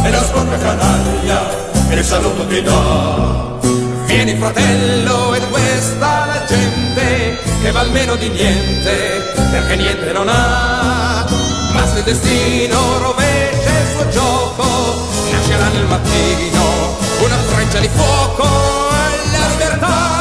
e 0.03 0.09
la 0.09 0.23
sporca 0.23 0.57
canaglia 0.57 1.71
il 1.89 2.03
saluto 2.03 2.45
ti 2.47 2.61
dà. 2.61 3.59
Vieni 4.05 4.35
fratello 4.35 5.33
ed 5.33 5.47
questa 5.49 6.25
la 6.25 6.45
gente 6.47 7.39
che 7.61 7.71
va 7.71 7.79
almeno 7.79 8.15
di 8.15 8.29
niente 8.29 9.31
perché 9.51 9.75
niente 9.75 10.11
non 10.11 10.27
ha 10.27 11.25
ma 11.73 11.87
se 11.87 11.99
il 11.99 12.03
destino 12.03 12.97
rovescia 12.99 13.79
il 13.79 13.87
suo 13.95 14.09
gioco 14.09 14.65
nascerà 15.31 15.67
nel 15.69 15.85
mattino 15.85 16.97
una 17.23 17.37
freccia 17.37 17.79
di 17.79 17.89
fuoco 17.89 18.43
alla 18.43 19.47
libertà 19.47 20.12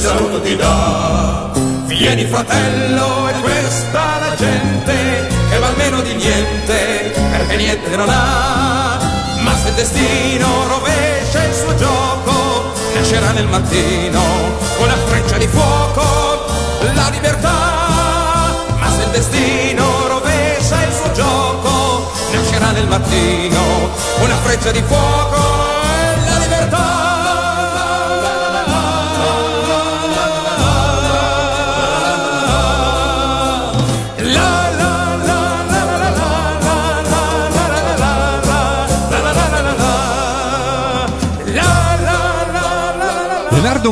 saluto 0.00 0.40
ti 0.40 0.56
dà. 0.56 1.50
Vieni 1.86 2.24
fratello 2.24 3.28
e 3.28 3.32
questa 3.40 4.18
la 4.18 4.34
gente 4.34 5.28
che 5.50 5.58
va 5.58 5.66
almeno 5.66 6.00
di 6.00 6.14
niente 6.14 7.12
perché 7.30 7.56
niente 7.56 7.96
non 7.96 8.08
ha. 8.08 8.98
Ma 9.40 9.54
se 9.56 9.68
il 9.68 9.74
destino 9.74 10.46
rovescia 10.68 11.44
il 11.44 11.54
suo 11.54 11.74
gioco 11.76 12.72
nascerà 12.94 13.32
nel 13.32 13.46
mattino 13.46 14.22
una 14.78 14.96
freccia 15.06 15.36
di 15.36 15.46
fuoco 15.46 16.02
la 16.94 17.08
libertà. 17.10 17.58
Ma 18.78 18.90
se 18.96 19.02
il 19.02 19.10
destino 19.10 19.84
rovescia 20.08 20.82
il 20.82 20.92
suo 20.94 21.12
gioco 21.12 22.10
nascerà 22.32 22.70
nel 22.70 22.86
mattino 22.86 23.90
una 24.22 24.36
freccia 24.36 24.70
di 24.70 24.82
fuoco 24.82 25.36
la 26.24 26.38
Leonardo 26.38 27.29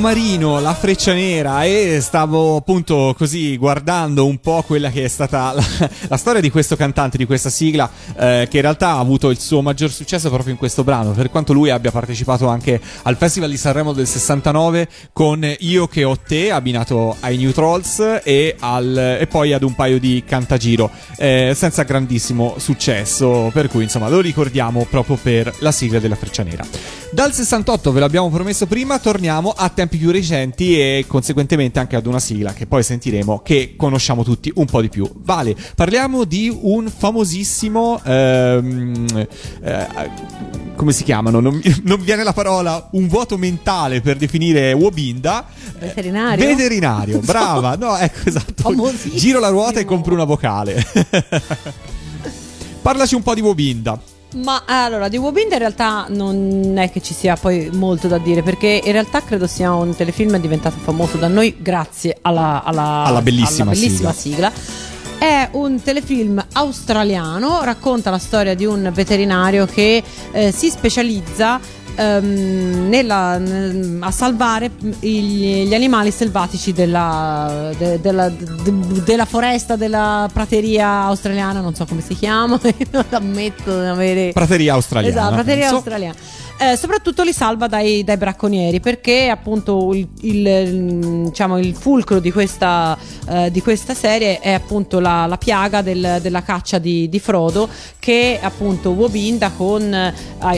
Marino, 0.00 0.60
la 0.60 0.74
freccia 0.74 1.12
nera 1.12 1.64
e 1.64 1.98
stavo 2.00 2.56
appunto 2.56 3.14
così 3.16 3.56
guardando 3.56 4.26
un 4.26 4.38
po' 4.38 4.62
quella 4.66 4.90
che 4.90 5.04
è 5.04 5.08
stata 5.08 5.52
la, 5.52 5.64
la 6.08 6.16
storia 6.16 6.40
di 6.40 6.50
questo 6.50 6.76
cantante, 6.76 7.16
di 7.16 7.24
questa 7.24 7.50
sigla 7.50 7.90
eh, 8.16 8.46
che 8.50 8.56
in 8.56 8.62
realtà 8.62 8.90
ha 8.90 8.98
avuto 8.98 9.30
il 9.30 9.38
suo 9.38 9.62
maggior 9.62 9.90
successo 9.90 10.28
proprio 10.28 10.52
in 10.52 10.58
questo 10.58 10.84
brano, 10.84 11.12
per 11.12 11.30
quanto 11.30 11.52
lui 11.52 11.70
abbia 11.70 11.90
partecipato 11.90 12.46
anche 12.48 12.80
al 13.02 13.16
Festival 13.16 13.50
di 13.50 13.56
Sanremo 13.56 13.92
del 13.92 14.06
69 14.06 14.88
con 15.12 15.48
Io 15.60 15.86
che 15.88 16.04
ho 16.04 16.16
te, 16.16 16.50
abbinato 16.50 17.16
ai 17.20 17.36
New 17.36 17.52
Trolls 17.52 18.20
e, 18.22 18.56
al- 18.58 19.18
e 19.20 19.26
poi 19.26 19.52
ad 19.52 19.62
un 19.62 19.74
paio 19.74 19.98
di 19.98 20.22
cantagiro, 20.26 20.90
eh, 21.16 21.52
senza 21.54 21.82
grandissimo 21.84 22.54
successo, 22.58 23.50
per 23.52 23.68
cui 23.68 23.84
insomma 23.84 24.08
lo 24.08 24.20
ricordiamo 24.20 24.86
proprio 24.88 25.16
per 25.16 25.54
la 25.60 25.72
sigla 25.72 25.98
della 25.98 26.16
freccia 26.16 26.42
nera. 26.42 26.64
Dal 27.10 27.32
68, 27.32 27.90
ve 27.90 28.00
l'abbiamo 28.00 28.28
promesso 28.28 28.66
prima, 28.66 28.98
torniamo 28.98 29.54
a 29.56 29.70
tempi 29.88 29.96
più 29.96 30.10
recenti 30.10 30.78
e 30.78 31.06
conseguentemente 31.08 31.78
anche 31.78 31.96
ad 31.96 32.06
una 32.06 32.20
sigla 32.20 32.52
che 32.52 32.66
poi 32.66 32.82
sentiremo 32.82 33.40
che 33.40 33.74
conosciamo 33.76 34.22
tutti 34.22 34.52
un 34.56 34.66
po' 34.66 34.82
di 34.82 34.90
più. 34.90 35.10
Vale, 35.16 35.56
parliamo 35.74 36.24
di 36.24 36.54
un 36.60 36.90
famosissimo... 36.94 38.00
ehm, 38.04 39.26
eh, 39.62 40.46
come 40.76 40.92
si 40.92 41.02
chiamano? 41.02 41.40
Non, 41.40 41.60
non 41.82 42.00
viene 42.02 42.22
la 42.22 42.32
parola, 42.32 42.90
un 42.92 43.08
vuoto 43.08 43.36
mentale 43.36 44.00
per 44.00 44.16
definire 44.16 44.72
Wobinda. 44.74 45.46
Veterinario? 45.78 46.46
Veterinario, 46.46 47.18
brava. 47.24 47.74
No, 47.74 47.96
ecco 47.96 48.28
esatto. 48.28 48.92
Giro 49.14 49.40
la 49.40 49.48
ruota 49.48 49.80
e 49.80 49.84
compro 49.84 50.14
una 50.14 50.24
vocale. 50.24 50.84
Parlaci 52.80 53.16
un 53.16 53.22
po' 53.22 53.34
di 53.34 53.40
Wobinda. 53.40 54.00
Ma 54.36 54.64
allora, 54.66 55.08
di 55.08 55.16
Wobinda 55.16 55.54
in 55.54 55.60
realtà 55.60 56.06
non 56.10 56.74
è 56.76 56.90
che 56.90 57.00
ci 57.00 57.14
sia 57.14 57.36
poi 57.36 57.70
molto 57.72 58.08
da 58.08 58.18
dire, 58.18 58.42
perché 58.42 58.80
in 58.84 58.92
realtà 58.92 59.22
credo 59.22 59.46
sia 59.46 59.72
un 59.72 59.96
telefilm 59.96 60.36
diventato 60.38 60.76
famoso 60.82 61.16
da 61.16 61.28
noi 61.28 61.56
grazie 61.58 62.18
alla, 62.20 62.62
alla- 62.62 63.04
Alla 63.04 63.22
bellissima 63.22 63.70
alla 63.70 63.80
bellissima 63.80 64.12
sigla. 64.12 64.52
È 65.18 65.48
un 65.52 65.82
telefilm 65.82 66.44
australiano, 66.52 67.64
racconta 67.64 68.10
la 68.10 68.18
storia 68.18 68.54
di 68.54 68.64
un 68.66 68.90
veterinario 68.94 69.66
che 69.66 70.02
eh, 70.30 70.52
si 70.52 70.68
specializza 70.70 71.58
ehm, 71.98 72.88
nella- 72.88 73.40
a 74.00 74.10
salvare 74.10 74.70
gli, 75.00 75.64
gli 75.66 75.74
animali 75.74 76.10
selvatici 76.12 76.72
della, 76.72 77.70
de- 77.76 78.00
della- 78.00 78.28
de- 78.28 79.02
della 79.04 79.24
foresta, 79.24 79.76
della 79.76 80.28
prateria 80.32 80.88
australiana, 81.02 81.60
non 81.60 81.74
so 81.74 81.84
come 81.84 82.00
si 82.00 82.14
chiama, 82.14 82.58
ammetto 83.10 83.80
di 83.80 83.86
avere... 83.86 84.30
Prateria 84.32 84.74
australiana. 84.74 85.14
Esatto, 85.16 85.34
prateria 85.34 85.60
penso. 85.62 85.74
australiana. 85.76 86.14
Eh, 86.60 86.76
soprattutto 86.76 87.22
li 87.22 87.32
salva 87.32 87.68
dai, 87.68 88.02
dai 88.02 88.16
bracconieri 88.16 88.80
perché 88.80 89.28
appunto 89.28 89.94
il, 89.94 90.08
il, 90.22 91.22
diciamo, 91.26 91.56
il 91.56 91.72
fulcro 91.76 92.18
di 92.18 92.32
questa, 92.32 92.98
eh, 93.28 93.52
di 93.52 93.62
questa 93.62 93.94
serie 93.94 94.40
è 94.40 94.50
appunto 94.54 94.98
la, 94.98 95.26
la 95.26 95.36
piaga 95.36 95.82
del- 95.82 96.18
della 96.20 96.42
caccia 96.42 96.78
di, 96.78 97.08
di 97.08 97.20
Frodo 97.20 97.68
che 98.00 98.40
appunto 98.42 98.90
Wobinda 98.90 99.50
con, 99.56 99.92
eh, 99.94 100.12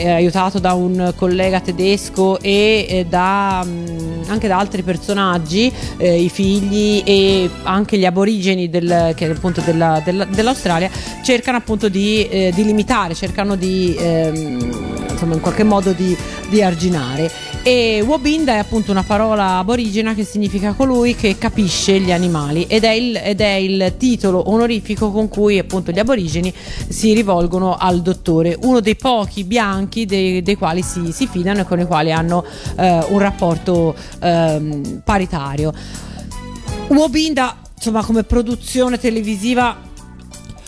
aiutato 0.09 0.57
da 0.57 0.73
un 0.73 1.13
collega 1.15 1.59
tedesco 1.59 2.39
e 2.39 2.87
eh, 2.89 3.05
da, 3.07 3.63
mh, 3.63 4.23
anche 4.29 4.47
da 4.47 4.57
altri 4.57 4.81
personaggi, 4.81 5.71
eh, 5.97 6.19
i 6.19 6.29
figli 6.29 7.03
e 7.05 7.47
anche 7.61 7.99
gli 7.99 8.05
aborigeni 8.05 8.71
del, 8.71 9.13
che 9.15 9.29
appunto 9.29 9.61
della- 9.61 10.01
della- 10.03 10.25
dell'Australia 10.25 10.89
cercano 11.23 11.57
appunto 11.57 11.89
di, 11.89 12.27
eh, 12.27 12.51
di 12.55 12.63
limitare, 12.63 13.13
cercano 13.13 13.55
di 13.55 13.95
ehm, 13.99 15.09
insomma 15.11 15.35
in 15.35 15.41
qualche 15.41 15.63
modo 15.63 15.90
di, 15.93 16.15
di 16.49 16.61
arginare. 16.61 17.31
E 17.63 18.03
Wobinda 18.05 18.53
è 18.53 18.57
appunto 18.57 18.91
una 18.91 19.03
parola 19.03 19.57
aborigena 19.57 20.15
che 20.15 20.23
significa 20.23 20.73
colui 20.73 21.15
che 21.15 21.37
capisce 21.37 21.99
gli 21.99 22.11
animali 22.11 22.65
ed 22.67 22.83
è 22.83 22.91
il, 22.91 23.15
ed 23.17 23.39
è 23.39 23.53
il 23.53 23.93
titolo 23.97 24.49
onorifico 24.49 25.11
con 25.11 25.27
cui 25.27 25.59
appunto 25.59 25.91
gli 25.91 25.99
aborigeni 25.99 26.51
si 26.87 27.13
rivolgono 27.13 27.77
al 27.77 28.01
dottore 28.01 28.57
uno 28.61 28.79
dei 28.79 28.95
pochi 28.95 29.43
bianchi 29.43 30.05
dei, 30.05 30.41
dei 30.41 30.55
quali 30.55 30.81
si, 30.81 31.11
si 31.11 31.27
fidano 31.27 31.61
e 31.61 31.65
con 31.65 31.79
i 31.79 31.85
quali 31.85 32.11
hanno 32.11 32.43
eh, 32.77 33.05
un 33.09 33.19
rapporto 33.19 33.95
ehm, 34.19 35.01
paritario. 35.03 35.71
Wobinda 36.87 37.57
insomma 37.75 38.03
come 38.03 38.23
produzione 38.23 38.99
televisiva 38.99 39.89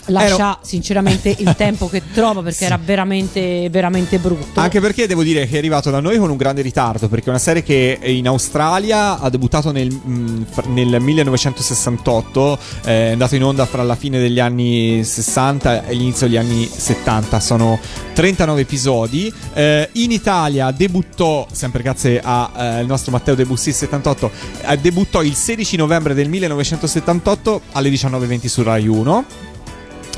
lascia 0.06 0.58
sinceramente 0.62 1.34
il 1.38 1.54
tempo 1.56 1.88
che 1.88 2.02
trova 2.12 2.42
perché 2.42 2.64
era 2.64 2.78
veramente, 2.82 3.68
veramente 3.70 4.18
brutto. 4.18 4.60
Anche 4.60 4.80
perché 4.80 5.06
devo 5.06 5.22
dire 5.22 5.46
che 5.46 5.54
è 5.54 5.58
arrivato 5.58 5.90
da 5.90 6.00
noi 6.00 6.18
con 6.18 6.30
un 6.30 6.36
grande 6.36 6.62
ritardo, 6.62 7.08
perché 7.08 7.26
è 7.26 7.30
una 7.30 7.38
serie 7.38 7.62
che 7.62 7.98
in 8.02 8.26
Australia 8.26 9.18
ha 9.18 9.28
debuttato 9.30 9.70
nel, 9.70 9.90
fr- 10.50 10.66
nel 10.66 11.00
1968, 11.00 12.58
eh, 12.84 13.08
è 13.08 13.12
andato 13.12 13.34
in 13.34 13.44
onda 13.44 13.66
fra 13.66 13.82
la 13.82 13.96
fine 13.96 14.18
degli 14.18 14.40
anni 14.40 15.04
60 15.04 15.86
e 15.86 15.94
l'inizio 15.94 16.26
degli 16.26 16.36
anni 16.36 16.66
70, 16.66 17.40
sono 17.40 17.78
39 18.12 18.60
episodi. 18.60 19.32
Eh, 19.52 19.88
in 19.92 20.10
Italia 20.10 20.70
debuttò, 20.70 21.46
sempre 21.50 21.82
grazie 21.82 22.20
al 22.22 22.86
nostro 22.86 23.12
Matteo 23.12 23.34
De 23.34 23.44
Bussi 23.44 23.72
78, 23.72 24.30
eh, 24.66 24.76
debuttò 24.78 25.22
il 25.22 25.34
16 25.34 25.76
novembre 25.76 26.14
del 26.14 26.28
1978 26.28 27.62
alle 27.72 27.90
19.20 27.90 28.46
su 28.46 28.62
Rai 28.62 28.86
1. 28.86 29.52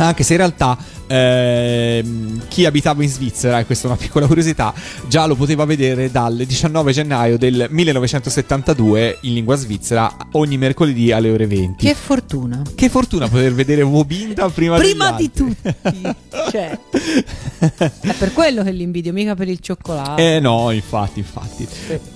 Anche 0.05 0.23
se 0.23 0.33
in 0.33 0.39
realtà 0.39 0.77
ehm, 1.07 2.49
chi 2.49 2.65
abitava 2.67 3.03
in 3.03 3.09
Svizzera, 3.09 3.59
e 3.59 3.67
questa 3.67 3.89
è 3.89 3.91
una 3.91 3.99
piccola 4.01 4.27
curiosità, 4.27 4.73
già 5.09 5.27
lo 5.27 5.35
poteva 5.35 5.65
vedere 5.65 6.11
dal 6.11 6.37
19 6.37 6.93
gennaio 6.93 7.39
del 7.39 7.67
1972 7.71 9.19
in 9.23 9.35
lingua 9.35 9.57
svizzera 9.57 10.15
ogni 10.33 10.59
mercoledì 10.59 11.13
alle 11.13 11.31
ore 11.31 11.47
20. 11.47 11.85
Che 11.85 11.95
fortuna. 11.95 12.63
Che 12.75 12.89
fortuna 12.89 13.29
poter 13.29 13.55
vedere 13.55 13.83
Wobinda 13.83 14.49
prima, 14.51 14.77
Prima 14.77 15.13
di 15.13 15.31
tutti. 15.31 15.73
cioè, 16.51 16.79
è 17.59 18.13
per 18.19 18.33
quello 18.33 18.63
che 18.63 18.71
li 18.71 18.83
invidio, 18.83 19.13
mica 19.13 19.35
per 19.35 19.49
il 19.49 19.61
cioccolato. 19.61 20.17
Eh 20.21 20.41
no, 20.41 20.71
infatti, 20.71 21.21
infatti. 21.21 21.67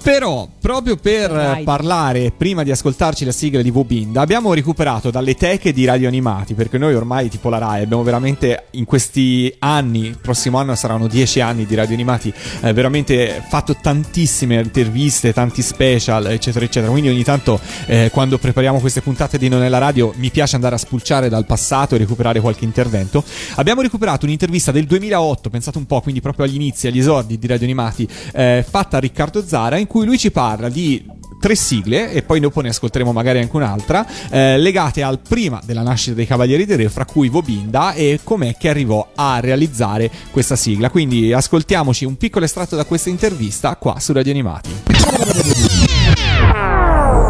Però, 0.03 0.49
proprio 0.61 0.97
per 0.97 1.31
eh, 1.31 1.63
parlare, 1.65 2.33
prima 2.37 2.63
di 2.63 2.71
ascoltarci 2.71 3.25
la 3.25 3.33
sigla 3.33 3.63
di 3.63 3.71
Wobinda, 3.71 4.21
abbiamo 4.21 4.53
recuperato 4.55 5.11
dalle 5.11 5.35
teche 5.35 5.73
di 5.73 5.85
radio 5.85 6.09
animati, 6.09 6.55
perché 6.55 6.79
noi 6.79 6.95
ormai, 6.95 7.29
tipo 7.29 7.49
la 7.49 7.59
RAI, 7.59 7.83
abbiamo 7.83 8.03
veramente 8.03 8.65
in 8.81 8.87
questi 8.87 9.55
anni, 9.59 10.17
prossimo 10.21 10.59
anno 10.59 10.75
saranno 10.75 11.07
dieci 11.07 11.41
anni 11.41 11.67
di 11.67 11.75
radio 11.75 11.95
animati, 11.95 12.33
eh, 12.63 12.73
veramente 12.73 13.45
fatto 13.49 13.77
tantissime 13.81 14.61
interviste, 14.61 15.33
tanti 15.33 15.63
special, 15.63 16.27
eccetera, 16.27 16.65
eccetera. 16.65 16.91
Quindi 16.91 17.11
ogni 17.11 17.23
tanto, 17.23 17.61
eh, 17.87 18.09
quando 18.11 18.39
prepariamo 18.39 18.81
queste 18.81 19.03
puntate 19.03 19.39
di 19.39 19.49
Non 19.49 19.63
è 19.63 19.69
la 19.69 19.79
radio, 19.79 20.13
mi 20.17 20.31
piace 20.31 20.57
andare 20.57 20.75
a 20.75 20.79
spulciare 20.79 21.29
dal 21.29 21.45
passato 21.45 21.95
e 21.95 21.99
recuperare 21.99 22.41
qualche 22.41 22.65
intervento. 22.65 23.23
Abbiamo 23.57 23.83
recuperato 23.83 24.25
un'intervista 24.25 24.73
del 24.73 24.87
2008, 24.87 25.51
pensate 25.51 25.79
un 25.79 25.87
po', 25.87 26.01
quindi 26.01 26.21
proprio 26.23 26.47
agli 26.47 26.55
inizi, 26.55 26.87
agli 26.87 26.99
esordi 26.99 27.39
di 27.39 27.47
Radio 27.47 27.67
Animati, 27.67 28.09
eh, 28.33 28.65
fatta 28.69 28.97
a 28.97 29.01
Riccardo 29.01 29.45
Zara, 29.47 29.77
in 29.77 29.87
cui 29.87 30.07
lui 30.07 30.19
ci 30.19 30.31
parla 30.31 30.71
di 30.71 31.19
tre 31.41 31.55
sigle 31.55 32.13
e 32.13 32.23
poi 32.23 32.39
dopo 32.39 32.61
ne 32.61 32.69
ascolteremo 32.69 33.13
magari 33.13 33.41
anche 33.41 33.57
un'altra 33.57 34.07
eh, 34.31 34.59
legate 34.59 35.03
al 35.03 35.19
prima 35.19 35.61
della 35.65 35.83
nascita 35.83 36.15
dei 36.15 36.27
Cavalieri 36.27 36.67
di 36.67 36.77
Re 36.77 36.89
fra 36.89 37.05
cui 37.05 37.29
Vobinda 37.29 37.95
e 37.95 38.21
com'è 38.23 38.57
che 38.57 38.69
arrivò 38.69 39.11
a 39.15 39.41
realizzare 39.41 40.11
questa 40.31 40.55
sigla 40.55 40.91
quindi 40.91 41.33
ascoltiamoci 41.33 42.05
un 42.05 42.17
piccolo 42.17 42.45
estratto 42.45 42.77
da 42.77 42.85
questa 42.85 43.09
intervista 43.09 43.75
qua 43.77 43.99
su 43.99 44.13
Radio 44.13 44.33
Animati 44.33 44.71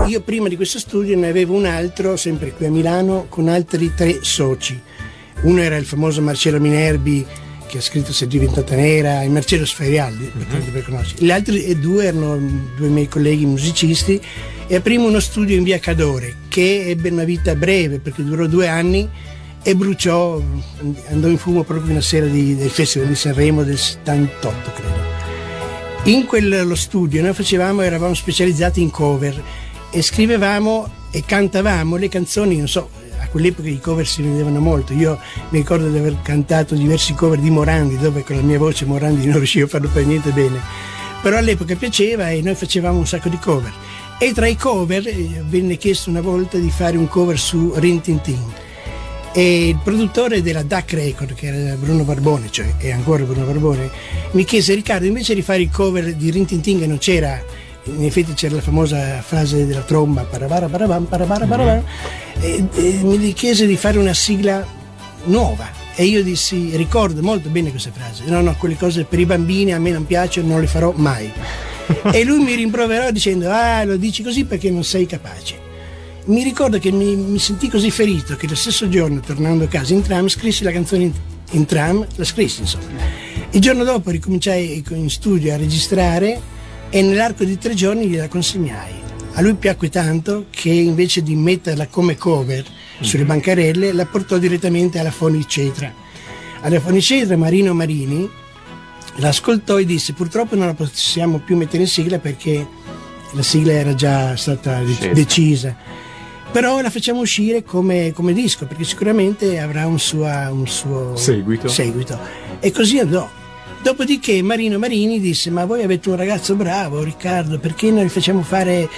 Io 0.06 0.20
prima 0.22 0.48
di 0.48 0.56
questo 0.56 0.80
studio 0.80 1.16
ne 1.16 1.28
avevo 1.28 1.54
un 1.54 1.66
altro, 1.66 2.16
sempre 2.16 2.52
qui 2.52 2.66
a 2.66 2.70
Milano, 2.70 3.26
con 3.28 3.48
altri 3.48 3.94
tre 3.94 4.18
soci. 4.22 4.80
Uno 5.42 5.60
era 5.60 5.76
il 5.76 5.84
famoso 5.84 6.20
Marcello 6.20 6.58
Minerbi, 6.58 7.24
che 7.70 7.78
ha 7.78 7.80
scritto 7.80 8.12
Se 8.12 8.24
è 8.24 8.28
diventata 8.28 8.74
nera, 8.74 9.22
e 9.22 9.28
Marcello 9.28 9.64
Sferialdi, 9.64 10.30
tanto 10.50 10.70
per 10.72 10.84
conoscere. 10.84 11.24
Gli 11.24 11.30
altri 11.30 11.78
due 11.78 12.04
erano 12.06 12.36
due 12.76 12.88
miei 12.88 13.08
colleghi 13.08 13.46
musicisti 13.46 14.20
e 14.66 14.74
aprimo 14.74 15.06
uno 15.06 15.20
studio 15.20 15.56
in 15.56 15.62
via 15.62 15.78
Cadore, 15.78 16.34
che 16.48 16.86
ebbe 16.88 17.10
una 17.10 17.24
vita 17.24 17.54
breve, 17.54 18.00
perché 18.00 18.24
durò 18.24 18.46
due 18.46 18.66
anni 18.66 19.08
e 19.62 19.74
bruciò, 19.76 20.42
andò 21.08 21.28
in 21.28 21.38
fumo 21.38 21.62
proprio 21.62 21.92
una 21.92 22.00
sera 22.00 22.26
di- 22.26 22.56
del 22.56 22.70
Festival 22.70 23.08
di 23.08 23.14
Sanremo 23.14 23.62
del 23.62 23.78
78, 23.78 24.72
credo. 24.72 25.08
In 26.04 26.26
quello 26.26 26.74
studio 26.74 27.22
noi 27.22 27.34
facevamo, 27.34 27.82
eravamo 27.82 28.14
specializzati 28.14 28.80
in 28.80 28.90
cover 28.90 29.40
e 29.90 30.02
scrivevamo 30.02 30.98
e 31.10 31.22
cantavamo 31.24 31.96
le 31.96 32.08
canzoni, 32.08 32.56
non 32.56 32.68
so, 32.68 32.88
quell'epoca 33.30 33.68
i 33.68 33.80
cover 33.80 34.06
si 34.06 34.22
vendevano 34.22 34.60
molto. 34.60 34.92
Io 34.92 35.18
mi 35.50 35.58
ricordo 35.58 35.88
di 35.88 35.98
aver 35.98 36.16
cantato 36.22 36.74
diversi 36.74 37.14
cover 37.14 37.38
di 37.38 37.50
Morandi, 37.50 37.96
dove 37.96 38.22
con 38.22 38.36
la 38.36 38.42
mia 38.42 38.58
voce 38.58 38.84
Morandi 38.84 39.24
non 39.26 39.36
riuscivo 39.36 39.66
a 39.66 39.68
farlo 39.68 39.88
per 39.88 40.04
niente 40.04 40.30
bene. 40.30 40.60
Però 41.22 41.36
all'epoca 41.36 41.74
piaceva 41.76 42.30
e 42.30 42.40
noi 42.42 42.54
facevamo 42.54 42.98
un 42.98 43.06
sacco 43.06 43.28
di 43.28 43.38
cover. 43.38 43.72
E 44.18 44.32
tra 44.34 44.46
i 44.46 44.56
cover 44.56 45.06
eh, 45.06 45.42
venne 45.46 45.76
chiesto 45.76 46.10
una 46.10 46.20
volta 46.20 46.58
di 46.58 46.70
fare 46.70 46.96
un 46.96 47.08
cover 47.08 47.38
su 47.38 47.72
Rin 47.76 48.00
Tin 48.00 48.20
Tin. 48.20 48.52
E 49.32 49.68
il 49.68 49.80
produttore 49.82 50.42
della 50.42 50.62
Duck 50.62 50.92
Record, 50.92 51.34
che 51.34 51.46
era 51.46 51.76
Bruno 51.76 52.02
Barbone, 52.02 52.50
cioè 52.50 52.76
è 52.78 52.90
ancora 52.90 53.22
Bruno 53.22 53.46
Barbone, 53.46 53.88
mi 54.32 54.44
chiese 54.44 54.74
Riccardo, 54.74 55.06
invece 55.06 55.34
di 55.34 55.42
fare 55.42 55.62
il 55.62 55.70
cover 55.70 56.14
di 56.14 56.30
Rin 56.30 56.46
Tin 56.46 56.60
Tin 56.60 56.80
che 56.80 56.86
non 56.86 56.98
c'era, 56.98 57.42
in 57.84 58.04
effetti 58.04 58.34
c'era 58.34 58.56
la 58.56 58.60
famosa 58.60 59.22
frase 59.22 59.66
della 59.66 59.82
tromba, 59.82 60.22
parabara 60.22 60.68
parabam, 60.68 61.04
parabara 61.04 61.46
parabam, 61.46 61.82
e, 62.40 62.64
e 62.74 62.98
mi 63.02 63.32
chiese 63.32 63.66
di 63.66 63.76
fare 63.76 63.98
una 63.98 64.14
sigla 64.14 64.66
nuova. 65.24 65.78
E 65.94 66.04
io 66.04 66.22
dissi, 66.22 66.76
ricordo 66.76 67.20
molto 67.20 67.48
bene 67.50 67.70
questa 67.70 67.90
frase, 67.92 68.24
no, 68.26 68.40
no, 68.40 68.54
quelle 68.56 68.76
cose 68.76 69.04
per 69.04 69.18
i 69.18 69.26
bambini 69.26 69.72
a 69.72 69.78
me 69.78 69.90
non 69.90 70.06
piacciono, 70.06 70.48
non 70.48 70.60
le 70.60 70.66
farò 70.66 70.92
mai. 70.94 71.30
e 72.12 72.24
lui 72.24 72.42
mi 72.42 72.54
rimproverò 72.54 73.10
dicendo, 73.10 73.50
ah, 73.50 73.84
lo 73.84 73.96
dici 73.96 74.22
così 74.22 74.44
perché 74.44 74.70
non 74.70 74.84
sei 74.84 75.06
capace. 75.06 75.68
Mi 76.26 76.42
ricordo 76.42 76.78
che 76.78 76.92
mi, 76.92 77.16
mi 77.16 77.38
sentii 77.38 77.68
così 77.68 77.90
ferito 77.90 78.36
che 78.36 78.46
lo 78.46 78.54
stesso 78.54 78.88
giorno, 78.88 79.20
tornando 79.20 79.64
a 79.64 79.68
casa 79.68 79.92
in 79.94 80.02
tram, 80.02 80.28
scrissi 80.28 80.62
la 80.64 80.70
canzone 80.70 81.04
in, 81.04 81.12
in 81.52 81.64
tram, 81.66 82.06
la 82.14 82.24
scrissi 82.24 82.60
insomma. 82.60 83.28
Il 83.50 83.60
giorno 83.60 83.82
dopo 83.84 84.10
ricominciai 84.10 84.84
in 84.90 85.10
studio 85.10 85.52
a 85.52 85.56
registrare 85.56 86.40
e 86.90 87.02
nell'arco 87.02 87.44
di 87.44 87.56
tre 87.58 87.74
giorni 87.74 88.06
gliela 88.08 88.28
consegnai. 88.28 88.92
A 89.34 89.40
lui 89.42 89.54
piacque 89.54 89.88
tanto 89.88 90.46
che 90.50 90.70
invece 90.70 91.22
di 91.22 91.34
metterla 91.36 91.86
come 91.86 92.16
cover 92.16 92.64
sulle 93.00 93.24
bancarelle 93.24 93.92
la 93.92 94.04
portò 94.06 94.36
direttamente 94.38 94.98
alla 94.98 95.10
Fonicetra. 95.12 95.92
Alla 96.62 96.80
Fonicetra 96.80 97.36
Marino 97.36 97.72
Marini 97.72 98.28
l'ascoltò 99.16 99.78
e 99.78 99.84
disse 99.86 100.12
purtroppo 100.12 100.56
non 100.56 100.66
la 100.66 100.74
possiamo 100.74 101.38
più 101.38 101.56
mettere 101.56 101.84
in 101.84 101.88
sigla 101.88 102.18
perché 102.18 102.66
la 103.32 103.42
sigla 103.42 103.72
era 103.72 103.94
già 103.94 104.36
stata 104.36 104.80
de- 104.82 105.12
decisa 105.12 105.76
però 106.52 106.80
la 106.80 106.90
facciamo 106.90 107.20
uscire 107.20 107.62
come, 107.62 108.12
come 108.12 108.32
disco 108.32 108.66
perché 108.66 108.84
sicuramente 108.84 109.58
avrà 109.60 109.86
un, 109.86 109.98
sua- 110.00 110.50
un 110.50 110.66
suo 110.66 111.14
Seguito. 111.16 111.68
seguito. 111.68 112.18
e 112.60 112.72
così 112.72 112.98
andò 112.98 113.28
dopodiché 113.82 114.42
Marino 114.42 114.78
Marini 114.78 115.20
disse 115.20 115.50
ma 115.50 115.64
voi 115.64 115.82
avete 115.82 116.08
un 116.10 116.16
ragazzo 116.16 116.54
bravo 116.54 117.02
Riccardo 117.02 117.58
perché 117.58 117.90
non 117.90 118.04
gli 118.04 118.08
facciamo 118.08 118.42
fare 118.42 118.88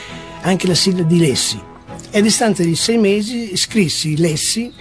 anche 0.42 0.66
la 0.66 0.74
sigla 0.74 1.02
di 1.02 1.18
Lessi? 1.18 1.60
E 2.10 2.18
a 2.18 2.22
distanza 2.22 2.62
di 2.62 2.74
sei 2.74 2.98
mesi 2.98 3.56
scrissi 3.56 4.16
Lessi 4.16 4.72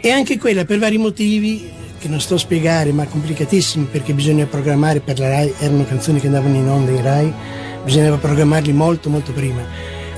e 0.00 0.10
anche 0.10 0.38
quella 0.38 0.64
per 0.64 0.78
vari 0.78 0.98
motivi 0.98 1.70
che 1.98 2.08
non 2.08 2.20
sto 2.20 2.34
a 2.34 2.38
spiegare 2.38 2.92
ma 2.92 3.06
complicatissimi 3.06 3.86
perché 3.90 4.12
bisogna 4.12 4.46
programmare 4.46 5.00
per 5.00 5.18
la 5.18 5.28
RAI 5.28 5.54
erano 5.58 5.84
canzoni 5.84 6.20
che 6.20 6.26
andavano 6.26 6.56
in 6.56 6.68
onda 6.68 6.90
in 6.90 7.02
RAI 7.02 7.32
bisognava 7.84 8.16
programmarli 8.16 8.72
molto 8.72 9.10
molto 9.10 9.32
prima. 9.32 9.62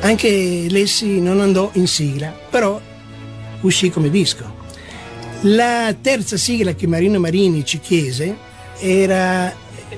Anche 0.00 0.66
Lessi 0.68 1.20
non 1.20 1.40
andò 1.40 1.70
in 1.74 1.86
sigla 1.86 2.28
però 2.50 2.80
uscì 3.62 3.90
come 3.90 4.10
disco. 4.10 4.62
La 5.42 5.94
terza 6.00 6.36
sigla 6.36 6.74
che 6.74 6.86
Marino 6.86 7.18
Marini 7.18 7.64
ci 7.64 7.80
chiese 7.80 8.52
era 8.78 9.52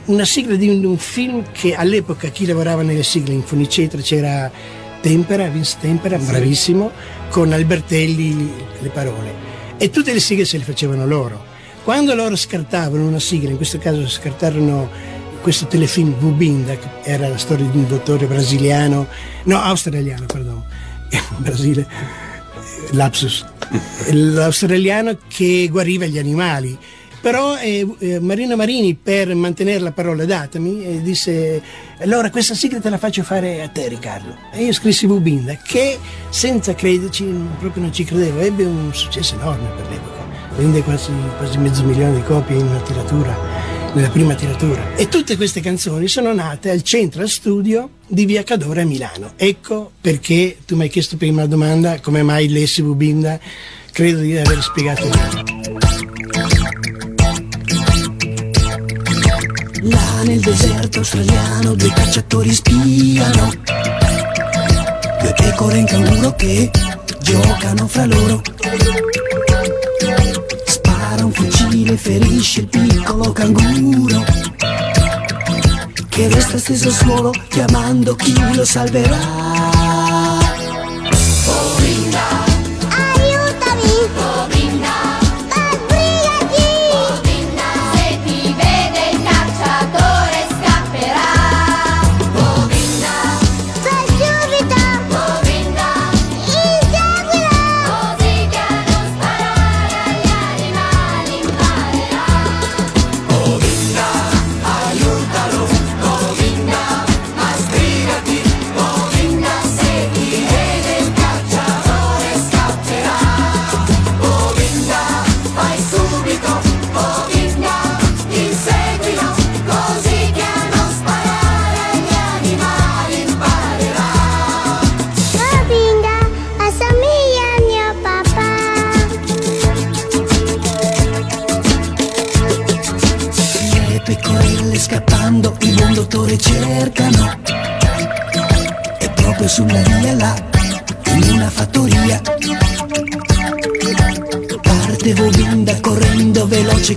una 0.06 0.24
sigla 0.24 0.56
di 0.56 0.68
un, 0.68 0.84
un 0.84 0.98
film 0.98 1.44
che 1.52 1.74
all'epoca 1.74 2.28
chi 2.28 2.46
lavorava 2.46 2.82
nelle 2.82 3.02
sigle 3.02 3.34
in 3.34 3.42
Fonicetra 3.42 4.00
c'era 4.00 4.50
Tempera, 5.00 5.48
Vince 5.48 5.76
Tempera, 5.80 6.18
bravissimo, 6.18 6.90
con 7.28 7.52
Albertelli 7.52 8.52
le 8.80 8.88
parole. 8.88 9.34
E 9.76 9.90
tutte 9.90 10.12
le 10.12 10.20
sigle 10.20 10.44
se 10.44 10.58
le 10.58 10.64
facevano 10.64 11.06
loro. 11.06 11.54
Quando 11.84 12.14
loro 12.14 12.34
scartavano 12.34 13.06
una 13.06 13.20
sigla, 13.20 13.50
in 13.50 13.56
questo 13.56 13.78
caso 13.78 14.08
scartarono 14.08 14.90
questo 15.40 15.66
telefilm 15.66 16.18
Bubinda, 16.18 16.76
che 16.76 16.88
era 17.04 17.28
la 17.28 17.38
storia 17.38 17.66
di 17.66 17.76
un 17.76 17.86
dottore 17.86 18.26
brasiliano, 18.26 19.06
no, 19.44 19.60
australiano, 19.60 20.26
perdono, 20.26 20.66
Brasile, 21.38 21.86
lapsus, 22.90 23.44
l'australiano 24.10 25.16
che 25.28 25.68
guariva 25.70 26.06
gli 26.06 26.18
animali. 26.18 26.76
Però 27.26 27.56
eh, 27.58 27.84
eh, 27.98 28.20
Marino 28.20 28.54
Marini 28.54 28.94
per 28.94 29.34
mantenere 29.34 29.80
la 29.80 29.90
parola 29.90 30.24
datami 30.24 30.86
eh, 30.86 31.02
disse 31.02 31.60
allora 31.98 32.30
questa 32.30 32.54
sigla 32.54 32.78
te 32.78 32.88
la 32.88 32.98
faccio 32.98 33.24
fare 33.24 33.62
a 33.62 33.68
te 33.68 33.88
Riccardo. 33.88 34.32
E 34.52 34.62
io 34.62 34.72
scrissi 34.72 35.08
Bubinda 35.08 35.56
che 35.56 35.98
senza 36.28 36.76
crederci 36.76 37.24
proprio 37.58 37.82
non 37.82 37.92
ci 37.92 38.04
credevo. 38.04 38.38
Ebbe 38.38 38.62
un 38.62 38.94
successo 38.94 39.34
enorme 39.34 39.70
per 39.74 39.88
l'epoca. 39.90 40.24
Vende 40.56 40.82
quasi, 40.82 41.10
quasi 41.36 41.58
mezzo 41.58 41.82
milione 41.82 42.14
di 42.14 42.22
copie 42.22 42.58
in 42.58 42.66
una 42.68 42.78
tiratura 42.78 43.36
nella 43.92 44.10
prima 44.10 44.36
tiratura. 44.36 44.94
E 44.94 45.08
tutte 45.08 45.34
queste 45.34 45.60
canzoni 45.60 46.06
sono 46.06 46.32
nate 46.32 46.70
al 46.70 46.82
Central 46.82 47.28
Studio 47.28 47.90
di 48.06 48.24
Via 48.24 48.44
Cadore 48.44 48.82
a 48.82 48.84
Milano. 48.84 49.32
Ecco 49.34 49.90
perché 50.00 50.58
tu 50.64 50.76
mi 50.76 50.82
hai 50.82 50.88
chiesto 50.90 51.16
prima 51.16 51.40
la 51.40 51.48
domanda 51.48 51.98
come 51.98 52.22
mai 52.22 52.48
Lessi 52.48 52.82
Bubinda? 52.82 53.36
Credo 53.90 54.20
di 54.20 54.36
aver 54.36 54.62
spiegato 54.62 55.08
bene 55.08 55.75
nel 60.26 60.40
deserto 60.40 60.98
australiano 60.98 61.74
due 61.74 61.92
cacciatori 61.92 62.52
spiano. 62.52 63.52
Due 65.20 65.32
pecore 65.36 65.78
in 65.78 65.86
canguro 65.86 66.34
che 66.34 66.70
giocano 67.20 67.86
fra 67.86 68.06
loro. 68.06 68.42
Spara 70.64 71.24
un 71.24 71.32
fucile, 71.32 71.96
ferisce 71.96 72.60
il 72.60 72.66
piccolo 72.66 73.30
canguro. 73.32 74.24
Che 76.08 76.28
resta 76.28 76.58
steso 76.58 76.88
al 76.88 76.94
suolo 76.94 77.30
chiamando 77.48 78.16
chi 78.16 78.34
lo 78.54 78.64
salverà. 78.64 79.55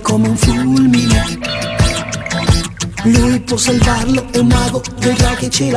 veloce 0.00 0.02
come 0.02 0.28
un 0.28 0.36
fulmine 0.36 1.38
Lui 3.04 3.40
può 3.40 3.56
salvarlo, 3.56 4.26
è 4.30 4.38
un 4.38 4.46
mago, 4.46 4.82
vedrà 4.98 5.34
che 5.34 5.48
ce 5.48 5.70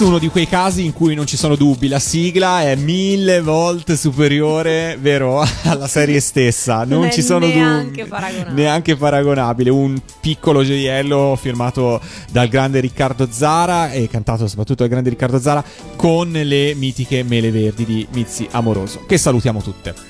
questo 0.00 0.16
è 0.16 0.18
uno 0.18 0.18
di 0.18 0.32
quei 0.32 0.48
casi 0.48 0.84
in 0.86 0.94
cui 0.94 1.14
non 1.14 1.26
ci 1.26 1.36
sono 1.36 1.56
dubbi, 1.56 1.86
la 1.86 1.98
sigla 1.98 2.62
è 2.62 2.74
mille 2.74 3.42
volte 3.42 3.96
superiore, 3.96 4.96
vero, 5.00 5.44
alla 5.64 5.88
serie 5.88 6.20
stessa, 6.20 6.84
non, 6.84 7.10
ci 7.10 7.20
sono 7.20 7.46
neanche 7.46 8.02
dubbi, 8.02 8.08
paragonabile. 8.08 8.54
neanche 8.54 8.96
paragonabile, 8.96 9.68
un 9.68 10.00
piccolo 10.20 10.64
gioiello 10.64 11.36
firmato 11.38 12.00
dal 12.30 12.48
grande 12.48 12.80
Riccardo 12.80 13.28
Zara 13.30 13.90
e 13.90 14.08
cantato 14.08 14.46
soprattutto 14.48 14.82
dal 14.82 14.88
grande 14.88 15.10
Riccardo 15.10 15.38
Zara 15.38 15.62
con 15.96 16.30
le 16.30 16.74
mitiche 16.74 17.22
mele 17.22 17.50
verdi 17.50 17.84
di 17.84 18.06
Mizzi 18.12 18.48
Amoroso, 18.52 19.04
che 19.06 19.18
salutiamo 19.18 19.60
tutte. 19.60 20.09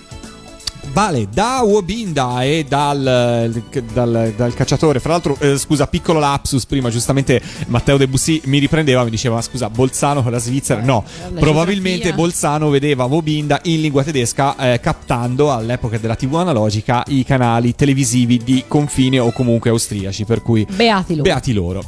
Vale, 0.92 1.28
da 1.32 1.60
Wobinda 1.62 2.42
e 2.42 2.64
dal, 2.68 3.50
dal- 3.92 4.34
dal 4.36 4.54
cacciatore. 4.54 4.98
Fra 4.98 5.12
l'altro, 5.12 5.36
eh, 5.38 5.56
scusa, 5.56 5.86
piccolo 5.86 6.18
lapsus. 6.18 6.66
Prima, 6.66 6.90
giustamente, 6.90 7.40
Matteo 7.68 7.96
De 7.96 8.08
Bussi 8.08 8.40
mi 8.46 8.58
riprendeva. 8.58 9.04
Mi 9.04 9.10
diceva: 9.10 9.40
scusa, 9.40 9.70
Bolzano 9.70 10.22
con 10.22 10.32
la 10.32 10.38
Svizzera? 10.38 10.82
No, 10.82 11.04
la 11.32 11.40
probabilmente 11.40 12.02
geografia. 12.04 12.14
Bolzano 12.16 12.68
vedeva 12.70 13.04
Wobinda 13.04 13.60
in 13.64 13.80
lingua 13.80 14.02
tedesca, 14.02 14.56
eh, 14.72 14.80
captando 14.80 15.52
all'epoca 15.52 15.96
della 15.98 16.16
TV 16.16 16.34
analogica 16.36 17.04
i 17.06 17.24
canali 17.24 17.74
televisivi 17.74 18.38
di 18.38 18.64
confine 18.66 19.18
o 19.20 19.30
comunque 19.32 19.70
austriaci. 19.70 20.24
Per 20.24 20.42
cui, 20.42 20.66
Beati 20.68 21.12
loro. 21.12 21.22
beati 21.22 21.52
loro. 21.52 21.84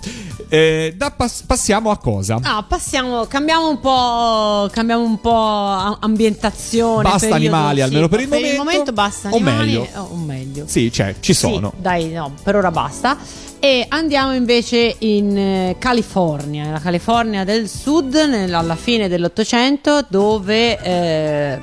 Eh, 0.48 0.94
pass- 1.16 1.42
passiamo 1.46 1.90
a 1.90 1.96
cosa? 1.96 2.38
Ah, 2.42 2.62
passiamo, 2.62 3.24
cambiamo 3.24 3.70
un 3.70 3.80
po', 3.80 4.68
cambiamo 4.70 5.02
un 5.02 5.18
po' 5.18 5.96
ambientazione. 5.98 7.02
Basta 7.08 7.34
animali, 7.34 7.80
almeno 7.80 8.06
per 8.08 8.20
il 8.20 8.28
per 8.28 8.40
il 8.44 8.56
momento. 8.56 8.91
Basta 8.92 9.30
O 9.30 9.38
meglio. 9.40 9.86
o 9.94 10.14
meglio. 10.16 10.64
Sì, 10.66 10.92
cioè, 10.92 11.14
ci 11.20 11.34
sono. 11.34 11.72
Sì, 11.74 11.82
dai, 11.82 12.08
no, 12.10 12.32
per 12.42 12.56
ora 12.56 12.70
basta. 12.70 13.16
E 13.58 13.84
andiamo 13.88 14.34
invece 14.34 14.96
in 14.98 15.36
eh, 15.38 15.76
California, 15.78 16.64
nella 16.64 16.80
California 16.80 17.44
del 17.44 17.68
Sud, 17.68 18.12
nel- 18.14 18.52
alla 18.54 18.74
fine 18.76 19.08
dell'Ottocento, 19.08 20.04
dove 20.08 20.78
eh, 20.82 21.60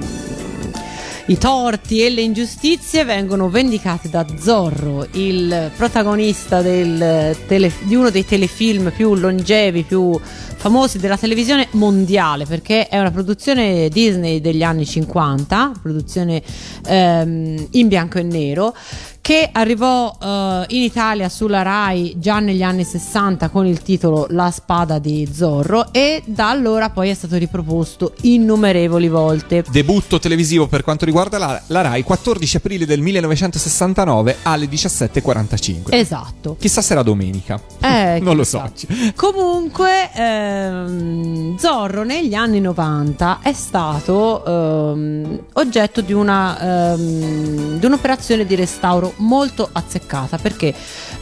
i 1.30 1.38
torti 1.38 2.04
e 2.04 2.10
le 2.10 2.22
ingiustizie 2.22 3.04
vengono 3.06 3.50
vendicati 3.50 4.10
da 4.10 4.26
Zorro, 4.40 5.08
il 5.12 5.70
protagonista 5.78 6.60
tele- 6.64 7.72
di 7.84 7.94
uno 7.94 8.10
dei 8.10 8.26
telefilm 8.26 8.90
più 8.90 9.14
longevi, 9.14 9.84
più 9.84 10.20
famosi 10.20 10.98
della 10.98 11.18
televisione 11.18 11.68
mondiale, 11.72 12.46
perché 12.46 12.88
è 12.88 13.00
una 13.00 13.12
produzione 13.12 13.90
Disney 13.90 14.42
degli 14.42 14.64
anni 14.64 14.88
50, 14.88 15.74
produzione 15.80 16.42
ehm, 16.88 17.68
in 17.72 17.88
bianco 17.88 18.18
e 18.18 18.24
nero 18.24 18.76
che 19.30 19.48
arrivò 19.52 20.18
eh, 20.20 20.66
in 20.70 20.82
Italia 20.82 21.30
sulla 21.30 21.62
Rai 21.62 22.16
già 22.18 22.40
negli 22.40 22.64
anni 22.64 22.84
60 22.84 23.50
con 23.50 23.68
il 23.68 23.84
titolo 23.84 24.26
La 24.32 24.50
spada 24.50 24.98
di 24.98 25.30
Zorro 25.32 25.94
e 25.94 26.24
da 26.26 26.50
allora 26.50 26.90
poi 26.90 27.10
è 27.10 27.14
stato 27.14 27.38
riproposto 27.38 28.16
innumerevoli 28.22 29.08
volte. 29.08 29.64
Debutto 29.70 30.18
televisivo 30.18 30.66
per 30.66 30.82
quanto 30.82 31.06
riguarda 31.06 31.38
la, 31.38 31.62
la 31.68 31.82
Rai 31.82 32.02
14 32.02 32.58
aprile 32.58 32.88
del 32.88 33.02
1969 33.02 34.38
alle 34.42 34.66
17.45. 34.66 35.94
Esatto. 35.94 36.56
Chissà 36.60 36.82
se 36.82 36.94
era 36.94 37.04
domenica. 37.04 37.62
Eh, 37.82 38.18
non 38.24 38.36
lo 38.36 38.44
so. 38.44 38.68
Comunque, 39.14 40.10
ehm, 40.12 41.56
Zorro 41.60 42.04
negli 42.04 42.34
anni 42.34 42.62
90 42.62 43.42
è 43.44 43.54
stato 43.54 44.44
ehm, 44.44 45.40
oggetto 45.54 46.02
di, 46.02 46.14
una, 46.14 46.94
ehm, 46.94 47.78
di 47.78 47.86
un'operazione 47.86 48.44
di 48.44 48.56
restauro 48.56 49.18
molto 49.20 49.70
azzeccata 49.72 50.38
perché 50.38 50.74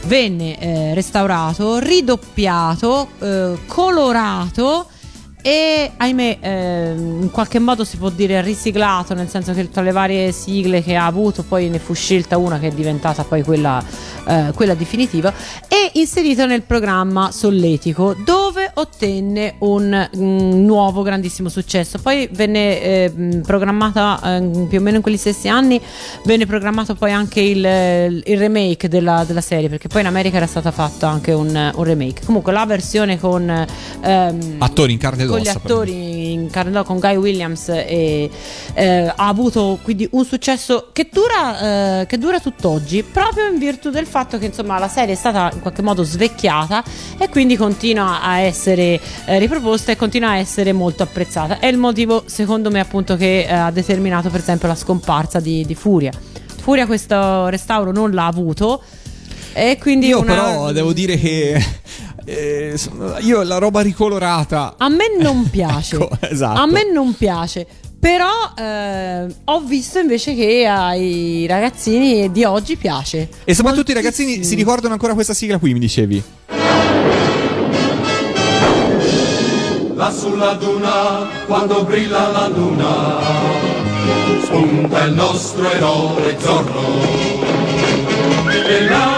venne 0.06 0.58
eh, 0.58 0.94
restaurato, 0.94 1.78
ridoppiato, 1.78 3.08
eh, 3.20 3.58
colorato. 3.66 4.88
E 5.40 5.92
ahimè, 5.96 6.38
ehm, 6.40 7.22
in 7.22 7.30
qualche 7.30 7.60
modo 7.60 7.84
si 7.84 7.96
può 7.96 8.10
dire 8.10 8.42
riciclato, 8.42 9.14
nel 9.14 9.28
senso 9.28 9.52
che 9.52 9.70
tra 9.70 9.82
le 9.82 9.92
varie 9.92 10.32
sigle 10.32 10.82
che 10.82 10.96
ha 10.96 11.06
avuto, 11.06 11.44
poi 11.44 11.68
ne 11.68 11.78
fu 11.78 11.94
scelta 11.94 12.36
una 12.36 12.58
che 12.58 12.68
è 12.68 12.70
diventata 12.72 13.22
poi 13.22 13.42
quella, 13.42 13.82
eh, 14.26 14.50
quella 14.54 14.74
definitiva, 14.74 15.32
e 15.68 15.90
inserito 15.94 16.44
nel 16.44 16.62
programma 16.62 17.30
Solletico, 17.30 18.16
dove 18.24 18.72
ottenne 18.74 19.54
un 19.60 20.10
mm, 20.16 20.64
nuovo 20.64 21.02
grandissimo 21.02 21.48
successo. 21.48 21.98
Poi 21.98 22.28
venne 22.32 22.82
eh, 22.82 23.10
mh, 23.14 23.40
programmata 23.42 24.20
eh, 24.36 24.66
più 24.68 24.78
o 24.78 24.82
meno 24.82 24.96
in 24.96 25.02
quegli 25.02 25.16
stessi 25.16 25.48
anni, 25.48 25.80
venne 26.24 26.46
programmato 26.46 26.94
poi 26.96 27.12
anche 27.12 27.40
il, 27.40 28.22
il 28.24 28.38
remake 28.38 28.88
della, 28.88 29.22
della 29.24 29.40
serie, 29.40 29.68
perché 29.68 29.86
poi 29.86 30.00
in 30.00 30.08
America 30.08 30.36
era 30.36 30.46
stato 30.46 30.70
fatto 30.72 31.06
anche 31.06 31.32
un, 31.32 31.72
un 31.74 31.84
remake. 31.84 32.24
Comunque 32.26 32.52
la 32.52 32.66
versione 32.66 33.20
con, 33.20 33.48
ehm, 34.00 34.56
Attori 34.58 34.92
in 34.92 34.98
carne 34.98 35.26
con 35.28 35.38
gli 35.40 35.48
attori 35.48 36.32
in 36.32 36.50
carne 36.50 36.70
ed 36.70 36.76
ossa, 36.76 36.86
con 36.86 36.98
Guy 36.98 37.16
Williams 37.16 37.68
e, 37.68 38.30
eh, 38.74 39.12
ha 39.14 39.28
avuto 39.28 39.78
quindi 39.82 40.08
un 40.12 40.24
successo 40.24 40.88
che 40.92 41.08
dura, 41.12 42.00
eh, 42.00 42.06
che 42.06 42.18
dura 42.18 42.40
tutt'oggi, 42.40 43.02
proprio 43.02 43.46
in 43.48 43.58
virtù 43.58 43.90
del 43.90 44.06
fatto 44.06 44.38
che 44.38 44.46
insomma 44.46 44.78
la 44.78 44.88
serie 44.88 45.14
è 45.14 45.16
stata 45.16 45.50
in 45.52 45.60
qualche 45.60 45.82
modo 45.82 46.02
svecchiata 46.02 46.82
e 47.18 47.28
quindi 47.28 47.56
continua 47.56 48.22
a 48.22 48.38
essere 48.40 49.00
eh, 49.26 49.38
riproposta 49.38 49.92
e 49.92 49.96
continua 49.96 50.30
a 50.30 50.36
essere 50.36 50.72
molto 50.72 51.02
apprezzata. 51.02 51.58
È 51.58 51.66
il 51.66 51.76
motivo, 51.76 52.24
secondo 52.26 52.70
me, 52.70 52.80
appunto, 52.80 53.16
che 53.16 53.44
eh, 53.44 53.52
ha 53.52 53.70
determinato, 53.70 54.30
per 54.30 54.40
esempio, 54.40 54.68
la 54.68 54.74
scomparsa 54.74 55.40
di, 55.40 55.64
di 55.64 55.74
Furia. 55.74 56.12
Furia 56.60 56.86
questo 56.86 57.48
restauro 57.48 57.92
non 57.92 58.10
l'ha 58.12 58.26
avuto. 58.26 58.82
E 59.52 59.78
quindi 59.80 60.06
Io 60.08 60.20
una- 60.20 60.34
però 60.34 60.72
devo 60.72 60.92
dire 60.92 61.16
che 61.18 61.60
eh, 62.28 62.78
io 63.20 63.42
la 63.42 63.58
roba 63.58 63.80
ricolorata 63.80 64.74
A 64.78 64.88
me 64.88 65.04
non 65.20 65.48
piace. 65.50 65.96
Ecco, 65.96 66.10
esatto. 66.20 66.60
A 66.60 66.66
me 66.66 66.90
non 66.92 67.14
piace. 67.16 67.66
Però 67.98 68.28
eh, 68.56 69.26
ho 69.44 69.60
visto 69.60 69.98
invece 69.98 70.34
che 70.36 70.66
ai 70.66 71.46
ragazzini 71.48 72.30
di 72.30 72.44
oggi 72.44 72.76
piace. 72.76 73.28
e 73.44 73.54
soprattutto 73.54 73.90
i 73.90 73.94
ragazzini 73.94 74.28
Moltissimi. 74.28 74.56
si 74.56 74.62
ricordano 74.62 74.92
ancora 74.92 75.14
questa 75.14 75.34
sigla 75.34 75.58
qui, 75.58 75.72
mi 75.72 75.80
dicevi. 75.80 76.22
Là 79.94 80.12
sulla 80.12 80.52
duna, 80.52 81.26
quando 81.46 81.82
brilla 81.82 82.28
la 82.30 82.46
luna, 82.46 83.18
spunta 84.44 85.02
il 85.04 85.12
nostro 85.14 85.68
eroe 85.68 86.36
Zorro. 86.38 86.80
E 88.48 88.88
lascia 88.88 89.17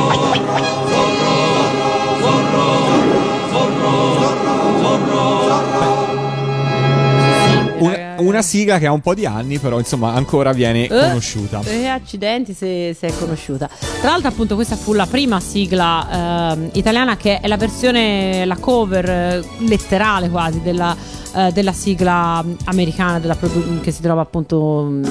una 8.21 8.41
sigla 8.41 8.77
che 8.79 8.87
ha 8.87 8.91
un 8.91 9.01
po' 9.01 9.13
di 9.13 9.25
anni, 9.25 9.59
però 9.59 9.77
insomma 9.77 10.13
ancora 10.13 10.51
viene 10.53 10.85
Eh, 10.85 10.87
conosciuta. 10.87 11.61
E 11.65 11.85
accidenti 11.87 12.53
se, 12.53 12.95
se 12.97 13.07
è 13.07 13.13
conosciuta. 13.17 13.69
Tra 13.99 14.11
l'altro, 14.11 14.29
appunto, 14.29 14.55
questa 14.55 14.75
fu 14.75 14.93
la 14.93 15.05
prima 15.05 15.39
sigla 15.39 16.51
ehm, 16.53 16.69
italiana 16.73 17.17
che 17.17 17.39
è 17.39 17.47
la 17.47 17.57
versione, 17.57 18.45
la 18.45 18.57
cover 18.57 19.09
eh, 19.09 19.43
letterale 19.67 20.29
quasi 20.29 20.61
della, 20.61 20.95
eh, 21.35 21.51
della 21.51 21.73
sigla 21.73 22.43
americana 22.65 23.19
della 23.19 23.35
produ- 23.35 23.81
che 23.81 23.91
si 23.91 24.01
trova 24.01 24.21
appunto 24.21 24.85
mm, 24.89 25.03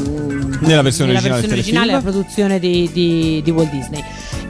Nella 0.60 0.82
versione 0.82 1.12
nella 1.12 1.20
originale 1.20 1.30
versione 1.30 1.52
originale, 1.52 1.92
la 1.92 2.00
produzione 2.00 2.58
di, 2.58 2.90
di- 2.92 3.40
di 3.42 3.50
Walt 3.50 3.70
Disney. 3.70 4.04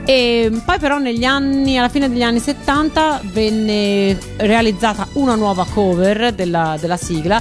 E 0.04 0.50
poi 0.64 0.78
però 0.78 0.98
negli 0.98 1.24
anni, 1.24 1.78
alla 1.78 1.88
fine 1.90 2.08
degli 2.08 2.22
anni 2.22 2.40
70 2.40 3.20
venne 3.32 4.18
realizzata 4.38 5.06
una 5.12 5.34
nuova 5.36 5.64
cover 5.72 6.32
della, 6.32 6.76
della 6.80 6.96
sigla 6.96 7.40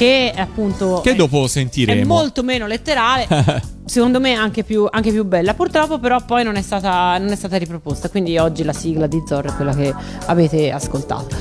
che 0.00 0.32
appunto 0.34 1.02
Che 1.02 1.10
è- 1.10 1.14
dopo 1.14 1.44
è 1.44 1.48
sentiremo. 1.48 2.06
molto 2.06 2.42
meno 2.42 2.66
letterale. 2.66 3.26
Secondo 3.84 4.18
me 4.18 4.32
anche 4.32 4.62
più, 4.64 4.86
anche 4.88 5.10
più 5.10 5.26
bella. 5.26 5.52
Purtroppo, 5.52 5.98
però, 5.98 6.24
poi 6.24 6.42
non 6.42 6.56
è, 6.56 6.62
stata, 6.62 7.18
non 7.18 7.28
è 7.28 7.36
stata 7.36 7.58
riproposta. 7.58 8.08
Quindi 8.08 8.38
oggi 8.38 8.62
la 8.64 8.72
sigla 8.72 9.06
di 9.06 9.22
Zorro 9.26 9.48
è 9.50 9.54
quella 9.54 9.74
che 9.74 9.92
avete 10.26 10.70
ascoltato. 10.70 11.36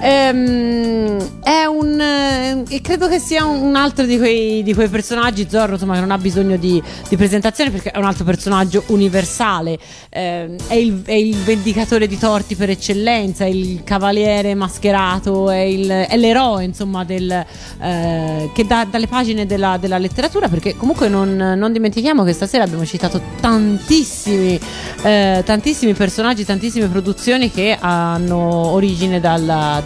Ehm, 0.00 1.40
è 1.42 1.64
un. 1.64 2.00
eh, 2.00 2.80
credo 2.80 3.08
che 3.08 3.18
sia 3.18 3.44
un, 3.44 3.74
altro 3.76 4.04
di 4.04 4.18
quei, 4.18 4.62
di 4.62 4.74
quei 4.74 4.88
personaggi. 4.88 5.46
Zorro, 5.48 5.72
insomma, 5.72 5.94
che 5.94 6.00
non 6.00 6.10
ha 6.10 6.18
bisogno 6.18 6.56
di, 6.56 6.82
di 7.08 7.16
presentazione 7.16 7.70
perché 7.70 7.90
è 7.90 7.98
un 7.98 8.04
altro 8.04 8.24
personaggio 8.24 8.84
universale. 8.88 9.78
Ehm, 10.10 10.56
è, 10.66 10.74
il, 10.74 11.02
è 11.04 11.12
il 11.12 11.36
vendicatore 11.36 12.06
di 12.06 12.18
torti 12.18 12.54
per 12.56 12.70
eccellenza, 12.70 13.44
è 13.44 13.48
il 13.48 13.82
cavaliere 13.84 14.54
mascherato, 14.54 15.50
è, 15.50 15.58
il- 15.58 15.88
è 15.88 16.16
l'eroe, 16.16 16.64
insomma, 16.64 17.04
del, 17.04 17.44
eh, 17.80 18.50
che 18.52 18.66
dà 18.66 18.86
dalle 18.88 19.06
pagine 19.06 19.46
della, 19.46 19.76
della 19.78 19.98
letteratura. 19.98 20.48
Perché 20.48 20.76
comunque 20.76 21.08
non, 21.08 21.36
non 21.36 21.72
dimentichiamo 21.72 22.22
che 22.24 22.32
stasera 22.32 22.64
abbiamo 22.64 22.84
citato 22.84 23.20
tantissimi, 23.40 24.58
eh, 25.02 25.42
tantissimi 25.44 25.94
personaggi, 25.94 26.44
tantissime 26.44 26.86
produzioni 26.88 27.50
che 27.50 27.76
hanno 27.78 28.36
origine 28.36 29.20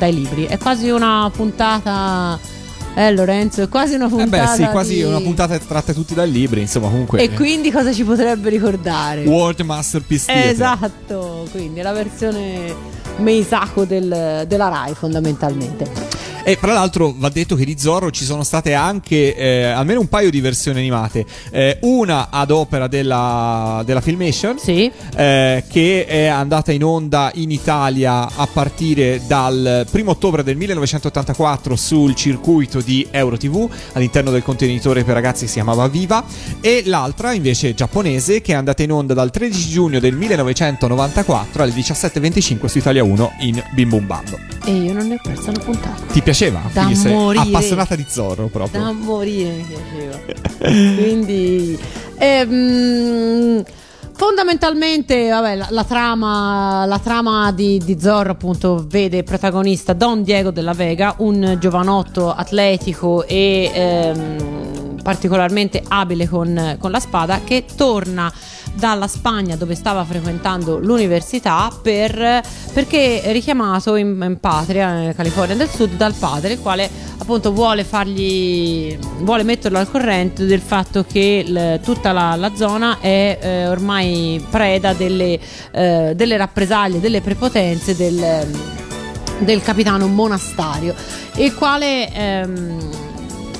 dal- 0.01 0.11
dai 0.11 0.15
libri. 0.15 0.45
È 0.47 0.59
quasi 0.59 0.89
una 0.91 1.31
puntata. 1.35 2.39
Eh, 2.93 3.13
Lorenzo, 3.15 3.63
è 3.63 3.69
quasi 3.69 3.95
una 3.95 4.07
Eh 4.07 4.09
puntata. 4.09 4.57
beh, 4.57 4.63
sì, 4.65 4.69
quasi 4.71 4.95
di- 4.95 5.03
una 5.03 5.21
puntata 5.21 5.57
tratta 5.59 5.93
tutti 5.93 6.13
dai 6.13 6.29
libri, 6.31 6.61
insomma, 6.63 6.89
comunque. 6.89 7.21
E 7.23 7.31
quindi 7.31 7.71
cosa 7.71 7.93
ci 7.93 8.03
potrebbe 8.03 8.49
ricordare? 8.51 9.23
World 9.25 9.61
Masterpiece 9.61 10.25
Theater. 10.27 10.51
Esatto, 10.51 11.47
quindi 11.53 11.81
la 11.83 11.93
versione 11.93 12.75
Meisako 13.19 13.85
del- 13.85 14.45
della 14.49 14.69
Rai 14.69 14.95
fondamentalmente. 14.95 15.85
E 16.43 16.59
tra 16.59 16.73
l'altro 16.73 17.15
va 17.17 17.29
detto 17.29 17.55
che 17.55 17.65
di 17.65 17.77
Zorro 17.79 18.11
ci 18.11 18.25
sono 18.25 18.43
state 18.43 18.73
anche 18.75 19.35
eh, 19.37 19.65
almeno 19.65 20.01
un 20.01 20.09
paio 20.09 20.31
di 20.31 20.41
versioni 20.41 20.79
animate. 20.79 21.25
Eh, 21.51 21.79
una 21.83 22.29
ad 22.31 22.51
opera 22.51 22.87
della, 22.89 23.83
della 23.85 24.01
Filmation, 24.01 24.59
Sì. 24.59 24.91
eh, 25.17 25.65
che 25.69 26.07
è 26.07 26.27
andata 26.27 26.73
in 26.73 26.83
onda 26.85 27.31
in 27.35 27.51
Italia 27.51 28.29
a 28.35 28.49
partire 28.53 29.21
dal 29.27 29.87
1 29.91 30.11
ottobre 30.11 30.43
del 30.43 30.57
1984 30.57 31.77
sul 31.77 32.15
circuito 32.15 32.81
di 32.81 33.07
EuroTV 33.11 33.69
all'interno 33.93 34.31
del 34.31 34.43
contenitore 34.43 35.05
per 35.05 35.15
ragazzi 35.15 35.43
che 35.43 35.49
si 35.49 35.55
chiamava 35.55 35.87
Viva. 35.89 36.25
E 36.61 36.83
l'altra 36.87 37.33
invece 37.33 37.75
giapponese 37.75 38.41
che 38.41 38.53
è 38.53 38.57
andata 38.57 38.83
in 38.83 38.93
onda 38.93 39.15
dal 39.15 39.31
13 39.31 39.69
giugno 39.69 40.01
del 40.01 40.15
1994 40.15 41.63
alle 41.63 41.73
17.25 41.73 42.67
su 42.67 42.79
Italia 42.79 43.05
1 43.05 43.33
in 43.41 43.63
Bim 43.75 43.89
Bum 43.89 44.07
Bam. 44.07 44.25
E 44.65 44.73
io 44.73 44.93
non 44.93 45.07
ne 45.09 45.15
ho 45.15 45.19
perso 45.23 45.51
una 45.51 45.59
puntata. 45.59 46.03
Ti 46.13 46.23
piaceva? 46.31 46.63
Da 46.73 46.85
Quindi 46.85 47.09
morire. 47.09 47.49
appassionata 47.49 47.97
di 47.97 48.07
Zorro 48.09 48.47
proprio. 48.47 48.83
Da 48.83 48.93
morire 48.93 49.51
mi 49.51 49.65
piaceva. 49.65 50.19
Quindi 51.03 51.79
ehm, 52.19 53.63
fondamentalmente 54.13 55.29
vabbè, 55.29 55.57
la, 55.57 55.67
la 55.71 55.85
trama, 55.85 56.85
la 56.87 56.99
trama 56.99 57.53
di, 57.53 57.81
di 57.85 57.99
Zorro 58.01 58.31
appunto 58.31 58.85
vede 58.89 59.23
protagonista 59.25 59.93
Don 59.93 60.23
Diego 60.23 60.51
della 60.51 60.73
Vega, 60.73 61.15
un 61.19 61.57
giovanotto 61.59 62.33
atletico 62.33 63.27
e 63.27 63.71
ehm, 63.73 65.01
particolarmente 65.03 65.83
abile 65.89 66.29
con, 66.29 66.77
con 66.79 66.91
la 66.91 67.01
spada 67.01 67.41
che 67.43 67.65
torna 67.75 68.33
dalla 68.75 69.09
Spagna 69.09 69.57
dove 69.57 69.75
stava 69.75 70.05
frequentando 70.05 70.79
l'università 70.79 71.71
per, 71.83 72.43
perché 72.73 73.23
richiamato 73.27 73.97
in, 73.97 74.21
in 74.27 74.39
patria, 74.41 75.13
California 75.15 75.55
del 75.57 75.69
Sud, 75.69 75.95
dal 75.97 76.15
padre, 76.15 76.53
il 76.55 76.61
quale 76.61 76.89
appunto 77.19 77.53
vuole 77.53 77.85
fargli 77.85 78.97
vuole 79.19 79.43
metterlo 79.43 79.79
al 79.79 79.91
corrente 79.91 80.47
del 80.47 80.61
fatto 80.61 81.05
che 81.05 81.45
il- 81.47 81.81
tutta 81.83 82.13
la, 82.13 82.35
la 82.37 82.53
zona 82.55 82.99
è 83.01 83.39
eh, 83.41 83.69
ormai 83.69 84.43
preda 84.49 84.95
delle, 84.95 85.39
eh, 85.73 86.13
delle 86.17 86.37
rappresaglie, 86.37 87.01
delle 87.01 87.21
prepotenze 87.21 87.95
del, 87.95 88.47
del 89.39 89.63
capitano 89.63 90.07
monastario, 90.07 90.95
il 91.37 91.55
quale 91.55 92.11
ehm, 92.13 92.79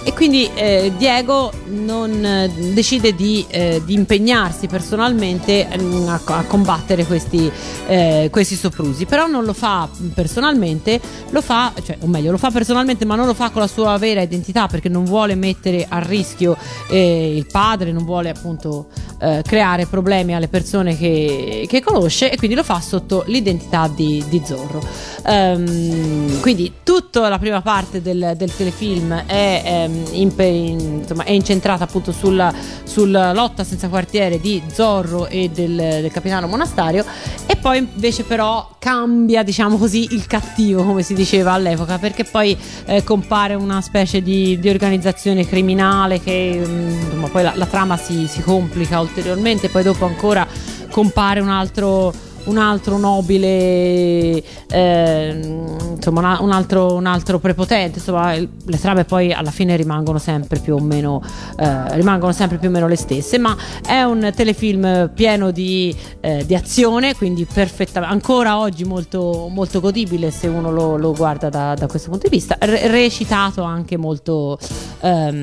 e 0.03 0.13
quindi 0.15 0.49
eh, 0.55 0.93
Diego 0.97 1.53
non, 1.67 2.25
eh, 2.25 2.51
decide 2.73 3.15
di, 3.15 3.45
eh, 3.49 3.83
di 3.85 3.95
impegnarsi 3.95 4.67
personalmente 4.67 5.69
mm, 5.79 6.09
a, 6.09 6.21
a 6.25 6.45
combattere 6.45 7.05
questi, 7.05 7.51
eh, 7.87 8.29
questi 8.31 8.55
soprusi, 8.55 9.05
però 9.05 9.27
non 9.27 9.45
lo 9.45 9.53
fa 9.53 9.89
personalmente, 10.15 11.01
lo 11.31 11.43
fa, 11.43 11.73
cioè, 11.85 11.99
o 12.01 12.07
meglio, 12.07 12.31
lo 12.31 12.39
fa 12.39 12.51
personalmente, 12.51 13.05
ma 13.05 13.15
non 13.15 13.27
lo 13.27 13.35
fa 13.35 13.51
con 13.51 13.61
la 13.61 13.67
sua 13.67 13.97
vera 13.99 14.23
identità 14.23 14.67
perché 14.67 14.89
non 14.89 15.05
vuole 15.05 15.35
mettere 15.35 15.87
a 15.89 15.99
rischio 15.99 16.57
eh, 16.89 17.37
il 17.37 17.47
padre, 17.47 17.93
non 17.93 18.05
vuole 18.05 18.31
appunto 18.31 18.89
eh, 19.21 19.43
creare 19.47 19.87
problemi 19.87 20.35
alle 20.35 20.49
persone 20.49 20.97
che, 20.97 21.67
che 21.69 21.83
conosce 21.83 22.31
e 22.31 22.37
quindi 22.37 22.57
lo 22.57 22.63
fa 22.63 22.81
sotto 22.81 23.25
l'identità 23.27 23.89
di, 23.89 24.25
di 24.29 24.41
Zorro. 24.45 24.83
Ehm, 25.27 26.41
quindi 26.41 26.73
tutta 26.83 27.29
la 27.29 27.39
prima 27.39 27.61
parte 27.61 28.01
del, 28.01 28.35
del 28.37 28.55
telefilm 28.55 29.25
è 29.27 29.63
ehm, 29.65 29.90
in- 30.13 30.99
insomma, 31.01 31.25
è 31.25 31.33
incentrata 31.33 31.85
appunto 31.85 32.13
sulla, 32.13 32.53
sulla 32.85 33.33
lotta 33.33 33.65
senza 33.65 33.89
quartiere 33.89 34.41
di 34.41 34.63
Zorro 34.73 35.27
e 35.27 35.49
del, 35.49 35.75
del 35.75 36.11
capitano 36.11 36.47
Monastario. 36.47 37.05
E 37.47 37.57
poi 37.57 37.79
invece 37.79 38.25
però 38.25 38.77
cambia 38.79 39.43
diciamo 39.43 39.77
così 39.77 40.15
il 40.15 40.27
cattivo 40.27 40.85
come 40.85 41.03
si 41.03 41.15
diceva 41.15 41.53
all'epoca 41.53 41.99
perché 41.99 42.25
poi 42.25 42.57
eh, 42.87 43.05
compare 43.05 43.55
una 43.55 43.81
specie 43.81 44.23
di, 44.23 44.59
di 44.59 44.69
organizzazione 44.69 45.47
criminale 45.47 46.21
che 46.21 46.63
mm, 46.65 46.89
insomma, 46.89 47.29
poi 47.29 47.43
la, 47.43 47.53
la 47.57 47.67
trama 47.67 47.97
si, 47.97 48.27
si 48.27 48.41
complica 48.41 49.01
ulteriormente 49.01 49.69
poi 49.69 49.83
dopo 49.83 50.07
ancora 50.07 50.47
compare 50.91 51.41
un 51.41 51.49
altro 51.49 52.13
un 52.45 52.59
altro 52.59 52.99
nobile, 52.99 54.43
ehm, 54.69 55.95
insomma, 55.97 56.39
un, 56.41 56.51
altro, 56.51 56.95
un 56.95 57.07
altro 57.07 57.39
prepotente. 57.39 57.99
Insomma, 57.99 58.35
le 58.35 58.79
trame 58.81 59.05
poi 59.05 59.33
alla 59.33 59.51
fine 59.51 59.77
rimangono 59.77 60.19
sempre 60.19 60.59
più 60.59 60.75
o 60.75 60.81
meno, 60.81 61.23
eh, 61.59 61.95
rimangono 61.97 62.33
sempre 62.33 62.59
più 62.59 62.69
o 62.69 62.73
meno 62.73 62.87
le 62.87 62.97
stesse. 62.97 63.39
Ma 63.39 63.57
è 63.85 64.03
un 64.03 64.33
telefilm 64.35 65.11
pieno 65.15 65.51
di, 65.51 65.95
eh, 66.21 66.45
di 66.47 66.55
azione, 66.55 67.15
quindi 67.15 67.47
ancora 67.93 68.59
oggi 68.59 68.85
molto, 68.85 69.49
molto 69.51 69.81
godibile 69.81 70.31
se 70.31 70.47
uno 70.47 70.71
lo, 70.71 70.97
lo 70.97 71.13
guarda 71.13 71.49
da, 71.49 71.75
da 71.75 71.87
questo 71.87 72.11
punto 72.11 72.29
di 72.29 72.37
vista. 72.37 72.57
Re- 72.59 72.87
recitato 72.89 73.63
anche 73.63 73.97
molto. 73.97 74.59
ehm, 75.01 75.43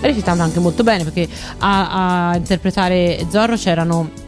recitato 0.00 0.42
anche 0.42 0.60
molto 0.60 0.82
bene 0.82 1.04
perché 1.04 1.28
a, 1.58 2.30
a 2.30 2.36
interpretare 2.36 3.26
Zorro 3.30 3.56
c'erano 3.56 4.26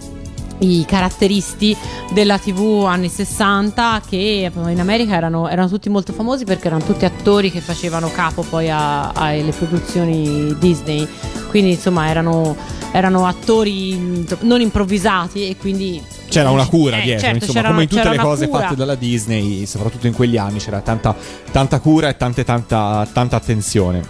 i 0.60 0.84
caratteristi 0.86 1.76
della 2.12 2.38
TV 2.38 2.84
anni 2.86 3.08
60 3.08 4.02
che 4.08 4.50
in 4.54 4.80
America 4.80 5.14
erano, 5.14 5.48
erano 5.48 5.68
tutti 5.68 5.88
molto 5.88 6.12
famosi 6.12 6.44
perché 6.44 6.66
erano 6.66 6.84
tutti 6.84 7.04
attori 7.04 7.50
che 7.50 7.60
facevano 7.60 8.10
capo 8.10 8.42
poi 8.42 8.68
alle 8.70 9.52
produzioni 9.56 10.56
Disney 10.58 11.06
quindi 11.48 11.72
insomma 11.72 12.08
erano, 12.08 12.56
erano 12.92 13.26
attori 13.26 14.26
non 14.40 14.60
improvvisati 14.60 15.48
e 15.48 15.56
quindi 15.56 16.02
C'era 16.28 16.50
una 16.50 16.66
cura 16.66 16.98
Eh, 17.00 17.02
dietro, 17.02 17.26
certo, 17.26 17.44
insomma, 17.46 17.66
come 17.68 17.82
in 17.82 17.88
tutte 17.88 18.08
le 18.08 18.18
cose 18.18 18.46
cura. 18.46 18.62
fatte 18.62 18.76
dalla 18.76 18.94
Disney, 18.94 19.66
soprattutto 19.66 20.06
in 20.06 20.12
quegli 20.14 20.36
anni, 20.36 20.60
c'era 20.60 20.80
tanta, 20.80 21.12
tanta 21.50 21.80
cura 21.80 22.08
e 22.08 22.16
tante, 22.16 22.44
tanta, 22.44 23.04
tanta 23.12 23.34
attenzione. 23.34 24.00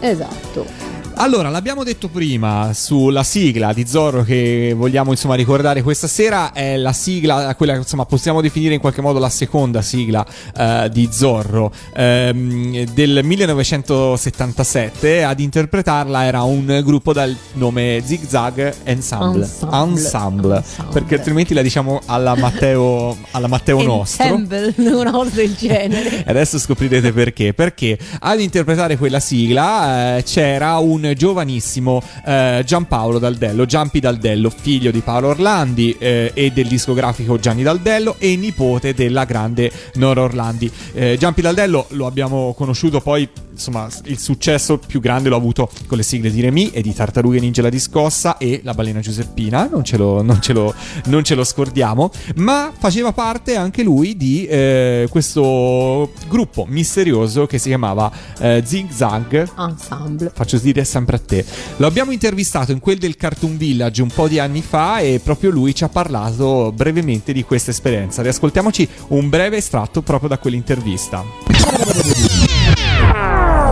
esatto 0.00 0.97
Allora, 1.20 1.48
l'abbiamo 1.48 1.82
detto 1.82 2.06
prima 2.06 2.70
sulla 2.74 3.24
sigla 3.24 3.72
di 3.72 3.84
Zorro 3.88 4.22
che 4.22 4.72
vogliamo 4.76 5.10
insomma 5.10 5.34
ricordare 5.34 5.82
questa 5.82 6.06
sera 6.06 6.52
è 6.52 6.76
la 6.76 6.92
sigla, 6.92 7.56
quella 7.56 7.72
che 7.72 7.80
insomma 7.80 8.04
possiamo 8.04 8.40
definire 8.40 8.74
in 8.74 8.80
qualche 8.80 9.00
modo 9.00 9.18
la 9.18 9.28
seconda 9.28 9.82
sigla 9.82 10.24
eh, 10.56 10.88
di 10.92 11.08
Zorro 11.10 11.72
ehm, 11.92 12.84
del 12.92 13.22
1977. 13.24 15.24
Ad 15.24 15.40
interpretarla 15.40 16.24
era 16.24 16.42
un 16.42 16.82
gruppo 16.84 17.12
dal 17.12 17.36
nome 17.54 18.00
Zig 18.04 18.24
Zag 18.24 18.74
Ensemble. 18.84 19.42
Ensemble. 19.42 19.76
Ensemble, 19.76 20.56
Ensemble. 20.58 20.92
perché 20.92 21.16
altrimenti 21.16 21.52
la 21.52 21.62
diciamo 21.62 22.00
alla 22.06 22.36
Matteo, 22.36 23.16
alla 23.32 23.48
Matteo 23.48 23.82
nostro. 23.82 24.24
Ensemble, 24.24 24.72
una 24.76 25.10
cosa 25.10 25.34
del 25.34 25.56
genere 25.56 26.22
Adesso 26.24 26.60
scoprirete 26.60 27.12
perché. 27.12 27.54
Perché 27.54 27.98
ad 28.20 28.40
interpretare 28.40 28.96
quella 28.96 29.18
sigla 29.18 30.18
eh, 30.18 30.22
c'era 30.22 30.78
un 30.78 31.06
giovanissimo 31.14 32.02
eh, 32.24 32.62
Giampaolo 32.64 33.18
Daldello, 33.18 33.66
Giampi 33.66 34.00
Daldello, 34.00 34.50
figlio 34.50 34.90
di 34.90 35.00
Paolo 35.00 35.28
Orlandi 35.28 35.96
eh, 35.98 36.30
e 36.34 36.50
del 36.50 36.66
discografico 36.66 37.38
Gianni 37.38 37.62
Daldello 37.62 38.16
e 38.18 38.36
nipote 38.36 38.94
della 38.94 39.24
grande 39.24 39.70
Nora 39.94 40.22
Orlandi. 40.22 40.70
Eh, 40.92 41.16
Giampi 41.18 41.42
Daldello 41.42 41.86
lo 41.90 42.06
abbiamo 42.06 42.54
conosciuto 42.54 43.00
poi, 43.00 43.28
insomma, 43.58 43.88
il 44.04 44.18
successo 44.18 44.78
più 44.78 45.00
grande 45.00 45.28
l'ho 45.28 45.36
avuto 45.36 45.68
con 45.86 45.96
le 45.98 46.04
sigle 46.04 46.30
di 46.30 46.40
Remy 46.40 46.70
e 46.72 46.80
di 46.80 46.94
Tartarughe 46.94 47.40
Ninja 47.40 47.60
la 47.60 47.68
discossa 47.68 48.38
e 48.38 48.60
la 48.62 48.72
balena 48.72 49.00
Giuseppina, 49.00 49.68
non 49.70 49.84
ce 49.84 49.96
lo, 49.96 50.22
non 50.22 50.40
ce 50.40 50.52
lo, 50.52 50.72
non 51.06 51.24
ce 51.24 51.34
lo 51.34 51.44
scordiamo, 51.44 52.10
ma 52.36 52.72
faceva 52.76 53.12
parte 53.12 53.56
anche 53.56 53.82
lui 53.82 54.16
di 54.16 54.46
eh, 54.46 55.08
questo 55.10 56.12
gruppo 56.28 56.64
misterioso 56.68 57.46
che 57.46 57.58
si 57.58 57.68
chiamava 57.68 58.10
eh, 58.38 58.62
Zig 58.64 58.90
Zag. 58.90 59.50
Ensemble 59.58 60.30
Faccio 60.32 60.56
dire 60.58 60.84
sempre 60.84 61.16
a 61.16 61.18
te. 61.18 61.44
Lo 61.76 61.86
abbiamo 61.86 62.12
intervistato 62.12 62.70
in 62.72 62.78
quel 62.78 62.98
del 62.98 63.16
Cartoon 63.16 63.56
Village 63.56 64.02
un 64.02 64.10
po' 64.10 64.28
di 64.28 64.38
anni 64.38 64.62
fa 64.62 65.00
e 65.00 65.20
proprio 65.22 65.50
lui 65.50 65.74
ci 65.74 65.82
ha 65.84 65.88
parlato 65.88 66.72
brevemente 66.72 67.32
di 67.32 67.42
questa 67.42 67.72
esperienza. 67.72 68.22
Riascoltiamoci 68.22 68.88
un 69.08 69.28
breve 69.28 69.56
estratto 69.56 70.02
proprio 70.02 70.28
da 70.28 70.38
quell'intervista. 70.38 72.27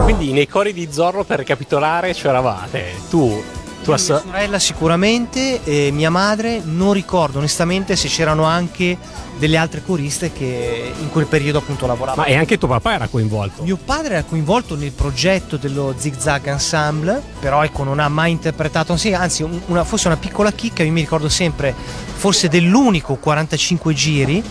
Quindi 0.03 0.33
nei 0.33 0.47
cori 0.49 0.73
di 0.73 0.89
Zorro 0.91 1.25
per 1.25 1.39
ricapitolare 1.39 2.13
c'eravate. 2.13 2.93
Tu, 3.11 3.43
tua 3.83 3.95
Mia 3.95 4.03
so- 4.03 4.21
sorella 4.25 4.59
sicuramente, 4.59 5.63
e 5.65 5.91
mia 5.91 6.11
madre 6.11 6.61
non 6.65 6.93
ricordo 6.93 7.39
onestamente 7.39 7.97
se 7.97 8.09
c'erano 8.09 8.45
anche 8.45 8.97
delle 9.37 9.57
altre 9.59 9.83
coriste 9.85 10.33
che 10.33 10.93
in 10.99 11.11
quel 11.11 11.27
periodo 11.27 11.59
appunto 11.59 11.87
lavoravano. 11.87 12.23
Ma 12.23 12.29
e 12.33 12.37
anche 12.37 12.57
tuo 12.57 12.69
papà 12.69 12.95
era 12.95 13.09
coinvolto. 13.09 13.63
Mio 13.65 13.77
padre 13.77 14.15
era 14.15 14.23
coinvolto 14.25 14.77
nel 14.77 14.93
progetto 14.93 15.57
dello 15.57 15.95
Zig 15.99 16.17
Zag 16.17 16.47
Ensemble, 16.47 17.21
però 17.41 17.63
ecco 17.65 17.83
non 17.83 17.99
ha 17.99 18.09
mai 18.09 18.31
interpretato, 18.31 18.93
anzi 19.13 19.43
un- 19.43 19.61
una, 19.67 19.83
forse 19.85 20.07
una 20.07 20.17
piccola 20.17 20.53
chicca, 20.53 20.83
io 20.85 20.93
mi 20.93 21.01
ricordo 21.01 21.29
sempre 21.29 21.75
forse 22.15 22.49
dell'unico 22.49 23.17
45 23.17 23.93
giri 23.93 24.43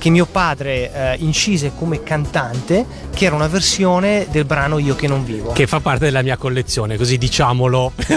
che 0.00 0.08
mio 0.08 0.24
padre 0.24 0.90
eh, 0.92 1.16
incise 1.20 1.72
come 1.76 2.02
cantante, 2.02 2.86
che 3.14 3.26
era 3.26 3.34
una 3.34 3.48
versione 3.48 4.26
del 4.30 4.46
brano 4.46 4.78
Io 4.78 4.94
che 4.96 5.06
non 5.06 5.26
vivo. 5.26 5.52
Che 5.52 5.66
fa 5.66 5.80
parte 5.80 6.06
della 6.06 6.22
mia 6.22 6.38
collezione, 6.38 6.96
così 6.96 7.18
diciamolo. 7.18 7.92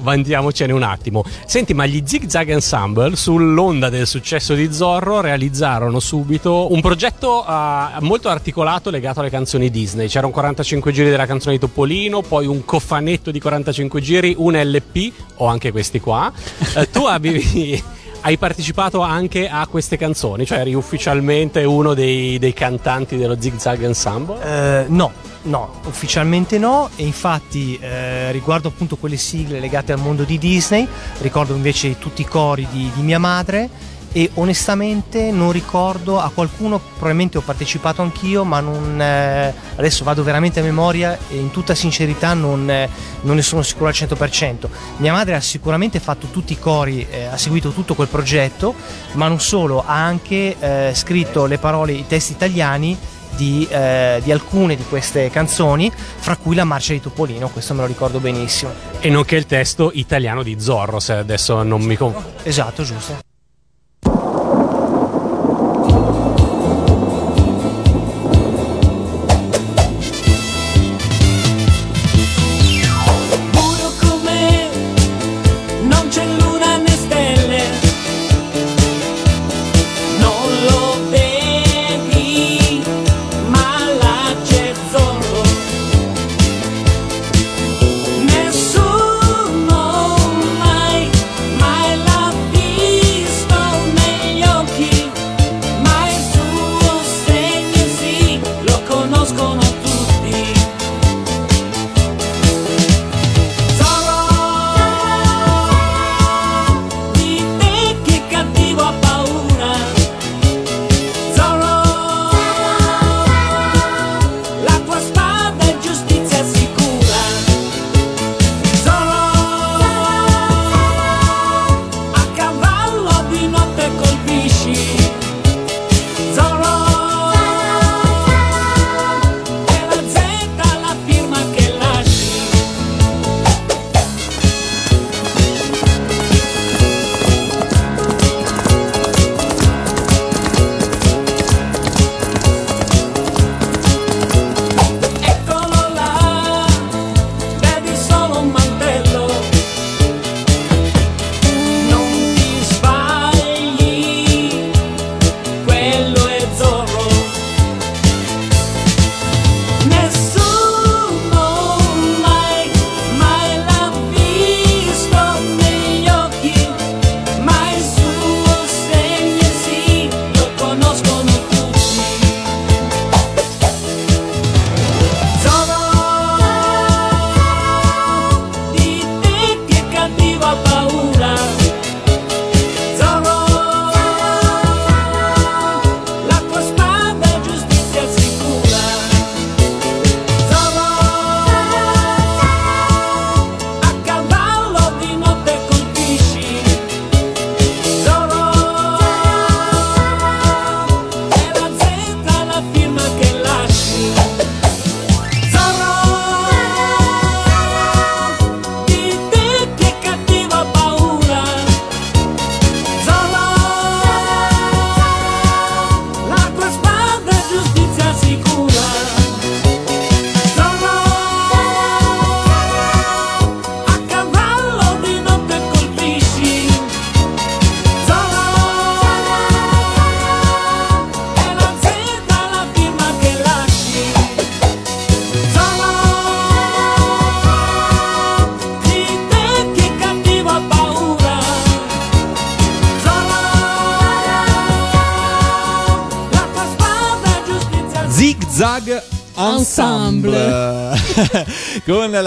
Vandiamocene 0.00 0.72
un 0.72 0.82
attimo. 0.82 1.22
Senti, 1.44 1.74
ma 1.74 1.84
gli 1.84 2.02
Zig 2.06 2.26
Zag 2.26 2.48
Ensemble, 2.48 3.14
sull'onda 3.14 3.90
del 3.90 4.06
successo 4.06 4.54
di 4.54 4.72
Zorro, 4.72 5.20
realizzarono 5.20 6.00
subito 6.00 6.72
un 6.72 6.80
progetto 6.80 7.44
eh, 7.46 8.00
molto 8.00 8.30
articolato 8.30 8.88
legato 8.88 9.20
alle 9.20 9.28
canzoni 9.28 9.68
Disney. 9.68 10.08
C'erano 10.08 10.32
45 10.32 10.90
giri 10.90 11.10
della 11.10 11.26
canzone 11.26 11.56
di 11.56 11.60
Topolino, 11.60 12.22
poi 12.22 12.46
un 12.46 12.64
cofanetto 12.64 13.30
di 13.30 13.38
45 13.38 14.00
giri, 14.00 14.34
un 14.38 14.54
LP, 14.54 15.12
o 15.36 15.48
anche 15.48 15.70
questi 15.70 16.00
qua. 16.00 16.32
Eh, 16.74 16.88
tu 16.90 17.04
avevi. 17.04 17.98
Hai 18.22 18.36
partecipato 18.36 19.00
anche 19.00 19.48
a 19.48 19.66
queste 19.66 19.96
canzoni, 19.96 20.44
cioè 20.44 20.58
eri 20.58 20.74
ufficialmente 20.74 21.64
uno 21.64 21.94
dei, 21.94 22.38
dei 22.38 22.52
cantanti 22.52 23.16
dello 23.16 23.40
Zig 23.40 23.56
Zag 23.56 23.82
Ensemble? 23.82 24.42
Eh, 24.42 24.84
no, 24.88 25.10
no, 25.44 25.80
ufficialmente 25.86 26.58
no. 26.58 26.90
E 26.96 27.04
infatti, 27.04 27.78
eh, 27.80 28.30
riguardo 28.30 28.68
appunto 28.68 28.96
quelle 28.96 29.16
sigle 29.16 29.58
legate 29.58 29.92
al 29.92 30.00
mondo 30.00 30.24
di 30.24 30.36
Disney, 30.36 30.86
ricordo 31.20 31.54
invece 31.54 31.98
tutti 31.98 32.20
i 32.20 32.26
cori 32.26 32.66
di, 32.70 32.90
di 32.94 33.00
mia 33.00 33.18
madre. 33.18 33.70
E 34.12 34.30
onestamente 34.34 35.30
non 35.30 35.52
ricordo 35.52 36.18
a 36.18 36.30
qualcuno, 36.34 36.78
probabilmente 36.78 37.38
ho 37.38 37.42
partecipato 37.42 38.02
anch'io, 38.02 38.44
ma 38.44 38.60
non, 38.60 39.00
eh, 39.00 39.54
adesso 39.76 40.02
vado 40.02 40.24
veramente 40.24 40.60
a 40.60 40.62
memoria 40.62 41.16
e 41.28 41.36
in 41.36 41.50
tutta 41.50 41.74
sincerità 41.74 42.34
non, 42.34 42.68
eh, 42.68 42.88
non 43.22 43.36
ne 43.36 43.42
sono 43.42 43.62
sicuro 43.62 43.86
al 43.86 43.94
100%. 43.94 44.68
Mia 44.96 45.12
madre 45.12 45.34
ha 45.34 45.40
sicuramente 45.40 46.00
fatto 46.00 46.26
tutti 46.26 46.54
i 46.54 46.58
cori, 46.58 47.06
eh, 47.08 47.26
ha 47.26 47.36
seguito 47.36 47.70
tutto 47.70 47.94
quel 47.94 48.08
progetto, 48.08 48.74
ma 49.12 49.28
non 49.28 49.40
solo, 49.40 49.84
ha 49.86 50.04
anche 50.04 50.56
eh, 50.58 50.90
scritto 50.94 51.46
le 51.46 51.58
parole, 51.58 51.92
i 51.92 52.06
testi 52.06 52.32
italiani 52.32 52.98
di, 53.36 53.66
eh, 53.70 54.20
di 54.22 54.32
alcune 54.32 54.76
di 54.76 54.84
queste 54.84 55.30
canzoni, 55.30 55.90
fra 55.94 56.36
cui 56.36 56.54
la 56.54 56.64
marcia 56.64 56.92
di 56.92 57.00
Topolino, 57.00 57.48
questo 57.48 57.74
me 57.74 57.80
lo 57.80 57.86
ricordo 57.86 58.18
benissimo. 58.18 58.72
E 58.98 59.08
nonché 59.08 59.36
il 59.36 59.46
testo 59.46 59.90
italiano 59.94 60.42
di 60.42 60.60
Zorro, 60.60 61.00
se 61.00 61.14
adesso 61.14 61.62
non 61.62 61.80
mi 61.82 61.96
confondo. 61.96 62.32
Esatto, 62.42 62.82
giusto. 62.82 63.29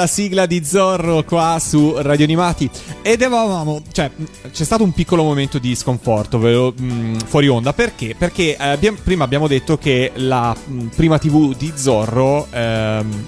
La 0.04 0.08
sigla 0.08 0.46
di 0.46 0.64
Zorro 0.66 1.24
qua 1.24 1.58
su 1.62 1.94
Radio 1.98 2.26
Animati. 2.26 2.70
Ed 3.02 3.22
eravamo 3.22 3.82
cioè 3.94 4.12
c'è 4.52 4.64
stato 4.66 4.84
un 4.84 4.92
piccolo 4.92 5.24
momento 5.24 5.60
di 5.60 5.76
sconforto 5.76 6.40
ve 6.40 6.52
lo- 6.52 6.74
mh, 6.76 7.20
fuori 7.26 7.48
onda. 7.48 7.72
Perché? 7.74 8.14
Perché 8.18 8.58
eh, 8.58 8.68
abbiamo- 8.68 8.98
prima 9.02 9.24
abbiamo 9.24 9.48
detto 9.48 9.78
che 9.78 10.12
la 10.16 10.54
mh, 10.54 10.88
prima 10.96 11.18
tv 11.18 11.56
di 11.56 11.72
Zorro 11.76 12.48
ehm, 12.52 13.26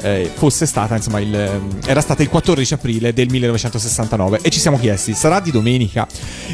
eh, 0.00 0.30
fosse 0.32 0.66
stata, 0.66 0.96
insomma, 0.96 1.20
il, 1.20 1.34
ehm, 1.34 1.78
era 1.86 2.00
stata 2.00 2.22
il 2.22 2.28
14 2.28 2.74
aprile 2.74 3.12
del 3.12 3.28
1969 3.30 4.40
e 4.42 4.50
ci 4.50 4.60
siamo 4.60 4.78
chiesti, 4.78 5.14
sarà 5.14 5.40
di 5.40 5.50
domenica? 5.50 6.06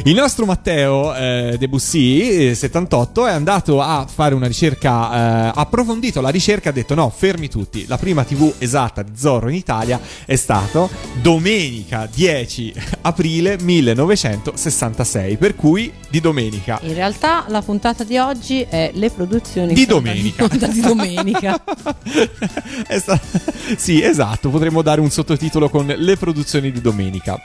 Il 0.03 0.13
nostro 0.13 0.45
Matteo 0.45 1.13
eh, 1.15 1.55
Debussy, 1.57 2.49
eh, 2.49 2.55
78, 2.55 3.27
è 3.27 3.31
andato 3.31 3.81
a 3.81 4.07
fare 4.11 4.35
una 4.35 4.47
ricerca, 4.47 4.91
eh, 4.91 5.17
ha 5.47 5.51
approfondito 5.51 6.21
la 6.21 6.29
ricerca 6.29 6.69
ha 6.69 6.73
detto 6.73 6.95
no, 6.95 7.11
fermi 7.15 7.49
tutti, 7.49 7.85
la 7.87 7.97
prima 7.97 8.23
tv 8.23 8.53
esatta 8.57 9.03
di 9.03 9.11
Zorro 9.15 9.49
in 9.49 9.55
Italia 9.55 9.99
è 10.25 10.35
stato 10.35 10.89
domenica 11.21 12.07
10 12.11 12.73
aprile 13.01 13.57
1966, 13.59 15.37
per 15.37 15.55
cui 15.55 15.91
di 16.09 16.19
domenica. 16.21 16.79
In 16.83 16.93
realtà 16.93 17.45
la 17.47 17.61
puntata 17.61 18.03
di 18.03 18.17
oggi 18.17 18.61
è 18.61 18.91
le 18.93 19.09
produzioni 19.09 19.73
Di 19.73 19.85
domenica. 19.85 20.47
di 20.47 20.79
domenica. 20.81 21.61
È 22.87 22.99
sta- 22.99 23.19
sì, 23.77 24.01
esatto, 24.01 24.49
potremmo 24.49 24.81
dare 24.81 25.01
un 25.01 25.09
sottotitolo 25.09 25.69
con 25.69 25.85
le 25.87 26.17
produzioni 26.17 26.71
di 26.71 26.81
domenica. 26.81 27.39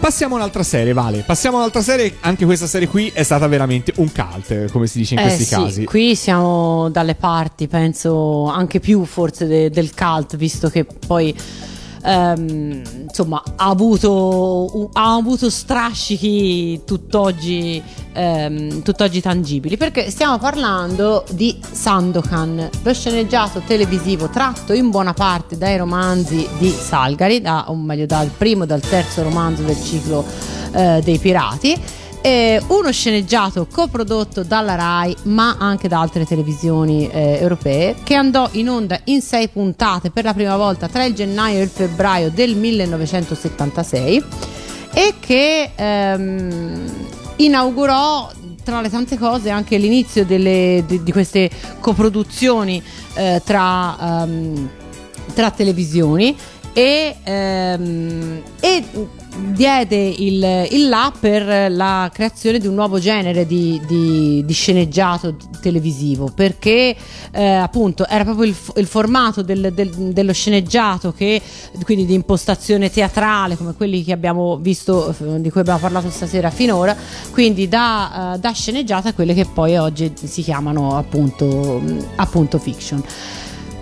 Passiamo 0.00 0.34
a 0.34 0.38
un'altra 0.38 0.62
serie, 0.62 0.92
Vale. 0.92 1.22
Passiamo 1.26 1.56
a 1.56 1.60
un'altra 1.60 1.82
serie. 1.82 2.16
Anche 2.20 2.44
questa 2.44 2.66
serie 2.68 2.86
qui 2.86 3.10
è 3.12 3.24
stata 3.24 3.46
veramente 3.48 3.92
un 3.96 4.10
cult, 4.12 4.70
come 4.70 4.86
si 4.86 4.98
dice 4.98 5.14
in 5.14 5.20
Eh 5.20 5.22
questi 5.24 5.44
sì, 5.44 5.54
casi. 5.54 5.84
Qui 5.84 6.14
siamo 6.14 6.88
dalle 6.88 7.16
parti, 7.16 7.66
penso 7.66 8.46
anche 8.46 8.78
più 8.78 9.04
forse 9.04 9.46
de- 9.46 9.70
del 9.70 9.92
cult, 9.94 10.36
visto 10.36 10.68
che 10.70 10.84
poi 10.84 11.34
ehm, 12.08 12.82
insomma 13.02 13.42
ha 13.56 13.68
avuto, 13.68 14.90
ha 14.94 15.14
avuto 15.14 15.50
strascichi 15.50 16.82
tutt'oggi, 16.86 17.82
ehm, 18.12 18.82
tutt'oggi 18.82 19.20
tangibili. 19.20 19.76
Perché 19.76 20.10
stiamo 20.10 20.38
parlando 20.38 21.24
di 21.30 21.58
Sandokan, 21.70 22.68
lo 22.82 22.94
sceneggiato 22.94 23.60
televisivo 23.60 24.28
tratto 24.28 24.72
in 24.72 24.90
buona 24.90 25.12
parte 25.12 25.58
dai 25.58 25.76
romanzi 25.76 26.48
di 26.58 26.70
Salgari, 26.70 27.40
da, 27.40 27.70
o 27.70 27.76
meglio 27.76 28.06
dal 28.06 28.28
primo 28.28 28.64
e 28.64 28.66
dal 28.66 28.80
terzo 28.80 29.22
romanzo 29.22 29.62
del 29.62 29.80
ciclo 29.82 30.24
eh, 30.72 31.00
dei 31.04 31.18
pirati. 31.18 31.80
Eh, 32.28 32.62
uno 32.66 32.92
sceneggiato 32.92 33.66
coprodotto 33.72 34.42
dalla 34.42 34.74
RAI 34.74 35.16
ma 35.22 35.56
anche 35.58 35.88
da 35.88 35.98
altre 35.98 36.26
televisioni 36.26 37.08
eh, 37.08 37.38
europee 37.40 37.94
che 38.04 38.14
andò 38.16 38.46
in 38.52 38.68
onda 38.68 39.00
in 39.04 39.22
sei 39.22 39.48
puntate 39.48 40.10
per 40.10 40.24
la 40.24 40.34
prima 40.34 40.54
volta 40.58 40.88
tra 40.88 41.04
il 41.04 41.14
gennaio 41.14 41.60
e 41.60 41.62
il 41.62 41.70
febbraio 41.70 42.30
del 42.30 42.54
1976 42.54 44.24
e 44.92 45.14
che 45.18 45.70
ehm, 45.74 47.06
inaugurò 47.36 48.30
tra 48.62 48.82
le 48.82 48.90
tante 48.90 49.16
cose 49.16 49.48
anche 49.48 49.78
l'inizio 49.78 50.26
delle- 50.26 50.84
di, 50.86 51.02
di 51.02 51.12
queste 51.12 51.48
coproduzioni 51.80 52.82
eh, 53.14 53.40
tra, 53.42 54.24
ehm, 54.24 54.68
tra 55.32 55.50
televisioni 55.50 56.36
e, 56.74 57.16
ehm, 57.24 58.42
e 58.60 58.84
diede 59.38 59.96
il, 59.96 60.68
il 60.70 60.88
là 60.88 61.12
per 61.18 61.70
la 61.70 62.10
creazione 62.12 62.58
di 62.58 62.66
un 62.66 62.74
nuovo 62.74 62.98
genere 62.98 63.46
di, 63.46 63.80
di- 63.86 64.42
di 64.44 64.52
sceneggiato 64.52 65.36
televisivo 65.60 66.30
perché 66.34 66.94
eh, 67.30 67.44
appunto 67.44 68.06
era 68.06 68.24
proprio 68.24 68.44
il, 68.46 68.56
il 68.76 68.86
formato 68.86 69.42
del- 69.42 69.72
del- 69.72 70.12
dello 70.12 70.32
sceneggiato 70.32 71.12
che 71.12 71.40
quindi 71.82 72.06
di 72.06 72.14
impostazione 72.14 72.90
teatrale 72.90 73.56
come 73.56 73.74
quelli 73.74 74.04
che 74.04 74.12
abbiamo 74.12 74.56
visto 74.58 75.10
eh, 75.18 75.40
di 75.40 75.50
cui 75.50 75.60
abbiamo 75.60 75.78
parlato 75.78 76.10
stasera 76.10 76.50
finora 76.50 76.96
quindi 77.30 77.68
da, 77.68 78.34
eh, 78.34 78.38
da 78.38 78.52
sceneggiata 78.52 79.10
a 79.10 79.12
quelle 79.12 79.34
che 79.34 79.46
poi 79.46 79.76
oggi 79.76 80.12
si 80.22 80.42
chiamano 80.42 80.96
appunto, 80.96 81.80
appunto 82.16 82.58
fiction 82.58 83.02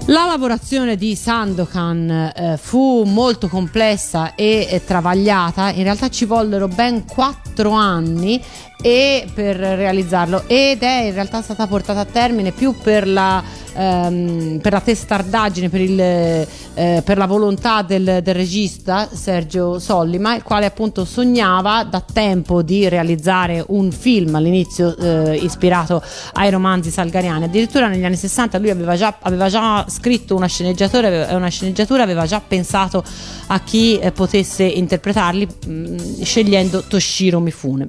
la 0.06 0.24
lavorazione 0.24 0.96
di 0.96 1.16
Sandokan 1.16 2.10
eh, 2.10 2.56
fu 2.60 3.02
molto 3.04 3.48
complessa 3.48 4.36
e 4.36 4.68
eh, 4.70 4.84
travagliata, 4.84 5.70
in 5.70 5.82
realtà 5.82 6.08
ci 6.08 6.24
vollero 6.24 6.68
ben 6.68 7.04
quattro 7.04 7.72
anni 7.72 8.40
e 8.80 9.26
per 9.34 9.56
realizzarlo 9.56 10.44
ed 10.46 10.82
è 10.82 11.06
in 11.06 11.14
realtà 11.14 11.42
stata 11.42 11.66
portata 11.66 12.00
a 12.00 12.04
termine 12.04 12.52
più 12.52 12.74
per 12.80 13.08
la, 13.08 13.42
ehm, 13.72 14.60
per 14.60 14.72
la 14.72 14.80
testardaggine, 14.80 15.68
per, 15.70 15.80
il, 15.80 16.00
eh, 16.00 17.02
per 17.02 17.16
la 17.16 17.26
volontà 17.26 17.82
del, 17.82 18.20
del 18.22 18.34
regista 18.34 19.08
Sergio 19.10 19.78
Sollima, 19.78 20.36
il 20.36 20.42
quale 20.42 20.66
appunto 20.66 21.04
sognava 21.04 21.84
da 21.84 22.00
tempo 22.00 22.62
di 22.62 22.88
realizzare 22.88 23.64
un 23.68 23.90
film 23.90 24.34
all'inizio 24.34 24.96
eh, 24.96 25.36
ispirato 25.36 26.02
ai 26.34 26.50
romanzi 26.50 26.90
salgariani. 26.90 27.44
Addirittura 27.44 27.88
negli 27.88 28.04
anni 28.04 28.16
60 28.16 28.58
lui 28.58 28.70
aveva 28.70 28.94
già, 28.94 29.16
aveva 29.20 29.48
già 29.48 29.84
scritto 29.96 30.34
una 30.34 30.46
sceneggiatura, 30.46 31.34
una 31.34 31.48
sceneggiatura, 31.48 32.02
aveva 32.02 32.26
già 32.26 32.40
pensato 32.40 33.02
a 33.46 33.60
chi 33.60 33.98
eh, 33.98 34.12
potesse 34.12 34.64
interpretarli, 34.64 35.48
mh, 35.66 36.22
scegliendo 36.22 36.82
Toshiro 36.82 37.40
Mifune. 37.40 37.88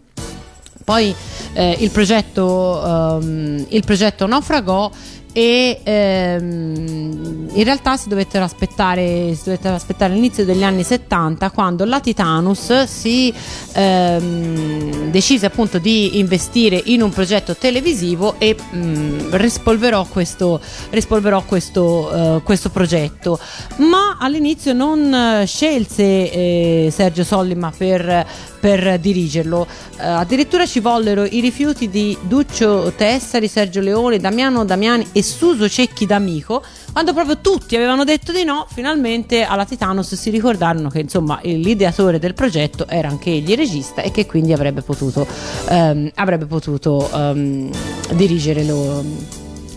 Poi 0.84 1.13
eh, 1.53 1.75
il, 1.79 1.91
progetto, 1.91 2.81
ehm, 2.81 3.65
il 3.69 3.84
progetto 3.84 4.25
naufragò 4.25 4.89
e 5.38 5.81
ehm, 5.84 7.49
in 7.53 7.64
realtà 7.64 7.95
si 7.95 8.09
dovettero 8.09 8.43
aspettare, 8.43 9.35
si 9.35 9.43
dovettero 9.43 9.76
aspettare 9.76 10.11
l'inizio 10.11 10.43
degli 10.43 10.64
anni 10.64 10.81
70 10.81 11.51
quando 11.51 11.85
la 11.85 11.99
Titanus 11.99 12.85
si 12.85 13.31
ehm, 13.73 15.11
decise 15.11 15.45
appunto 15.45 15.77
di 15.77 16.18
investire 16.18 16.81
in 16.85 17.03
un 17.03 17.11
progetto 17.11 17.55
televisivo 17.55 18.39
e 18.39 18.55
mh, 18.55 19.35
rispolverò 19.38 20.07
questo, 20.09 20.59
rispolverò 20.89 21.43
questo, 21.43 22.38
eh, 22.38 22.41
questo 22.41 22.72
progetto. 22.72 23.39
Ma 23.76 24.18
all'inizio 24.19 24.73
non 24.73 25.43
scelse 25.45 26.01
eh, 26.31 26.89
Sergio 26.91 27.23
Sollima 27.23 27.72
per, 27.77 28.26
per 28.59 28.99
dirigerlo 28.99 29.67
Eh, 29.99 30.05
addirittura 30.05 30.67
ci 30.67 30.79
vollero 30.79 31.25
i 31.25 31.39
rifiuti 31.39 31.89
di 31.89 32.15
Duccio 32.21 32.93
Tessari, 32.95 33.47
Sergio 33.47 33.81
Leone, 33.81 34.19
Damiano 34.19 34.63
Damiani 34.63 35.07
e 35.11 35.23
Suso 35.23 35.67
Cecchi 35.67 36.05
d'Amico 36.05 36.63
quando 36.91 37.13
proprio 37.13 37.39
tutti 37.39 37.75
avevano 37.75 38.03
detto 38.03 38.31
di 38.31 38.43
no 38.43 38.67
finalmente 38.71 39.43
alla 39.43 39.65
Titanus 39.65 40.13
si 40.13 40.29
ricordarono 40.29 40.89
che 40.89 40.99
insomma 40.99 41.39
l'ideatore 41.41 42.19
del 42.19 42.35
progetto 42.35 42.88
era 42.88 43.07
anche 43.07 43.31
egli 43.31 43.55
regista 43.55 44.01
e 44.03 44.11
che 44.11 44.25
quindi 44.27 44.53
avrebbe 44.53 44.81
potuto, 44.81 45.25
ehm, 45.69 46.11
avrebbe 46.15 46.45
potuto 46.45 47.09
ehm, 47.11 47.69
dirigere 48.13 48.63
lo, 48.63 49.03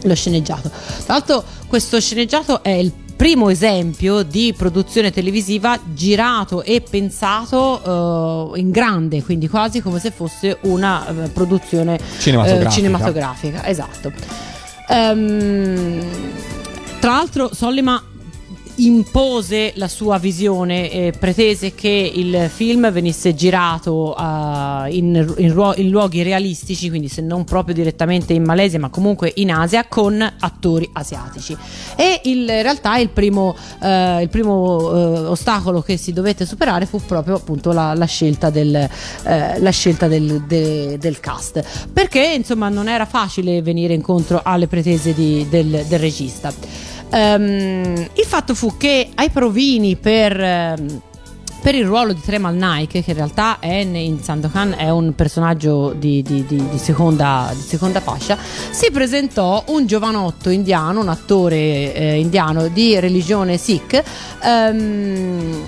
lo 0.02 0.14
sceneggiato. 0.14 0.70
Tra 1.04 1.14
l'altro 1.14 1.44
questo 1.66 1.98
sceneggiato 2.00 2.62
è 2.62 2.70
il 2.70 2.92
primo 3.20 3.50
esempio 3.50 4.22
di 4.22 4.54
produzione 4.56 5.10
televisiva 5.10 5.78
girato 5.92 6.62
e 6.62 6.80
pensato 6.80 8.54
eh, 8.54 8.60
in 8.60 8.70
grande, 8.70 9.22
quindi 9.22 9.46
quasi 9.46 9.82
come 9.82 9.98
se 9.98 10.10
fosse 10.10 10.56
una 10.62 11.06
eh, 11.06 11.28
produzione 11.28 11.96
eh, 11.96 12.18
Cinematografica. 12.18 12.70
cinematografica, 12.70 13.66
esatto. 13.66 14.10
Ehm, 14.88 16.02
tra 16.98 17.10
l'altro 17.10 17.50
Sollima 17.52 18.02
impose 18.84 19.72
la 19.76 19.88
sua 19.88 20.18
visione 20.18 20.90
e 20.90 21.12
pretese 21.18 21.74
che 21.74 22.12
il 22.14 22.48
film 22.52 22.90
venisse 22.90 23.34
girato 23.34 24.16
eh, 24.16 24.22
in, 24.90 25.34
in 25.38 25.52
ruo- 25.52 25.74
in 25.76 25.88
luoghi 25.90 26.22
realistici, 26.22 26.88
quindi 26.88 27.08
se 27.08 27.20
non 27.20 27.44
proprio 27.44 27.74
direttamente 27.74 28.32
in 28.32 28.42
Malesia, 28.44 28.78
ma 28.78 28.88
comunque 28.88 29.32
in 29.36 29.50
Asia, 29.50 29.84
con 29.86 30.20
attori 30.38 30.88
asiatici. 30.92 31.56
E 31.96 32.20
il- 32.24 32.38
in 32.40 32.62
realtà 32.62 32.96
il 32.98 33.10
primo, 33.10 33.54
eh, 33.82 34.22
il 34.22 34.28
primo 34.28 34.78
eh, 34.92 35.26
ostacolo 35.26 35.82
che 35.82 35.96
si 35.96 36.12
dovette 36.12 36.46
superare 36.46 36.86
fu 36.86 37.00
proprio 37.04 37.36
appunto 37.36 37.72
la, 37.72 37.92
la 37.94 38.06
scelta, 38.06 38.50
del, 38.50 38.74
eh, 38.74 39.58
la 39.60 39.70
scelta 39.70 40.08
del, 40.08 40.44
de- 40.46 40.96
del 40.98 41.20
cast, 41.20 41.88
perché 41.92 42.24
insomma 42.36 42.68
non 42.68 42.88
era 42.88 43.04
facile 43.04 43.60
venire 43.62 43.94
incontro 43.94 44.40
alle 44.42 44.66
pretese 44.66 45.12
di- 45.12 45.46
del- 45.50 45.84
del 45.86 45.98
regista. 45.98 46.52
Ehm, 47.12 48.08
il 48.14 48.24
fatto 48.24 48.54
fu 48.54 48.76
che 48.76 49.08
ai 49.14 49.30
provini 49.30 49.96
per, 49.96 50.40
ehm, 50.40 51.00
per 51.62 51.74
il 51.74 51.84
ruolo 51.84 52.12
di 52.14 52.20
Tremal 52.20 52.54
Nike, 52.54 53.02
che 53.02 53.10
in 53.10 53.16
realtà 53.16 53.58
è 53.58 53.72
in 53.74 54.22
Sandokan 54.22 54.74
è 54.78 54.88
un 54.88 55.14
personaggio 55.14 55.92
di, 55.96 56.22
di- 56.22 56.46
di- 56.46 56.68
di 56.70 56.78
seconda, 56.78 57.52
seconda 57.54 58.00
fascia, 58.00 58.38
si 58.70 58.90
presentò 58.90 59.62
un 59.68 59.86
giovanotto 59.86 60.48
indiano, 60.50 61.00
un 61.00 61.08
attore 61.08 61.92
eh, 61.94 62.18
indiano 62.18 62.68
di 62.68 62.98
religione 62.98 63.58
Sikh. 63.58 64.02
ehm, 64.42 65.64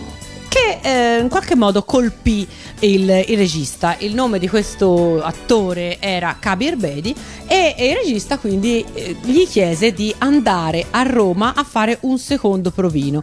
che 0.52 0.80
eh, 0.82 1.18
in 1.20 1.30
qualche 1.30 1.56
modo 1.56 1.82
colpì 1.82 2.46
il, 2.80 3.24
il 3.26 3.38
regista. 3.38 3.96
Il 4.00 4.12
nome 4.12 4.38
di 4.38 4.48
questo 4.48 5.22
attore 5.22 5.96
era 5.98 6.36
Kabir 6.38 6.76
Bedi 6.76 7.14
e, 7.46 7.74
e 7.74 7.88
il 7.88 7.96
regista 7.96 8.36
quindi 8.36 8.84
eh, 8.92 9.16
gli 9.22 9.46
chiese 9.46 9.92
di 9.92 10.14
andare 10.18 10.84
a 10.90 11.02
Roma 11.04 11.54
a 11.54 11.64
fare 11.64 11.96
un 12.02 12.18
secondo 12.18 12.70
provino. 12.70 13.22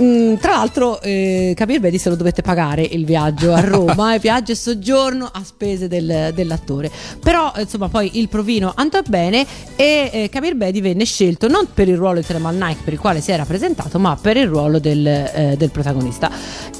Mm, 0.00 0.34
tra 0.36 0.52
l'altro, 0.52 1.00
eh, 1.00 1.54
Kabir 1.56 1.80
Bedi 1.80 1.98
se 1.98 2.08
lo 2.08 2.14
dovette 2.14 2.40
pagare 2.40 2.82
il 2.82 3.04
viaggio 3.04 3.52
a 3.52 3.58
Roma, 3.66 4.14
il 4.14 4.20
viaggio 4.20 4.52
e 4.52 4.54
soggiorno 4.54 5.28
a 5.32 5.42
spese 5.42 5.88
del- 5.88 6.30
dell'attore. 6.34 6.88
Però, 7.20 7.52
eh, 7.56 7.62
insomma, 7.62 7.88
poi 7.88 8.10
il 8.20 8.28
provino 8.28 8.72
andò 8.76 9.00
bene 9.08 9.44
e 9.74 10.08
eh, 10.12 10.28
Kabir 10.28 10.54
Bedi 10.54 10.80
venne 10.80 11.04
scelto 11.04 11.48
non 11.48 11.66
per 11.74 11.88
il 11.88 11.96
ruolo 11.96 12.20
di 12.20 12.26
Tremal 12.26 12.54
Nike 12.54 12.82
per 12.84 12.92
il 12.92 13.00
quale 13.00 13.20
si 13.20 13.32
era 13.32 13.44
presentato, 13.44 13.98
ma 13.98 14.16
per 14.20 14.36
il 14.36 14.46
ruolo 14.46 14.78
del, 14.78 15.04
eh, 15.04 15.54
del 15.58 15.70
protagonista. 15.70 16.30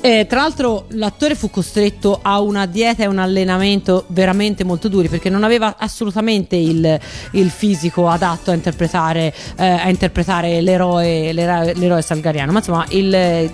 Eh, 0.00 0.26
tra 0.28 0.42
l'altro, 0.42 0.84
l'attore 0.90 1.34
fu 1.34 1.50
costretto 1.50 2.20
a 2.22 2.40
una 2.40 2.66
dieta 2.66 3.02
e 3.02 3.06
un 3.06 3.18
allenamento 3.18 4.04
veramente 4.08 4.62
molto 4.62 4.86
duri 4.86 5.08
perché 5.08 5.28
non 5.28 5.42
aveva 5.42 5.74
assolutamente 5.76 6.54
il, 6.54 6.96
il 7.32 7.50
fisico 7.50 8.08
adatto 8.08 8.52
a 8.52 8.54
interpretare, 8.54 9.34
eh, 9.56 9.66
a 9.66 9.88
interpretare 9.88 10.60
l'eroe, 10.60 11.32
l'era- 11.32 11.72
l'eroe 11.72 12.00
salgariano. 12.00 12.52
Ma 12.52 12.58
insomma, 12.58 12.86
il- 12.90 13.06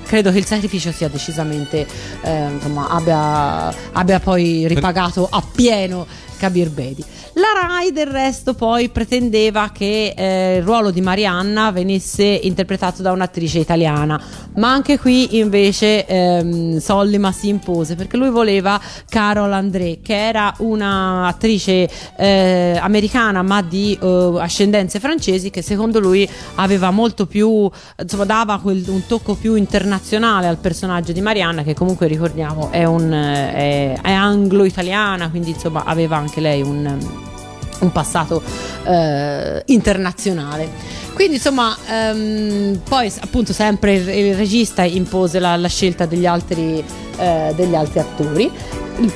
credo 0.05 0.31
che 0.31 0.39
il 0.39 0.45
sacrificio 0.45 0.93
sia 0.93 1.09
decisamente 1.09 1.87
eh, 2.23 2.49
insomma, 2.51 2.89
abbia, 2.89 3.75
abbia 3.93 4.21
poi 4.21 4.67
ripagato 4.67 5.27
appieno 5.31 6.07
Kabir 6.37 6.71
Bedi. 6.71 7.05
La 7.37 7.67
Rai 7.67 7.91
del 7.91 8.07
resto 8.07 8.55
poi 8.55 8.91
pretendeva 8.91 9.71
che 9.73 10.15
eh, 10.17 10.59
il 10.59 10.63
ruolo 10.63 10.93
di 10.93 11.01
Marianna 11.01 11.73
venisse 11.73 12.23
interpretato 12.23 13.03
da 13.03 13.11
un'attrice 13.11 13.59
italiana, 13.59 14.21
ma 14.55 14.71
anche 14.71 15.01
qui 15.01 15.39
invece 15.39 16.07
ehm, 16.07 16.79
Sollima 16.79 17.33
si 17.33 17.49
impose 17.49 17.97
perché 17.97 18.17
lui 18.17 18.31
voleva 18.31 18.81
Carol 19.09 19.53
André, 19.53 19.99
che 20.01 20.15
era 20.15 20.55
un'attrice 20.59 21.91
eh, 22.17 22.79
americana 22.81 23.43
ma 23.43 23.63
di 23.63 23.99
eh, 24.01 24.37
ascendenze 24.39 25.01
francesi 25.01 25.51
che 25.51 25.61
secondo 25.61 25.99
lui 25.99 26.29
aveva 26.55 26.93
molto 26.93 27.27
più, 27.27 27.69
insomma 28.01 28.27
dava 28.27 28.61
quel- 28.61 28.85
un 28.87 29.07
tocco 29.09 29.35
più 29.35 29.57
internazionale 29.57 30.47
al 30.47 30.59
personaggio 30.59 31.11
di 31.11 31.21
Marianna 31.21 31.65
che 31.65 31.75
comunque 31.75 32.07
ricordiamo 32.07 32.71
è, 32.71 32.85
un, 32.85 33.13
eh, 33.13 33.55
è, 33.55 34.01
è 34.03 34.13
anglo-italiana, 34.13 35.31
quindi 35.31 35.51
insomma 35.51 35.83
aveva 35.85 36.17
anche 36.17 36.41
lei 36.41 36.63
un, 36.63 37.33
un 37.81 37.93
passato 37.93 38.43
eh, 38.85 39.63
internazionale. 39.67 41.03
Quindi 41.15 41.35
insomma, 41.35 41.77
ehm, 41.89 42.81
poi 42.89 43.13
appunto 43.21 43.53
sempre 43.53 43.95
il, 43.95 44.09
il 44.09 44.35
regista 44.35 44.83
impose 44.83 45.39
la, 45.39 45.57
la 45.57 45.69
scelta 45.69 46.07
degli 46.07 46.27
altri, 46.27 46.85
eh, 47.17 47.53
degli 47.55 47.75
altri 47.75 48.01
attori. 48.01 48.51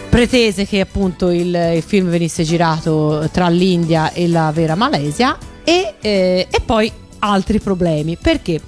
Pretese 0.09 0.67
che 0.67 0.81
appunto 0.81 1.31
il, 1.31 1.73
il 1.75 1.83
film 1.83 2.09
venisse 2.09 2.43
girato 2.43 3.29
tra 3.33 3.49
l'India 3.49 4.13
e 4.13 4.29
la 4.29 4.51
vera 4.53 4.75
Malesia 4.75 5.37
e, 5.63 5.95
eh, 6.01 6.47
e 6.51 6.61
poi 6.65 6.91
altri 7.21 7.61
problemi. 7.61 8.17
Perché? 8.17 8.61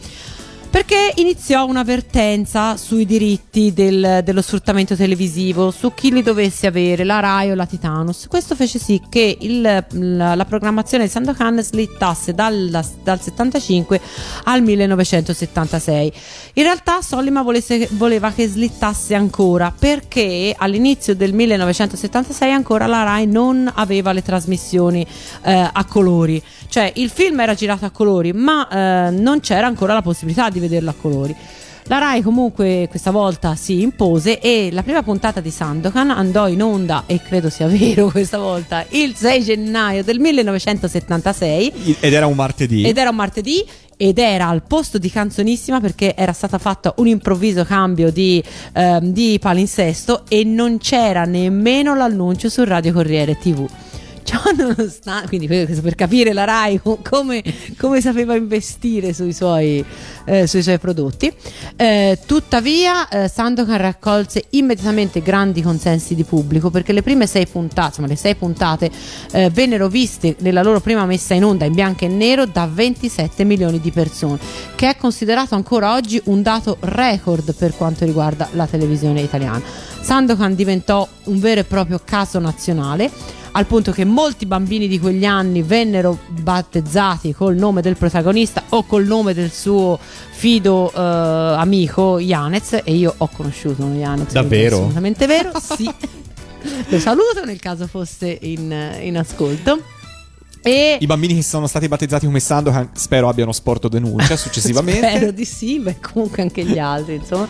Perché 0.70 1.12
iniziò 1.16 1.66
un'avvertenza 1.66 2.76
sui 2.76 3.04
diritti 3.04 3.72
del- 3.72 4.20
dello 4.22 4.40
sfruttamento 4.40 4.94
televisivo, 4.94 5.72
su 5.72 5.92
chi 5.94 6.12
li 6.12 6.22
dovesse 6.22 6.68
avere, 6.68 7.02
la 7.02 7.18
Rai 7.18 7.50
o 7.50 7.56
la 7.56 7.66
Titanus. 7.66 8.26
Questo 8.28 8.54
fece 8.54 8.78
sì 8.78 9.02
che 9.08 9.36
il- 9.40 9.84
la, 9.90 10.34
la 10.36 10.44
programmazione 10.44 11.04
di 11.04 11.10
Sandokan 11.10 11.60
slittasse 11.60 12.34
dal, 12.34 12.84
dal 13.02 13.20
75 13.20 14.00
al 14.44 14.62
1976. 14.62 16.12
In 16.54 16.62
realtà 16.62 17.02
Sollima 17.02 17.42
volesse- 17.42 17.88
voleva 17.92 18.30
che 18.30 18.46
slittasse 18.46 19.16
ancora 19.16 19.74
perché 19.76 20.54
all'inizio 20.56 21.16
del 21.16 21.32
1976 21.34 22.52
ancora 22.52 22.86
la 22.86 23.02
Rai 23.02 23.26
non 23.26 23.70
aveva 23.74 24.12
le 24.12 24.22
trasmissioni 24.22 25.04
eh, 25.42 25.68
a 25.72 25.84
colori. 25.84 26.40
Cioè 26.70 26.92
il 26.96 27.10
film 27.10 27.40
era 27.40 27.54
girato 27.54 27.84
a 27.84 27.90
colori, 27.90 28.32
ma 28.32 28.68
eh, 28.68 29.10
non 29.10 29.40
c'era 29.40 29.66
ancora 29.66 29.92
la 29.92 30.02
possibilità 30.02 30.48
di 30.50 30.60
vederlo 30.60 30.90
a 30.90 30.94
colori. 30.98 31.34
La 31.84 31.98
Rai 31.98 32.22
comunque 32.22 32.86
questa 32.88 33.10
volta 33.10 33.56
si 33.56 33.80
impose 33.80 34.38
e 34.38 34.68
la 34.70 34.84
prima 34.84 35.02
puntata 35.02 35.40
di 35.40 35.50
Sandokan 35.50 36.10
andò 36.10 36.46
in 36.46 36.62
onda, 36.62 37.02
e 37.06 37.20
credo 37.20 37.50
sia 37.50 37.66
vero 37.66 38.06
questa 38.12 38.38
volta, 38.38 38.86
il 38.90 39.16
6 39.16 39.42
gennaio 39.42 40.04
del 40.04 40.20
1976 40.20 41.96
Ed 41.98 42.12
era 42.12 42.26
un 42.26 42.36
martedì. 42.36 42.84
ed 42.84 42.96
era 42.96 43.10
un 43.10 43.16
martedì 43.16 43.66
ed 43.96 44.18
era 44.18 44.46
al 44.46 44.62
posto 44.62 44.98
di 44.98 45.10
canzonissima 45.10 45.80
perché 45.80 46.14
era 46.14 46.32
stato 46.32 46.58
fatto 46.58 46.94
un 46.98 47.08
improvviso 47.08 47.64
cambio 47.64 48.12
di, 48.12 48.40
ehm, 48.72 49.12
di 49.12 49.38
palinsesto 49.40 50.22
e 50.28 50.44
non 50.44 50.78
c'era 50.78 51.24
nemmeno 51.24 51.96
l'annuncio 51.96 52.48
sul 52.48 52.66
Radio 52.66 52.92
Corriere 52.92 53.36
TV. 53.36 53.68
Ciò 54.30 54.38
nonostante, 54.56 55.26
quindi 55.26 55.48
per 55.48 55.96
capire 55.96 56.32
la 56.32 56.44
Rai 56.44 56.80
co- 56.80 57.00
come, 57.02 57.42
come 57.76 58.00
sapeva 58.00 58.36
investire 58.36 59.12
sui 59.12 59.32
suoi, 59.32 59.84
eh, 60.24 60.46
sui 60.46 60.62
suoi 60.62 60.78
prodotti. 60.78 61.32
Eh, 61.74 62.16
tuttavia, 62.26 63.08
eh, 63.08 63.26
Sandokan 63.26 63.78
raccolse 63.78 64.44
immediatamente 64.50 65.20
grandi 65.20 65.62
consensi 65.62 66.14
di 66.14 66.22
pubblico 66.22 66.70
perché 66.70 66.92
le 66.92 67.02
prime 67.02 67.26
sei 67.26 67.48
puntate, 67.48 67.88
insomma, 67.88 68.06
le 68.06 68.14
sei 68.14 68.36
puntate 68.36 68.88
eh, 69.32 69.50
vennero 69.50 69.88
viste 69.88 70.36
nella 70.38 70.62
loro 70.62 70.78
prima 70.78 71.04
messa 71.06 71.34
in 71.34 71.42
onda 71.42 71.64
in 71.64 71.74
bianco 71.74 72.04
e 72.04 72.08
nero 72.08 72.46
da 72.46 72.70
27 72.72 73.42
milioni 73.42 73.80
di 73.80 73.90
persone, 73.90 74.38
che 74.76 74.90
è 74.90 74.96
considerato 74.96 75.56
ancora 75.56 75.92
oggi 75.94 76.20
un 76.26 76.40
dato 76.40 76.76
record 76.78 77.52
per 77.54 77.76
quanto 77.76 78.04
riguarda 78.04 78.48
la 78.52 78.68
televisione 78.68 79.22
italiana. 79.22 79.60
Sandokan 80.00 80.54
diventò 80.54 81.06
un 81.24 81.40
vero 81.40 81.60
e 81.60 81.64
proprio 81.64 82.00
caso 82.04 82.38
nazionale 82.38 83.38
al 83.52 83.66
punto 83.66 83.92
che 83.92 84.04
molti 84.04 84.46
bambini 84.46 84.88
di 84.88 84.98
quegli 84.98 85.24
anni 85.24 85.62
vennero 85.62 86.18
battezzati 86.28 87.32
col 87.32 87.56
nome 87.56 87.82
del 87.82 87.96
protagonista 87.96 88.64
o 88.70 88.84
col 88.84 89.06
nome 89.06 89.34
del 89.34 89.50
suo 89.50 89.98
fido 90.30 90.92
eh, 90.92 90.98
amico 90.98 92.18
Yanez 92.18 92.80
e 92.84 92.94
io 92.94 93.14
ho 93.16 93.28
conosciuto 93.32 93.84
uno 93.84 93.96
Yanez 93.96 94.32
Davvero? 94.32 94.76
assolutamente 94.76 95.26
vero 95.26 95.52
sì 95.60 95.84
lo 96.88 96.98
saluto 96.98 97.44
nel 97.44 97.58
caso 97.58 97.86
fosse 97.86 98.38
in, 98.40 98.98
in 99.00 99.18
ascolto 99.18 99.82
e 100.62 100.98
I 101.00 101.06
bambini 101.06 101.34
che 101.34 101.42
sono 101.42 101.66
stati 101.66 101.88
battezzati 101.88 102.26
come 102.26 102.40
Sandokan 102.40 102.90
spero 102.92 103.28
abbiano 103.28 103.52
sporto 103.52 103.88
denuncia 103.88 104.36
successivamente. 104.36 105.08
Spero 105.08 105.30
di 105.30 105.44
sì, 105.44 105.78
beh, 105.78 105.96
comunque 106.00 106.42
anche 106.42 106.64
gli 106.64 106.78
altri, 106.78 107.14
insomma. 107.14 107.48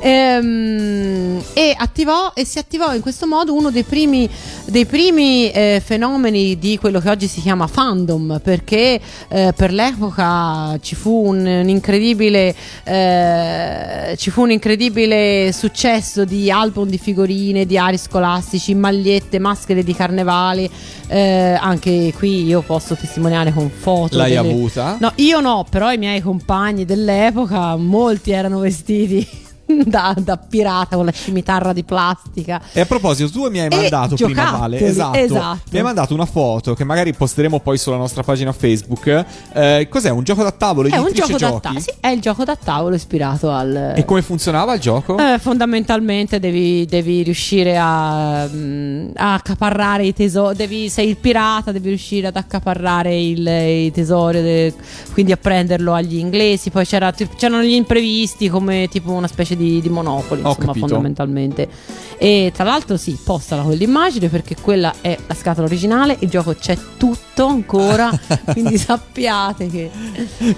Ehm, 0.00 1.42
e 1.52 1.74
attivò 1.76 2.32
e 2.34 2.44
si 2.44 2.58
attivò 2.58 2.94
in 2.94 3.00
questo 3.00 3.26
modo 3.26 3.54
uno 3.54 3.70
dei 3.70 3.84
primi, 3.84 4.28
dei 4.66 4.86
primi 4.86 5.50
eh, 5.50 5.80
fenomeni 5.84 6.58
di 6.58 6.78
quello 6.78 6.98
che 7.00 7.10
oggi 7.10 7.28
si 7.28 7.40
chiama 7.40 7.66
fandom, 7.66 8.40
perché 8.42 9.00
eh, 9.28 9.52
per 9.54 9.72
l'epoca 9.72 10.76
ci 10.80 10.94
fu 10.96 11.26
un, 11.26 11.44
un 11.46 11.68
incredibile 11.68 12.54
eh, 12.84 14.14
ci 14.16 14.30
fu 14.30 14.42
un 14.42 14.50
incredibile 14.50 15.52
successo 15.52 16.24
di 16.24 16.50
album 16.50 16.88
di 16.88 16.98
figurine, 16.98 17.66
di 17.66 17.78
ari 17.78 17.98
scolastici, 17.98 18.74
magliette, 18.74 19.38
maschere 19.38 19.84
di 19.84 19.94
carnevale. 19.94 20.68
eh, 21.08 21.56
anche 21.58 22.12
qui 22.16 22.47
io 22.48 22.62
posso 22.62 22.94
testimoniare 22.96 23.52
con 23.52 23.70
foto. 23.70 24.16
L'hai 24.16 24.32
delle- 24.34 24.48
avuta? 24.48 24.96
No, 25.00 25.12
io 25.16 25.40
no, 25.40 25.64
però 25.68 25.92
i 25.92 25.98
miei 25.98 26.20
compagni 26.20 26.84
dell'epoca, 26.84 27.76
molti 27.76 28.30
erano 28.32 28.58
vestiti 28.60 29.26
da, 29.84 30.14
da 30.18 30.36
pirata 30.36 30.96
con 30.96 31.04
la 31.04 31.12
scimitarra 31.12 31.72
di 31.72 31.84
plastica. 31.84 32.60
E 32.72 32.80
a 32.80 32.86
proposito, 32.86 33.30
tu 33.30 33.48
mi 33.50 33.60
hai 33.60 33.66
E 33.70 33.76
mandato 33.76 34.14
prima, 34.14 34.30
giocattoli, 34.30 34.58
Vale. 34.58 34.80
Esatto. 34.86 35.18
esatto. 35.18 35.58
Mi 35.70 35.78
hai 35.78 35.84
mandato 35.84 36.14
una 36.14 36.26
foto 36.26 36.74
che 36.74 36.84
magari 36.84 37.12
posteremo 37.14 37.60
poi 37.60 37.76
sulla 37.78 37.96
nostra 37.96 38.22
pagina 38.22 38.52
Facebook. 38.52 39.24
Eh, 39.52 39.86
cos'è? 39.90 40.10
Un 40.10 40.24
gioco 40.24 40.42
da 40.42 40.50
tavolo? 40.52 40.88
È 40.88 40.96
un 40.96 41.10
gioco 41.12 41.32
da 41.32 41.36
giochi? 41.38 41.60
tavolo. 41.60 41.80
Sì, 41.80 41.92
è 42.00 42.08
il 42.08 42.20
gioco 42.20 42.44
da 42.44 42.56
tavolo 42.56 42.94
ispirato 42.94 43.50
al. 43.50 43.92
E 43.96 44.04
come 44.04 44.22
funzionava 44.22 44.74
il 44.74 44.80
gioco? 44.80 45.16
Eh, 45.18 45.38
fondamentalmente 45.38 46.38
devi, 46.40 46.86
devi 46.86 47.22
riuscire 47.22 47.76
a, 47.78 48.46
mm, 48.50 49.10
a 49.14 49.34
accaparrare 49.34 50.06
i 50.06 50.14
tesori. 50.14 50.56
Devi, 50.56 50.88
sei 50.88 51.08
il 51.10 51.16
pirata, 51.16 51.72
devi 51.72 51.88
riuscire 51.88 52.26
ad 52.28 52.36
accaparrare 52.36 53.14
il- 53.20 53.46
i 53.86 53.90
tesori, 53.92 54.40
de- 54.42 54.74
quindi 55.12 55.32
a 55.32 55.36
prenderlo 55.36 55.92
agli 55.94 56.16
inglesi. 56.16 56.70
Poi 56.70 56.84
c'era- 56.86 57.12
c'erano 57.12 57.62
gli 57.62 57.72
imprevisti, 57.74 58.48
come 58.48 58.88
tipo 58.90 59.12
una 59.12 59.26
specie 59.28 59.56
di, 59.56 59.57
di 59.80 59.88
monopoli, 59.88 60.40
Ho 60.42 60.48
insomma, 60.48 60.66
capito. 60.68 60.86
fondamentalmente. 60.86 61.68
E 62.16 62.50
tra 62.54 62.64
l'altro, 62.64 62.96
sì, 62.96 63.16
postala 63.22 63.62
quell'immagine 63.62 64.28
perché 64.28 64.56
quella 64.60 64.92
è 65.00 65.16
la 65.26 65.34
scatola 65.34 65.66
originale. 65.66 66.16
Il 66.20 66.28
gioco 66.28 66.54
c'è 66.54 66.76
tutto 66.96 67.46
ancora, 67.46 68.10
quindi 68.52 68.76
sappiate 68.78 69.68
che. 69.68 69.90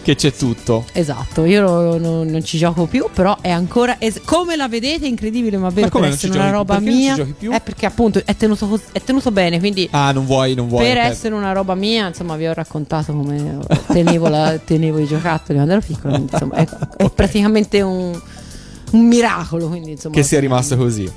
Che 0.03 0.15
c'è 0.15 0.33
tutto. 0.33 0.85
Esatto, 0.93 1.45
io 1.45 1.63
lo- 1.63 1.99
non, 1.99 2.27
non 2.29 2.43
ci 2.45 2.57
gioco 2.59 2.87
più, 2.87 3.09
però 3.13 3.37
è 3.41 3.51
ancora 3.51 3.97
es- 3.99 4.21
come 4.25 4.57
la 4.57 4.69
vedete, 4.69 5.07
incredibile, 5.07 5.57
ma 5.59 5.69
vero 5.69 5.87
Ma 5.87 5.91
come 5.91 6.09
per 6.09 6.15
non 6.17 6.19
essere 6.25 6.39
una 6.39 6.51
roba 6.51 6.75
perché 6.75 6.89
non 6.91 6.95
ci 6.99 7.05
mia. 7.05 7.15
giochi 7.17 7.35
più? 7.39 7.51
È 7.51 7.61
perché 7.61 7.87
appunto 7.87 8.23
è 8.25 8.37
tenuto, 8.37 8.67
cos- 8.69 8.81
è 8.93 9.03
tenuto 9.03 9.31
bene, 9.31 9.59
quindi 9.59 9.89
Ah, 9.93 10.13
non 10.13 10.25
vuoi, 10.27 10.55
non 10.55 10.69
vuoi. 10.69 10.85
per 10.85 10.97
ok. 10.97 11.03
essere 11.05 11.35
una 11.35 11.53
roba 11.53 11.75
mia, 11.75 12.07
insomma, 12.09 12.37
vi 12.37 12.47
ho 12.47 12.53
raccontato 12.55 13.13
come 13.13 13.59
tenevo, 13.89 14.29
la- 14.29 14.59
tenevo 14.59 14.99
i 14.99 15.07
giocattoli 15.07 15.59
quando 15.59 15.73
ero 15.75 15.83
piccola, 15.87 16.17
insomma, 16.17 16.55
è, 16.55 16.67
è 16.97 17.11
praticamente 17.15 17.81
un 17.83 18.19
un 18.93 19.07
miracolo. 19.07 19.69
Quindi, 19.69 19.93
insomma, 19.93 20.15
Che 20.15 20.23
sia 20.23 20.41
rimasto 20.41 20.77
così. 20.77 21.11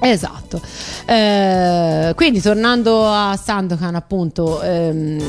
Esatto. 0.00 0.60
Eh, 1.06 2.12
quindi 2.16 2.40
tornando 2.40 3.06
a 3.06 3.36
Sandokan, 3.36 3.94
appunto, 3.94 4.60
ehm, 4.62 5.22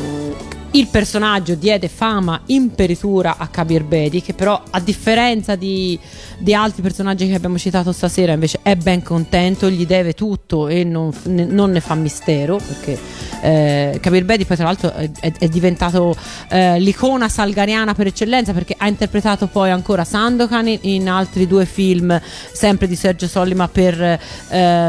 il 0.74 0.88
personaggio 0.88 1.56
diede 1.56 1.90
fama 1.90 2.40
imperitura 2.46 3.36
a 3.38 3.48
Kabir 3.48 3.84
Bedi, 3.84 4.22
che 4.22 4.34
però 4.34 4.62
a 4.70 4.80
differenza 4.80 5.56
di, 5.56 6.00
di 6.38 6.54
altri 6.54 6.82
personaggi 6.82 7.28
che 7.28 7.36
abbiamo 7.36 7.58
citato 7.58 7.92
stasera, 7.92 8.32
invece 8.32 8.60
è 8.62 8.76
ben 8.78 9.04
contento, 9.04 9.70
gli 9.70 9.86
deve 9.86 10.14
tutto 10.14 10.70
e 10.70 10.86
non, 10.86 11.12
ne, 11.24 11.44
non 11.44 11.72
ne 11.72 11.82
fa 11.82 11.96
mistero, 11.96 12.56
perché 12.56 12.98
eh, 13.42 13.98
Kabir 14.02 14.24
Bedi 14.24 14.46
poi 14.46 14.56
tra 14.56 14.66
l'altro 14.66 14.94
è, 14.94 15.12
è- 15.20 15.50
diventato 15.50 16.16
eh, 16.48 16.80
l'icona 16.80 17.28
salgariana 17.28 17.94
per 17.94 18.08
eccellenza, 18.08 18.54
perché 18.54 18.74
ha 18.78 18.88
interpretato 18.88 19.48
poi 19.48 19.72
ancora 19.72 20.06
Sandokan 20.06 20.70
in, 20.70 20.80
in 20.84 21.10
altri 21.10 21.48
due 21.48 21.66
film, 21.66 22.18
sempre 22.54 22.88
di 22.88 22.96
Sergio 22.96 23.28
Sollima 23.28 23.68
per 23.68 24.02
eh, 24.02 24.20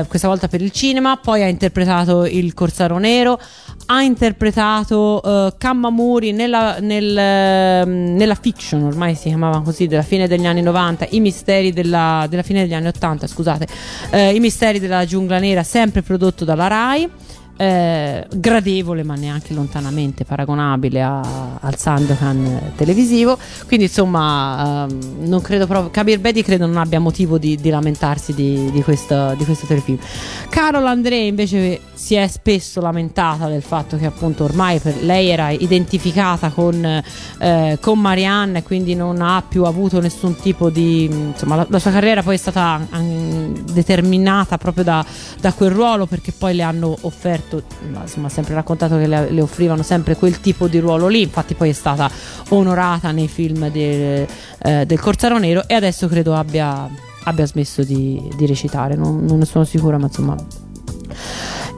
questa 0.09 0.29
volta 0.29 0.49
per 0.49 0.61
il 0.63 0.71
cinema, 0.71 1.17
poi 1.17 1.43
ha 1.43 1.49
interpretato 1.49 2.25
il 2.25 2.55
Corsaro 2.55 2.99
Nero, 2.99 3.39
ha 3.87 4.03
interpretato 4.03 5.23
eh, 5.23 5.55
Kammamuri 5.59 6.33
nella, 6.33 6.79
nel, 6.81 7.17
ehm, 7.17 8.15
nella 8.17 8.35
fiction, 8.35 8.83
ormai 8.85 9.15
si 9.15 9.29
chiamava 9.29 9.61
così, 9.63 9.87
della 9.87 10.03
fine 10.03 10.29
degli 10.29 10.47
anni 10.47 10.63
90, 10.63 11.09
i 11.11 11.21
misteri 11.21 11.73
della, 11.73 12.27
della 12.29 12.43
fine 12.43 12.63
degli 12.63 12.75
anni 12.75 12.89
80, 12.89 13.27
scusate, 13.27 13.67
eh, 14.11 14.35
i 14.35 14.41
misteri 14.41 14.79
della 14.79 15.05
giungla 15.05 15.39
nera, 15.39 15.63
sempre 15.63 16.03
prodotto 16.03 16.45
dalla 16.45 16.67
RAI. 16.69 17.11
Eh, 17.57 18.27
gradevole 18.35 19.03
ma 19.03 19.15
neanche 19.15 19.55
lontanamente 19.55 20.25
paragonabile 20.25 21.03
a- 21.03 21.59
al 21.61 21.77
Sandokan 21.77 22.73
televisivo. 22.77 23.39
Quindi 23.67 23.87
insomma 23.87 24.87
ehm, 24.89 25.27
non 25.29 25.41
credo 25.41 25.67
proprio 25.67 25.91
Kabir 25.91 26.21
Bedi 26.21 26.43
credo 26.43 26.67
non 26.67 26.77
abbia 26.77 27.01
motivo 27.01 27.39
di, 27.39 27.57
di 27.57 27.71
lamentarsi 27.71 28.35
di, 28.35 28.71
di 28.71 28.83
questo, 28.83 29.35
di 29.37 29.45
questo 29.45 29.67
telefilm. 29.67 29.99
Carol 30.49 30.87
André 30.87 31.19
invece 31.19 31.81
si 31.95 32.15
è 32.15 32.27
spesso 32.27 32.81
lamentata 32.81 33.47
del 33.47 33.63
fatto 33.63 33.97
che 33.97 34.07
appunto 34.07 34.45
ormai 34.45 34.81
lei 35.03 35.29
era 35.29 35.51
identificata 35.51 36.51
con, 36.51 37.03
eh, 37.39 37.79
con 37.81 37.99
Marianne 38.01 38.59
e 38.59 38.63
quindi 38.63 38.95
non 38.95 39.21
ha 39.21 39.43
più 39.47 39.65
avuto 39.65 40.01
nessun 40.01 40.35
tipo 40.37 40.69
di 40.69 41.05
insomma 41.05 41.57
la, 41.57 41.67
la 41.69 41.79
sua 41.79 41.93
carriera 41.93 42.23
poi 42.23 42.35
è 42.35 42.39
stata 42.39 42.81
mm, 42.97 43.55
determinata 43.73 44.59
proprio 44.59 44.83
da, 44.83 45.05
da 45.41 45.53
quel 45.53 45.71
ruolo 45.71 46.07
perché 46.07 46.33
poi 46.33 46.55
le 46.55 46.63
hanno 46.63 46.97
offerto 47.03 47.42
insomma 48.03 48.27
ha 48.27 48.31
sempre 48.31 48.55
raccontato 48.55 48.97
che 48.99 49.07
le, 49.07 49.31
le 49.31 49.41
offrivano 49.41 49.83
sempre 49.83 50.17
quel 50.17 50.41
tipo 50.41 50.69
di 50.69 50.79
ruolo 50.79 51.09
lì. 51.09 51.23
Infatti 51.23 51.55
poi 51.55 51.71
è 51.71 51.73
stata 51.73 52.11
onorata 52.51 53.11
nei 53.11 53.29
film 53.29 53.71
del, 53.71 54.27
eh, 54.63 54.87
del 54.87 55.01
Corsaro 55.01 55.39
Nero 55.39 55.67
e 55.67 55.75
adesso 55.75 56.09
credo 56.09 56.35
abbia, 56.35 56.89
abbia 57.25 57.47
smesso 57.47 57.83
di, 57.83 58.31
di 58.37 58.47
recitare. 58.47 58.95
Non, 58.95 59.25
non 59.25 59.39
ne 59.39 59.45
sono 59.45 59.65
sicura 59.65 59.99
ma 59.99 60.07
insomma. 60.07 60.37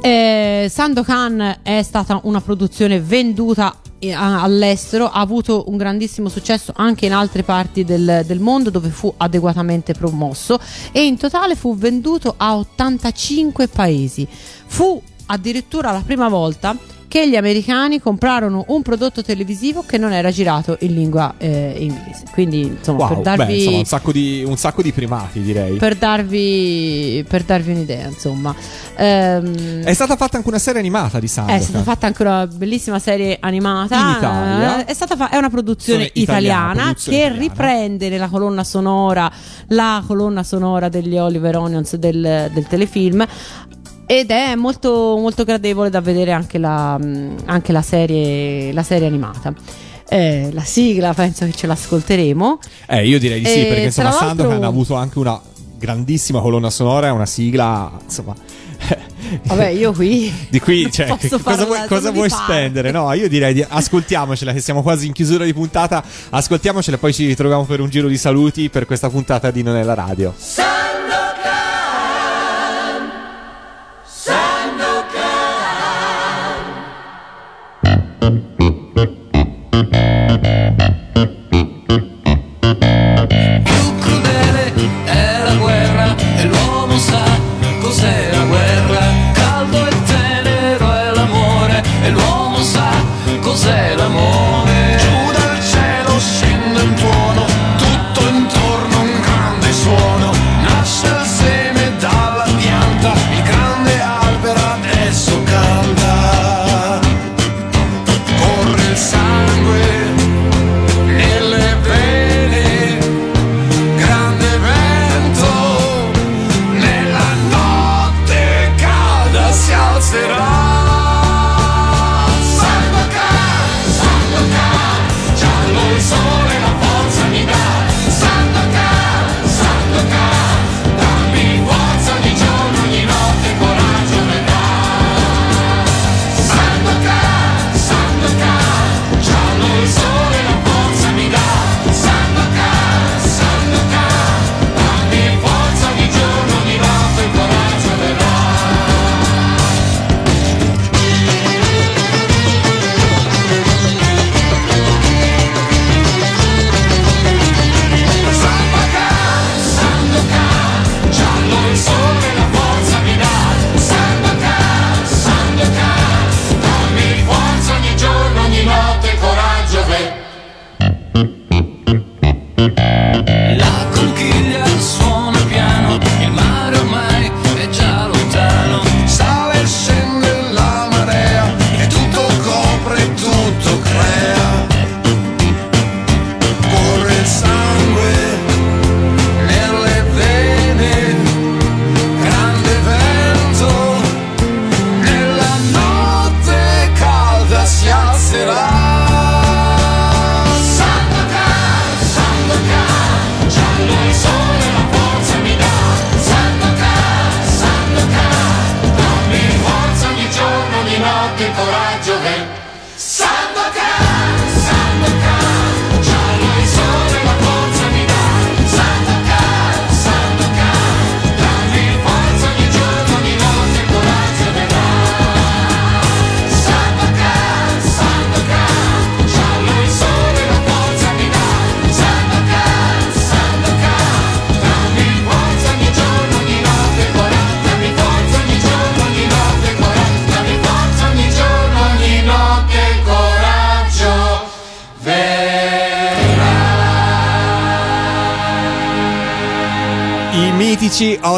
Eh, 0.01 0.66
Sandokan 0.69 1.61
è 1.62 1.82
stata 1.82 2.20
una 2.24 2.41
produzione 2.41 3.01
venduta 3.01 3.74
eh, 3.99 4.12
all'estero, 4.12 5.07
ha 5.07 5.20
avuto 5.20 5.65
un 5.69 5.78
grandissimo 5.78 6.28
successo 6.28 6.73
anche 6.77 7.07
in 7.07 7.15
altre 7.15 7.43
parti 7.43 7.85
del, 7.85 8.23
del 8.27 8.39
mondo 8.39 8.69
dove 8.69 8.91
fu 8.91 9.12
adeguatamente 9.16 9.95
promosso 9.95 10.59
e 10.93 11.07
in 11.07 11.16
totale 11.16 11.57
fu 11.57 11.74
venduto 11.77 12.35
a 12.36 12.57
85 12.57 13.69
paesi. 13.69 14.28
Fu 14.66 15.01
addirittura 15.27 15.91
la 15.93 16.03
prima 16.05 16.29
volta 16.29 16.77
che 17.07 17.29
gli 17.29 17.37
americani 17.37 18.01
comprarono 18.01 18.65
un 18.69 18.83
prodotto 18.83 19.23
televisivo 19.23 19.85
che 19.87 19.99
non 19.99 20.13
era 20.13 20.33
girato 20.33 20.77
in 20.81 20.95
lingua 20.95 21.35
eh, 21.39 21.77
inglese. 21.79 22.25
Quindi, 22.33 22.63
insomma, 22.63 23.05
Wow, 23.05 23.09
per 23.09 23.19
darvi 23.21 23.45
beh, 23.45 23.55
insomma, 23.55 23.77
un 23.79 23.85
sacco, 23.85 24.11
di, 24.11 24.43
un 24.45 24.57
sacco 24.57 24.83
di 24.83 24.91
primati, 24.93 25.41
direi. 25.41 25.77
per 25.77 25.95
darvi, 25.95 27.25
per 27.29 27.45
darvi 27.45 27.71
un'idea, 27.71 28.09
insomma. 28.09 28.53
Ehm, 28.97 29.85
È 29.85 29.93
stata 29.95 30.17
fatta 30.17 30.39
anche 30.39 30.49
una 30.49 30.59
serie 30.59 30.81
animata 30.81 31.21
di 31.21 31.29
Sandokan. 31.29 31.61
è 31.61 31.63
stata 31.63 31.85
fatta 31.85 32.07
anche 32.09 32.23
una 32.23 32.49
bellissima 32.49 32.99
serie 32.99 33.37
animata. 33.39 33.95
In 33.97 34.17
Italia. 34.17 34.81
Eh, 34.81 34.85
È, 34.87 34.95
stata 34.95 35.15
fa- 35.15 35.31
è 35.31 35.37
una 35.37 35.51
produzione 35.51 36.11
Produzione 36.11 36.25
italiana, 36.25 36.63
italiana, 36.73 36.83
produzione 36.83 37.17
che 37.19 37.25
italiana. 37.27 37.49
riprende 37.55 38.09
nella 38.09 38.29
colonna 38.29 38.65
sonora 38.65 39.31
la 39.69 40.03
colonna 40.05 40.43
sonora 40.43 40.89
degli 40.89 41.17
Oliver 41.17 41.57
Onions 41.59 41.95
del, 41.95 42.51
del 42.53 42.67
telefilm. 42.67 43.25
Ed 44.07 44.31
è 44.31 44.55
molto, 44.55 45.17
molto 45.19 45.45
gradevole 45.45 45.91
da 45.91 46.01
vedere 46.01 46.33
anche 46.33 46.59
la, 46.59 46.99
mh, 46.99 47.37
anche 47.47 47.73
la, 47.73 47.83
serie, 47.83 48.73
la 48.73 48.83
serie 48.83 49.07
animata. 49.07 49.55
Eh, 50.09 50.51
la 50.53 50.63
sigla 50.63 51.15
penso 51.15 51.47
che 51.47 51.53
ce 51.53 51.67
l'ascolteremo. 51.67 52.59
Eh, 52.87 53.07
io 53.07 53.19
direi 53.19 53.41
di 53.41 53.47
sì, 53.47 53.61
E 53.61 53.67
perché 53.67 53.83
insomma 53.85 54.13
Sandokan 54.13 54.63
ha 54.63 54.67
avuto 54.67 54.95
anche 54.95 55.19
una 55.19 55.41
grandissima 55.79 56.41
colonna 56.41 56.71
sonora 56.71 57.09
e 57.09 57.11
una 57.11 57.27
sigla, 57.27 57.91
insomma... 58.03 58.35
Vabbè, 59.45 59.69
io 59.69 59.93
qui. 59.93 60.33
Di 60.51 60.61
qui, 60.61 60.91
cioè, 60.93 61.09
cosa 61.43 61.65
vuoi, 61.65 61.87
cosa 61.89 62.11
vuoi 62.11 62.29
spendere? 62.29 62.91
No, 62.91 63.11
io 63.15 63.29
direi 63.29 63.55
di 63.55 63.65
ascoltiamocela, 63.67 64.53
che 64.53 64.61
siamo 64.61 64.83
quasi 64.83 65.07
in 65.07 65.13
chiusura 65.13 65.45
di 65.45 65.55
puntata. 65.55 66.05
Ascoltiamocela 66.31 66.97
e 66.97 67.01
poi 67.01 67.15
ci 67.15 67.27
ritroviamo 67.27 67.65
per 67.65 67.81
un 67.81 67.89
giro 67.89 68.09
di 68.09 68.19
saluti 68.19 68.69
per 68.69 68.85
questa 68.85 69.09
puntata 69.09 69.51
di 69.51 69.63
Non 69.63 69.77
è 69.77 69.83
la 69.83 69.95
radio. 69.95 70.35
Più 70.37 70.63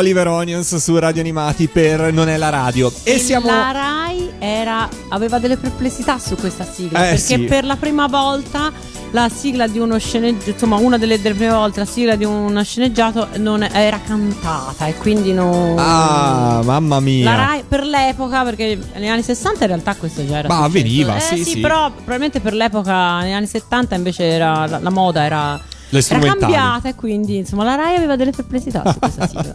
Oliver 0.06 0.28
Onions 0.28 0.76
su 0.76 0.96
Radio 0.98 1.20
Animati 1.20 1.66
per 1.66 2.12
Non 2.12 2.28
è 2.28 2.36
la 2.36 2.48
radio. 2.48 2.92
E 3.02 3.18
siamo. 3.18 3.46
La 3.46 3.72
Rai 3.72 4.30
era- 4.38 4.88
aveva 5.08 5.40
delle 5.40 5.56
perplessità 5.56 6.16
su 6.20 6.36
questa 6.36 6.64
sigla. 6.64 7.06
Eh, 7.06 7.10
perché 7.10 7.18
sì. 7.18 7.38
per 7.40 7.64
la 7.64 7.74
prima 7.74 8.06
volta 8.06 8.70
la 9.10 9.28
sigla 9.28 9.66
di 9.66 9.80
uno 9.80 9.98
sceneggiato, 9.98 10.50
insomma, 10.50 10.76
una 10.76 10.96
delle, 10.96 11.20
delle 11.20 11.34
prime 11.34 11.52
volte 11.52 11.80
la 11.80 11.86
sigla 11.86 12.14
di 12.14 12.24
uno 12.24 12.62
sceneggiato 12.62 13.28
non 13.38 13.64
era 13.64 13.98
cantata 13.98 14.86
e 14.86 14.94
quindi 14.94 15.32
non. 15.32 15.74
Ah, 15.76 16.60
mamma 16.62 17.00
mia. 17.00 17.24
La 17.24 17.34
Rai 17.34 17.64
per 17.66 17.84
l'epoca, 17.84 18.44
perché 18.44 18.78
negli 18.94 19.08
anni 19.08 19.24
60 19.24 19.62
in 19.62 19.66
realtà 19.66 19.96
questo 19.96 20.24
già 20.24 20.38
era. 20.38 20.46
Ma 20.46 20.54
successo. 20.54 20.66
avveniva, 20.68 21.16
eh, 21.16 21.20
sì, 21.20 21.44
sì. 21.44 21.58
però 21.58 21.90
probabilmente 21.90 22.38
per 22.38 22.52
l'epoca, 22.52 23.22
negli 23.22 23.32
anni 23.32 23.48
70 23.48 23.96
invece 23.96 24.22
era, 24.22 24.68
la, 24.68 24.78
la 24.78 24.90
moda 24.90 25.24
era. 25.24 25.65
Le 25.90 26.02
Era 26.08 26.18
cambiata 26.18 26.88
e 26.88 26.94
quindi 26.96 27.36
insomma 27.36 27.62
la 27.62 27.76
Rai 27.76 27.96
aveva 27.96 28.16
delle 28.16 28.32
perplessità 28.32 28.82
su 28.90 28.98
questa 28.98 29.26
sigla. 29.28 29.54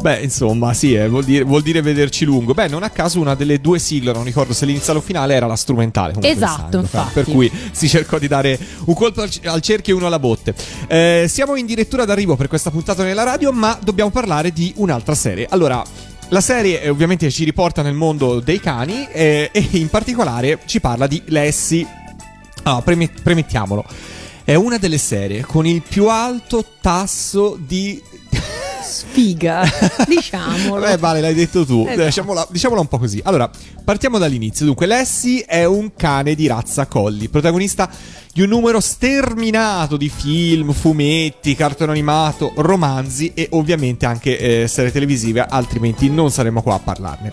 Beh, 0.00 0.20
insomma, 0.20 0.72
sì, 0.74 0.94
eh, 0.94 1.08
vuol, 1.08 1.24
dire, 1.24 1.44
vuol 1.44 1.62
dire 1.62 1.82
vederci 1.82 2.24
lungo. 2.24 2.54
Beh, 2.54 2.68
non 2.68 2.84
a 2.84 2.90
caso 2.90 3.18
una 3.18 3.34
delle 3.34 3.60
due 3.60 3.78
sigle, 3.80 4.12
non 4.12 4.22
ricordo 4.22 4.52
se 4.52 4.64
l'iniziale 4.64 5.00
o 5.00 5.02
finale, 5.02 5.34
era 5.34 5.46
la 5.46 5.56
strumentale. 5.56 6.14
Esatto, 6.20 6.78
infatti. 6.78 7.12
Per 7.14 7.24
cui 7.24 7.50
si 7.72 7.88
cercò 7.88 8.18
di 8.18 8.28
dare 8.28 8.58
un 8.84 8.94
colpo 8.94 9.22
al, 9.22 9.30
al 9.44 9.60
cerchio 9.60 9.94
e 9.94 9.96
uno 9.96 10.06
alla 10.06 10.20
botte. 10.20 10.54
Eh, 10.86 11.26
siamo 11.28 11.56
in 11.56 11.66
direttura 11.66 12.04
d'arrivo 12.04 12.36
per 12.36 12.46
questa 12.46 12.70
puntata 12.70 13.02
nella 13.02 13.24
radio, 13.24 13.50
ma 13.52 13.76
dobbiamo 13.82 14.10
parlare 14.10 14.52
di 14.52 14.72
un'altra 14.76 15.14
serie. 15.14 15.46
Allora. 15.50 15.82
La 16.28 16.40
serie 16.40 16.80
eh, 16.80 16.88
ovviamente 16.88 17.30
ci 17.30 17.44
riporta 17.44 17.82
nel 17.82 17.92
mondo 17.92 18.40
dei 18.40 18.58
cani 18.58 19.06
eh, 19.12 19.50
e 19.52 19.68
in 19.72 19.90
particolare 19.90 20.60
ci 20.64 20.80
parla 20.80 21.06
di 21.06 21.20
Lassie. 21.26 21.86
Ah, 22.62 22.80
preme- 22.80 23.10
premettiamolo. 23.22 23.84
È 24.44 24.54
una 24.54 24.78
delle 24.78 24.98
serie 24.98 25.42
con 25.42 25.66
il 25.66 25.82
più 25.82 26.08
alto 26.08 26.64
tasso 26.80 27.56
di 27.58 28.02
Sfiga, 28.82 29.64
diciamolo. 30.06 30.80
Vabbè, 30.80 30.98
vale, 30.98 31.20
l'hai 31.20 31.34
detto 31.34 31.64
tu. 31.64 31.84
Esatto. 31.86 32.04
Diciamola, 32.04 32.46
diciamola 32.50 32.80
un 32.80 32.88
po' 32.88 32.98
così. 32.98 33.20
Allora, 33.24 33.48
partiamo 33.84 34.18
dall'inizio. 34.18 34.66
Dunque, 34.66 34.86
Lassie 34.86 35.44
è 35.44 35.64
un 35.64 35.92
cane 35.94 36.34
di 36.34 36.46
razza 36.46 36.86
colli, 36.86 37.28
protagonista 37.28 37.88
di 38.32 38.42
un 38.42 38.48
numero 38.48 38.80
sterminato 38.80 39.96
di 39.96 40.08
film, 40.08 40.72
fumetti, 40.72 41.54
cartone 41.54 41.92
animato, 41.92 42.52
romanzi 42.56 43.32
e 43.34 43.48
ovviamente 43.52 44.06
anche 44.06 44.62
eh, 44.62 44.68
serie 44.68 44.90
televisive, 44.90 45.44
altrimenti 45.48 46.10
non 46.10 46.30
saremmo 46.30 46.62
qua 46.62 46.74
a 46.74 46.80
parlarne. 46.80 47.30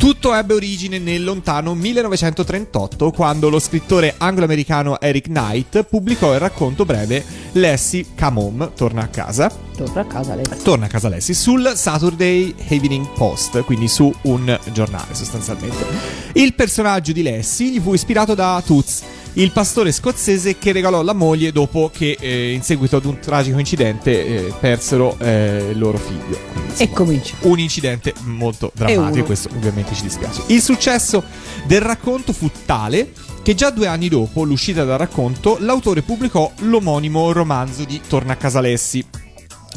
Tutto 0.00 0.32
ebbe 0.34 0.54
origine 0.54 0.98
nel 0.98 1.22
lontano 1.22 1.74
1938, 1.74 3.10
quando 3.10 3.50
lo 3.50 3.58
scrittore 3.58 4.14
anglo-americano 4.16 4.98
Eric 4.98 5.26
Knight 5.26 5.82
pubblicò 5.82 6.32
il 6.32 6.38
racconto 6.38 6.86
breve 6.86 7.22
Lassie 7.52 8.06
Come 8.18 8.40
Home, 8.40 8.70
torna 8.74 9.02
a 9.02 9.08
casa, 9.08 9.52
Torna 9.76 10.00
a 10.00 10.06
casa 10.06 10.34
lei. 10.34 10.44
torna 10.62 10.86
a 10.86 10.88
casa 10.88 11.10
Lassie 11.10 11.34
sul 11.34 11.72
Saturday 11.74 12.54
Evening 12.68 13.08
Post, 13.12 13.62
quindi 13.64 13.88
su 13.88 14.10
un 14.22 14.58
giornale 14.72 15.14
sostanzialmente. 15.14 15.84
Il 16.32 16.54
personaggio 16.54 17.12
di 17.12 17.22
Lassie 17.22 17.68
gli 17.68 17.78
fu 17.78 17.92
ispirato 17.92 18.34
da 18.34 18.62
Toots, 18.64 19.02
il 19.34 19.52
pastore 19.52 19.92
scozzese 19.92 20.58
che 20.58 20.72
regalò 20.72 21.02
la 21.02 21.12
moglie 21.12 21.52
dopo 21.52 21.90
che 21.92 22.16
eh, 22.18 22.52
in 22.52 22.62
seguito 22.62 22.96
ad 22.96 23.04
un 23.04 23.18
tragico 23.20 23.58
incidente 23.58 24.46
eh, 24.46 24.52
persero 24.58 25.16
eh, 25.18 25.68
il 25.70 25.78
loro 25.78 25.98
figlio. 25.98 26.38
Quindi, 26.52 26.72
E 26.82 26.90
comincia. 26.90 27.34
un 27.42 27.58
incidente 27.58 28.12
molto 28.24 28.72
drammatico, 28.74 29.10
uno. 29.12 29.24
questo 29.24 29.48
ovviamente 29.54 29.94
ci 29.94 30.02
dispiace. 30.02 30.42
Il 30.46 30.60
successo 30.60 31.22
del 31.66 31.80
racconto 31.80 32.32
fu 32.32 32.50
tale 32.66 33.12
che 33.42 33.54
già 33.54 33.70
due 33.70 33.86
anni 33.86 34.08
dopo 34.08 34.42
l'uscita 34.42 34.84
del 34.84 34.98
racconto, 34.98 35.56
l'autore 35.60 36.02
pubblicò 36.02 36.50
l'omonimo 36.60 37.32
romanzo 37.32 37.84
di 37.84 38.00
Torna 38.06 38.32
a 38.34 38.36
casa 38.36 38.60
Lessi 38.60 39.04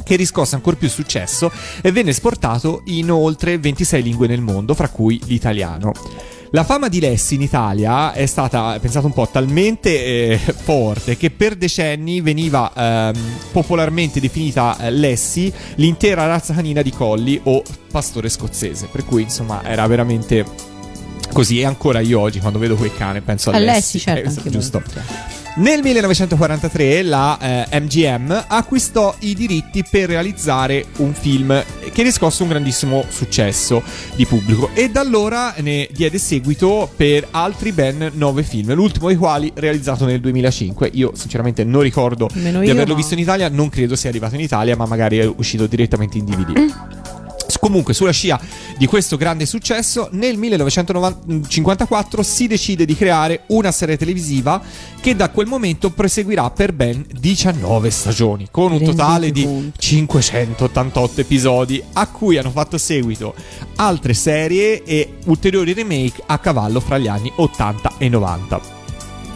che 0.03 0.15
riscosse 0.15 0.55
ancora 0.55 0.75
più 0.75 0.89
successo 0.89 1.51
e 1.81 1.91
venne 1.91 2.09
esportato 2.09 2.81
in 2.85 3.11
oltre 3.11 3.57
26 3.57 4.01
lingue 4.03 4.27
nel 4.27 4.41
mondo, 4.41 4.73
fra 4.73 4.89
cui 4.89 5.21
l'italiano. 5.25 5.91
La 6.55 6.63
fama 6.63 6.87
di 6.87 6.99
Lessi 6.99 7.33
in 7.33 7.41
Italia 7.41 8.13
è 8.13 8.27
stata, 8.27 8.77
pensate 8.79 9.07
un 9.07 9.11
po', 9.11 9.27
talmente 9.27 9.89
eh, 10.05 10.37
forte 10.37 11.17
che 11.17 11.31
per 11.31 11.55
decenni 11.55 12.21
veniva 12.21 12.71
ehm, 12.75 13.15
popolarmente 13.51 14.19
definita 14.19 14.77
eh, 14.77 14.91
Lessi 14.91 15.51
l'intera 15.77 16.27
razza 16.27 16.53
canina 16.53 16.83
di 16.83 16.91
colli 16.91 17.41
o 17.45 17.63
pastore 17.89 18.29
scozzese. 18.29 18.87
Per 18.91 19.03
cui, 19.03 19.23
insomma, 19.23 19.63
era 19.63 19.87
veramente 19.87 20.45
così. 21.33 21.59
E 21.59 21.65
ancora 21.65 22.01
io 22.01 22.19
oggi, 22.19 22.37
quando 22.39 22.59
vedo 22.59 22.75
quel 22.75 22.93
cane, 22.93 23.21
penso 23.21 23.49
a, 23.49 23.55
A 23.55 23.57
Lessi. 23.57 23.73
Lessi, 23.73 23.99
certo, 23.99 24.41
Eh, 24.43 24.49
giusto. 24.51 24.83
voi. 24.93 25.03
Nel 25.55 25.83
1943 25.83 27.03
la 27.03 27.67
eh, 27.69 27.79
MGM 27.79 28.45
acquistò 28.47 29.13
i 29.19 29.35
diritti 29.35 29.83
per 29.87 30.09
realizzare 30.09 30.85
un 30.97 31.13
film 31.13 31.63
che 31.91 32.01
riscosse 32.01 32.41
un 32.41 32.49
grandissimo 32.49 33.05
successo 33.07 33.83
di 34.15 34.25
pubblico 34.25 34.71
e 34.73 34.89
da 34.89 35.01
allora 35.01 35.53
ne 35.59 35.87
diede 35.91 36.17
seguito 36.17 36.89
per 36.95 37.27
altri 37.29 37.71
ben 37.71 38.13
nove 38.15 38.41
film, 38.41 38.73
l'ultimo 38.73 39.09
dei 39.09 39.15
quali 39.15 39.51
realizzato 39.53 40.05
nel 40.05 40.19
2005. 40.21 40.89
Io 40.93 41.11
sinceramente 41.13 41.63
non 41.63 41.83
ricordo 41.83 42.29
Nemmeno 42.33 42.61
di 42.61 42.71
averlo 42.71 42.93
ma- 42.93 42.99
visto 42.99 43.13
in 43.13 43.19
Italia, 43.19 43.47
non 43.47 43.69
credo 43.69 43.95
sia 43.95 44.09
arrivato 44.09 44.33
in 44.33 44.41
Italia, 44.41 44.75
ma 44.75 44.87
magari 44.87 45.19
è 45.19 45.25
uscito 45.27 45.67
direttamente 45.67 46.17
in 46.17 46.25
DVD. 46.25 47.02
Comunque, 47.63 47.93
sulla 47.93 48.11
scia 48.11 48.37
di 48.77 48.85
questo 48.87 49.15
grande 49.15 49.45
successo, 49.45 50.09
nel 50.11 50.37
1954 50.37 52.21
si 52.21 52.45
decide 52.47 52.83
di 52.83 52.93
creare 52.93 53.43
una 53.47 53.71
serie 53.71 53.95
televisiva 53.95 54.61
che 54.99 55.15
da 55.15 55.29
quel 55.29 55.47
momento 55.47 55.89
proseguirà 55.89 56.49
per 56.51 56.73
ben 56.73 57.05
19 57.17 57.89
stagioni, 57.89 58.49
con 58.51 58.73
un 58.73 58.83
totale 58.83 59.31
di 59.31 59.45
conto. 59.45 59.79
588 59.79 61.21
episodi, 61.21 61.81
a 61.93 62.05
cui 62.07 62.37
hanno 62.37 62.51
fatto 62.51 62.77
seguito 62.77 63.33
altre 63.77 64.13
serie 64.13 64.83
e 64.83 65.19
ulteriori 65.27 65.71
remake 65.71 66.21
a 66.25 66.39
cavallo 66.39 66.81
fra 66.81 66.97
gli 66.97 67.07
anni 67.07 67.31
80 67.33 67.93
e 67.97 68.09
90. 68.09 68.61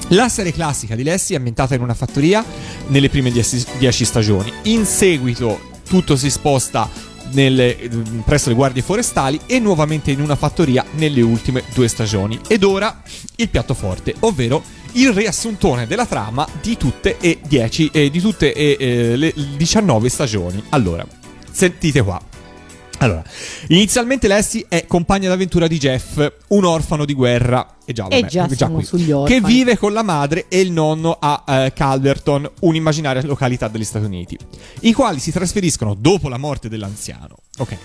La 0.09 0.27
serie 0.27 0.51
classica 0.51 0.95
di 0.95 1.03
Lassie 1.03 1.35
è 1.35 1.37
ambientata 1.37 1.75
in 1.75 1.81
una 1.81 1.93
fattoria 1.93 2.43
nelle 2.87 3.07
prime 3.07 3.31
10 3.31 4.03
stagioni. 4.03 4.51
In 4.63 4.83
seguito 4.85 5.75
tutto 5.87 6.17
si 6.17 6.29
sposta 6.29 7.06
nelle- 7.31 7.77
eh, 7.79 7.89
presso 8.25 8.49
le 8.49 8.55
guardie 8.55 8.81
forestali 8.81 9.39
e 9.45 9.59
nuovamente 9.59 10.11
in 10.11 10.21
una 10.21 10.35
fattoria 10.35 10.85
nelle 10.91 11.21
ultime 11.21 11.63
due 11.73 11.87
stagioni. 11.87 12.39
Ed 12.47 12.63
ora 12.63 13.01
il 13.35 13.49
piatto 13.49 13.73
forte, 13.73 14.15
ovvero 14.21 14.63
il 14.93 15.11
riassuntone 15.13 15.85
della 15.87 16.05
trama 16.05 16.47
di 16.61 16.77
tutte 16.77 17.17
e 17.19 17.39
10 17.45 17.89
e 17.91 18.09
di 18.09 18.19
tutte 18.21 18.53
e 18.53 18.77
eh, 18.79 19.15
le 19.15 19.33
19 19.57 20.09
stagioni. 20.09 20.63
Allora, 20.69 21.05
sentite 21.51 22.01
qua. 22.01 22.19
Allora, 22.99 23.23
inizialmente 23.67 24.27
Lassie 24.27 24.65
è 24.67 24.85
compagna 24.87 25.29
d'avventura 25.29 25.67
di 25.67 25.77
Jeff, 25.77 26.25
un 26.49 26.65
orfano 26.65 27.05
di 27.05 27.13
guerra. 27.13 27.75
E 27.85 27.93
già, 27.93 28.07
E 28.07 28.21
vabbè, 28.21 28.27
già 28.27 28.47
siamo 28.49 28.81
qui. 28.81 29.13
Che 29.25 29.39
vive 29.41 29.77
con 29.77 29.93
la 29.93 30.03
madre 30.03 30.45
e 30.49 30.59
il 30.59 30.71
nonno 30.71 31.17
a 31.19 31.43
eh, 31.47 31.73
Calverton, 31.73 32.49
un'immaginaria 32.61 33.21
località 33.23 33.67
degli 33.67 33.83
Stati 33.83 34.05
Uniti, 34.05 34.37
i 34.81 34.93
quali 34.93 35.19
si 35.19 35.31
trasferiscono 35.31 35.95
dopo 35.97 36.27
la 36.27 36.37
morte 36.37 36.69
dell'anziano. 36.69 37.37
Ok. 37.59 37.77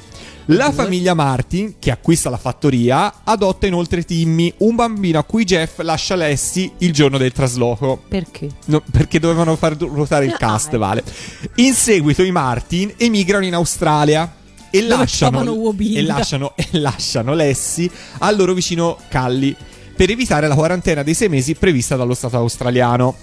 La 0.46 0.72
famiglia 0.72 1.14
Martin, 1.14 1.74
che 1.78 1.92
acquista 1.92 2.28
la 2.28 2.36
fattoria, 2.36 3.20
adotta 3.22 3.66
inoltre 3.68 4.02
Timmy, 4.04 4.52
un 4.58 4.74
bambino 4.74 5.20
a 5.20 5.22
cui 5.24 5.44
Jeff 5.44 5.78
lascia 5.82 6.16
Lassie 6.16 6.72
il 6.78 6.92
giorno 6.92 7.16
del 7.16 7.30
trasloco. 7.30 8.02
Perché? 8.08 8.48
No, 8.64 8.82
perché 8.90 9.20
dovevano 9.20 9.54
far 9.54 9.76
ruotare 9.76 10.24
il 10.24 10.32
Ah, 10.32 10.36
cast, 10.38 10.68
ecco. 10.68 10.78
vale. 10.78 11.04
In 11.56 11.74
seguito 11.74 12.24
i 12.24 12.32
Martin 12.32 12.92
emigrano 12.96 13.44
in 13.44 13.54
Australia 13.54 14.34
e 14.72 14.82
lasciano, 14.82 15.42
e 15.78 16.02
lasciano, 16.02 16.52
e 16.56 16.66
lasciano 16.72 17.34
Lassie 17.34 17.90
al 18.20 18.36
loro 18.36 18.54
vicino 18.54 18.96
Calli 19.08 19.54
per 19.94 20.08
evitare 20.10 20.48
la 20.48 20.54
quarantena 20.54 21.02
dei 21.02 21.12
sei 21.12 21.28
mesi 21.28 21.54
prevista 21.54 21.94
dallo 21.94 22.14
Stato 22.14 22.38
australiano. 22.38 23.14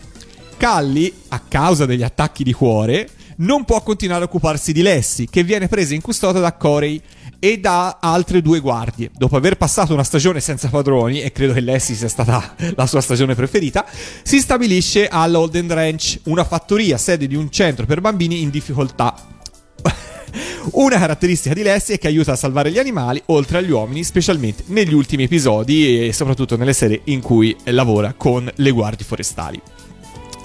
Calli, 0.58 1.12
a 1.30 1.40
causa 1.40 1.88
degli 1.88 2.04
attacchi 2.04 2.44
di 2.44 2.54
cuore, 2.54 3.10
non 3.38 3.66
può 3.66 3.82
continuare 3.82 4.24
a 4.24 4.28
occuparsi 4.28 4.72
di 4.72 4.82
Lassie, 4.82 5.28
che 5.28 5.44
viene 5.44 5.68
presa 5.68 5.96
in 5.96 6.02
custodia 6.02 6.40
da 6.40 6.54
Corey 6.54 7.02
e 7.40 7.58
da 7.58 7.98
altre 8.00 8.42
due 8.42 8.60
guardie. 8.60 9.10
Dopo 9.16 9.36
aver 9.36 9.58
passato 9.58 9.94
una 9.94 10.04
stagione 10.04 10.42
senza 10.42 10.68
padroni, 10.68 11.22
e 11.22 11.32
credo 11.32 11.54
che 11.54 11.62
Lassie 11.62 11.96
sia 11.96 12.10
stata 12.10 12.56
la 12.76 12.86
sua 12.86 13.02
stagione 13.02 13.34
preferita, 13.34 13.86
si 14.22 14.40
stabilisce 14.40 15.08
all'Holden 15.08 15.74
Ranch, 15.74 16.20
una 16.26 16.44
fattoria 16.44 16.98
sede 16.98 17.26
di 17.26 17.36
un 17.36 17.50
centro 17.50 17.86
per 17.86 18.02
bambini 18.02 18.42
in 18.42 18.50
difficoltà. 18.50 19.39
Una 20.74 20.98
caratteristica 20.98 21.54
di 21.54 21.64
Lassie 21.64 21.96
è 21.96 21.98
che 21.98 22.08
aiuta 22.08 22.34
a 22.34 22.36
salvare 22.36 22.72
gli 22.72 22.80
animali, 22.80 23.22
oltre 23.28 23.60
agli 23.60 23.72
uomini, 23.72 24.04
specialmente 24.04 24.64
negli 24.68 24.94
ultimi 24.94 25.24
episodi 25.24 26.08
e 26.08 26.14
soprattutto 26.14 26.58
nelle 26.58 26.74
serie 26.74 27.02
in 27.06 27.22
cui 27.22 27.56
lavora 27.66 28.14
con 28.16 28.50
le 28.54 28.72
guardie 28.72 29.06
forestali. 29.06 29.62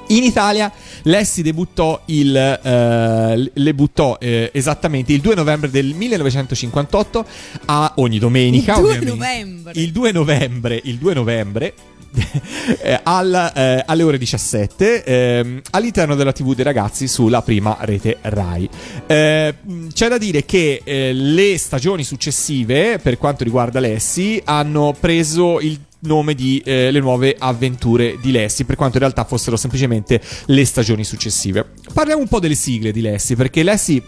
In 0.09 0.23
Italia 0.23 0.70
Lessi 1.05 1.43
debuttò 1.43 2.02
il, 2.06 2.36
eh, 2.36 3.51
le 3.52 3.74
buttò 3.74 4.19
eh, 4.20 4.51
esattamente 4.52 5.12
il 5.12 5.20
2 5.20 5.35
novembre 5.35 5.70
del 5.70 5.94
1958 5.94 7.27
a 7.66 7.93
ogni 7.97 8.19
domenica. 8.19 8.74
Il 8.74 8.81
2 8.81 8.90
ovviamente. 8.90 9.15
novembre. 9.15 9.73
Il 9.74 9.93
2 9.93 10.12
novembre, 10.12 10.81
il 10.85 10.97
2 10.97 11.15
novembre 11.15 11.74
al, 13.03 13.53
eh, 13.55 13.82
alle 13.86 14.03
ore 14.03 14.19
17 14.19 15.05
ehm, 15.05 15.61
all'interno 15.70 16.15
della 16.15 16.32
TV 16.32 16.55
dei 16.55 16.65
ragazzi 16.65 17.09
sulla 17.09 17.43
prima 17.43 17.77
rete 17.81 18.19
Rai. 18.20 18.69
Eh, 19.07 19.55
c'è 19.93 20.09
da 20.09 20.19
dire 20.19 20.45
che 20.45 20.81
eh, 20.85 21.12
le 21.12 21.59
stagioni 21.59 22.05
successive, 22.05 22.99
per 22.99 23.19
quanto 23.19 23.45
riguarda 23.45 23.81
Lessi, 23.81 24.41
hanno 24.45 24.95
preso 24.99 25.61
il 25.61 25.78
nome 26.01 26.35
di 26.35 26.62
eh, 26.65 26.91
Le 26.91 27.01
nuove 27.01 27.35
avventure 27.39 28.19
di 28.20 28.31
Lessi, 28.31 28.65
per 28.65 28.77
quanto 28.77 28.97
in 28.97 29.03
realtà 29.03 29.24
fossero 29.24 29.57
semplicemente 29.57 30.20
le 30.47 30.65
stagioni 30.65 31.03
successive. 31.05 31.65
Parliamo 31.93 32.20
un 32.20 32.28
po' 32.28 32.41
delle 32.41 32.55
sigle 32.55 32.93
di 32.93 33.01
Lessi, 33.01 33.35
perché 33.36 33.62
Lessi 33.62 34.03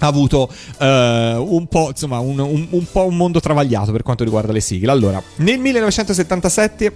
ha 0.00 0.06
avuto 0.06 0.50
eh, 0.78 1.34
un, 1.38 1.66
po', 1.68 1.88
insomma, 1.90 2.18
un, 2.18 2.38
un- 2.40 2.66
un 2.70 2.86
po' 2.90 3.06
un 3.06 3.16
mondo 3.16 3.38
travagliato 3.38 3.92
per 3.92 4.02
quanto 4.02 4.24
riguarda 4.24 4.50
le 4.52 4.60
sigle. 4.60 4.90
Allora, 4.90 5.22
nel 5.36 5.60
1977 5.60 6.92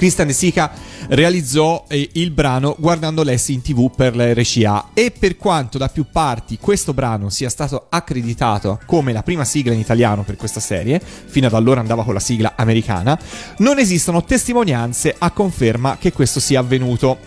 Christian 0.00 0.28
De 0.28 0.32
Sica 0.32 0.70
realizzò 1.08 1.84
eh, 1.86 2.08
il 2.14 2.30
brano 2.30 2.74
guardando 2.78 3.22
Lessi 3.22 3.52
in 3.52 3.60
tv 3.60 3.94
per 3.94 4.16
la 4.16 4.32
RCA 4.32 4.92
e 4.94 5.10
per 5.10 5.36
quanto 5.36 5.76
da 5.76 5.90
più 5.90 6.06
parti 6.10 6.56
questo 6.58 6.94
brano 6.94 7.28
sia 7.28 7.50
stato 7.50 7.84
accreditato 7.90 8.80
come 8.86 9.12
la 9.12 9.22
prima 9.22 9.44
sigla 9.44 9.74
in 9.74 9.78
italiano 9.78 10.22
per 10.22 10.36
questa 10.36 10.58
serie, 10.58 10.98
fino 11.00 11.48
ad 11.48 11.52
allora 11.52 11.80
andava 11.80 12.02
con 12.02 12.14
la 12.14 12.20
sigla 12.20 12.54
americana, 12.56 13.18
non 13.58 13.78
esistono 13.78 14.24
testimonianze 14.24 15.14
a 15.18 15.32
conferma 15.32 15.98
che 15.98 16.14
questo 16.14 16.40
sia 16.40 16.60
avvenuto. 16.60 17.18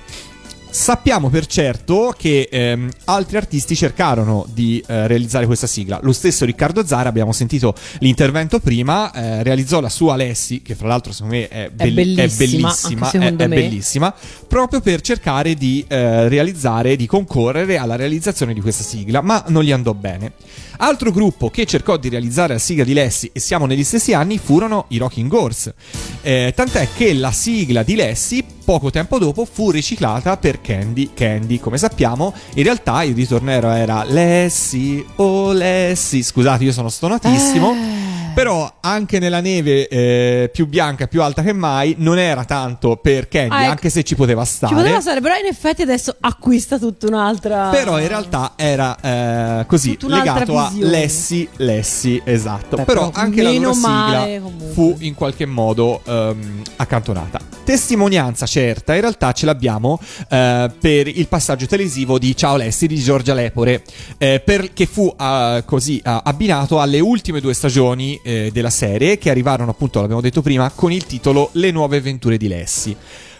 Sappiamo 0.76 1.30
per 1.30 1.45
certo 1.45 2.16
che 2.18 2.50
ehm, 2.52 2.90
altri 3.06 3.38
artisti 3.38 3.76
cercarono 3.76 4.44
di 4.52 4.84
eh, 4.88 5.06
realizzare 5.06 5.45
questa 5.45 5.68
sigla. 5.68 6.00
Lo 6.02 6.12
stesso 6.14 6.45
Riccardo 6.45 6.84
Zara, 6.84 7.10
abbiamo 7.10 7.32
sentito 7.32 7.76
l'intervento 8.00 8.60
prima, 8.60 9.12
eh, 9.14 9.44
realizzò 9.44 9.80
la 9.80 9.90
sua 9.90 10.16
Lessi, 10.16 10.64
che 10.64 10.74
fra 10.74 10.88
l'altro 10.88 11.12
secondo 11.14 11.36
me 11.36 11.48
è, 11.48 11.66
È 11.66 11.70
belli- 11.70 12.16
bellissima, 12.16 12.36
bellissima, 12.72 13.06
è- 13.06 13.10
secondo 13.12 13.44
è 13.44 13.48
me. 13.48 13.56
bellissima, 13.56 14.16
proprio 14.54 14.82
per 14.82 15.02
cercare 15.02 15.56
di 15.56 15.84
eh, 15.88 16.30
realizzare, 16.30 16.96
di 16.96 17.08
concorrere 17.08 17.78
alla 17.78 17.96
realizzazione 17.96 18.54
di 18.54 18.62
questa 18.62 18.84
sigla, 18.84 19.20
ma 19.24 19.44
non 19.48 19.64
gli 19.64 19.72
andò 19.72 19.96
bene. 19.96 20.34
Altro 20.78 21.10
gruppo 21.10 21.50
che 21.50 21.66
cercò 21.66 21.98
di 21.98 22.08
realizzare 22.08 22.54
la 22.54 22.60
sigla 22.60 22.84
di 22.84 22.94
Lessi, 22.94 23.32
e 23.34 23.40
siamo 23.40 23.66
negli 23.66 23.84
stessi 23.84 24.14
anni, 24.14 24.38
furono 24.38 24.86
i 24.90 24.98
Rocking 24.98 25.34
Horse. 25.34 25.74
Eh, 26.22 26.54
tant'è 26.56 26.88
che 26.96 27.16
la 27.16 27.32
sigla 27.32 27.82
di 27.82 27.96
Lessi, 27.96 28.46
poco 28.64 28.92
tempo 28.92 29.18
dopo, 29.18 29.44
fu 29.52 29.72
riciclata 29.72 30.38
per 30.38 30.62
Candy 30.62 31.10
Candy. 31.16 31.58
Come 31.58 31.80
sappiamo, 31.80 32.32
in 32.54 32.62
realtà 32.62 33.02
il 33.02 33.16
ritornello 33.16 33.72
era 33.72 34.04
Lessi, 34.04 35.04
oh 35.16 35.52
Lessi. 35.52 36.22
Scusate, 36.22 36.64
io 36.64 36.72
sono 36.72 36.90
stonatissimo. 36.90 38.22
Però 38.34 38.73
anche 38.81 39.19
nella 39.19 39.39
neve 39.41 39.88
eh, 39.88 40.49
più 40.51 40.68
bianca, 40.68 41.07
più 41.07 41.22
alta 41.22 41.41
che 41.43 41.53
mai, 41.53 41.95
non 41.99 42.18
era 42.18 42.43
tanto 42.45 42.95
per 42.97 43.27
Candy, 43.27 43.53
Ah, 43.53 43.61
ecco. 43.61 43.69
anche 43.72 43.89
se 43.89 44.03
ci 44.03 44.15
poteva 44.15 44.43
stare. 44.45 44.73
Ci 44.73 44.80
poteva 44.81 44.99
stare, 45.01 45.22
però 45.22 45.35
in 45.35 45.45
effetti 45.45 45.81
adesso 45.84 46.15
acquista 46.19 46.77
tutta 46.80 47.05
un'altra. 47.07 47.69
Però 47.69 47.99
in 47.99 48.07
realtà 48.07 48.53
era 48.55 48.97
eh, 48.99 49.65
così 49.68 49.97
legato 50.01 50.57
a. 50.57 50.72
Lessi, 50.76 51.47
Lessi, 51.57 52.19
esatto. 52.23 52.76
Beh, 52.77 52.84
però 52.84 53.10
però 53.10 53.22
anche 53.22 53.41
la 53.41 53.51
loro 53.51 53.73
male, 53.76 54.26
sigla 54.26 54.41
comunque. 54.41 54.68
fu 54.73 54.95
in 54.99 55.14
qualche 55.14 55.45
modo 55.45 56.01
ehm, 56.05 56.61
accantonata. 56.77 57.39
Testimonianza 57.64 58.45
certa, 58.45 58.94
in 58.94 58.99
realtà 58.99 59.31
ce 59.31 59.45
l'abbiamo 59.45 59.98
eh, 60.30 60.69
per 60.80 61.07
il 61.07 61.27
passaggio 61.30 61.65
televisivo 61.65 62.19
di 62.19 62.35
Ciao 62.35 62.57
Lessi 62.57 62.88
di 62.88 62.98
Giorgia 62.98 63.34
Lepore, 63.34 63.84
eh, 64.18 64.41
per- 64.44 64.73
che 64.73 64.85
fu 64.85 65.14
eh, 65.18 65.64
così 65.65 65.98
eh, 65.99 66.22
abbinato 66.23 66.81
alle 66.81 66.99
ultime 66.99 67.40
due 67.40 67.53
stagioni 67.53 68.19
eh, 68.22 68.49
della 68.52 68.69
serie, 68.69 69.18
che 69.18 69.30
arrivarono 69.30 69.72
appunto, 69.72 70.02
l'abbiamo 70.02 70.22
detto 70.22 70.41
prima, 70.41 70.69
con 70.72 70.91
il 70.91 71.06
titolo 71.06 71.49
Le 71.53 71.72
nuove 71.72 71.98
avventure 71.98 72.35
di 72.35 72.49
Lessi. 72.49 72.95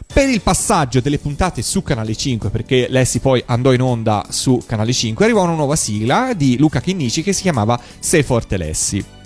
Per 0.06 0.30
il 0.30 0.42
passaggio 0.42 1.02
delle 1.02 1.18
puntate 1.18 1.62
su 1.62 1.82
Canale 1.84 2.16
5, 2.16 2.50
perché 2.50 2.88
Lessi 2.90 3.20
poi 3.20 3.44
andò 3.46 3.74
in 3.74 3.82
onda 3.82 4.26
su 4.30 4.64
Canale 4.66 4.94
5, 4.94 5.26
arrivò 5.26 5.44
una 5.44 5.56
nuova 5.56 5.76
sigla 5.76 6.34
di 6.34 6.58
Luca 6.58 6.80
Chinnici 6.80 7.24
che 7.24 7.34
si 7.34 7.42
chiamava 7.42 7.78
Sei 8.00 8.24
forte 8.24 8.56
Lessi. 8.56 9.23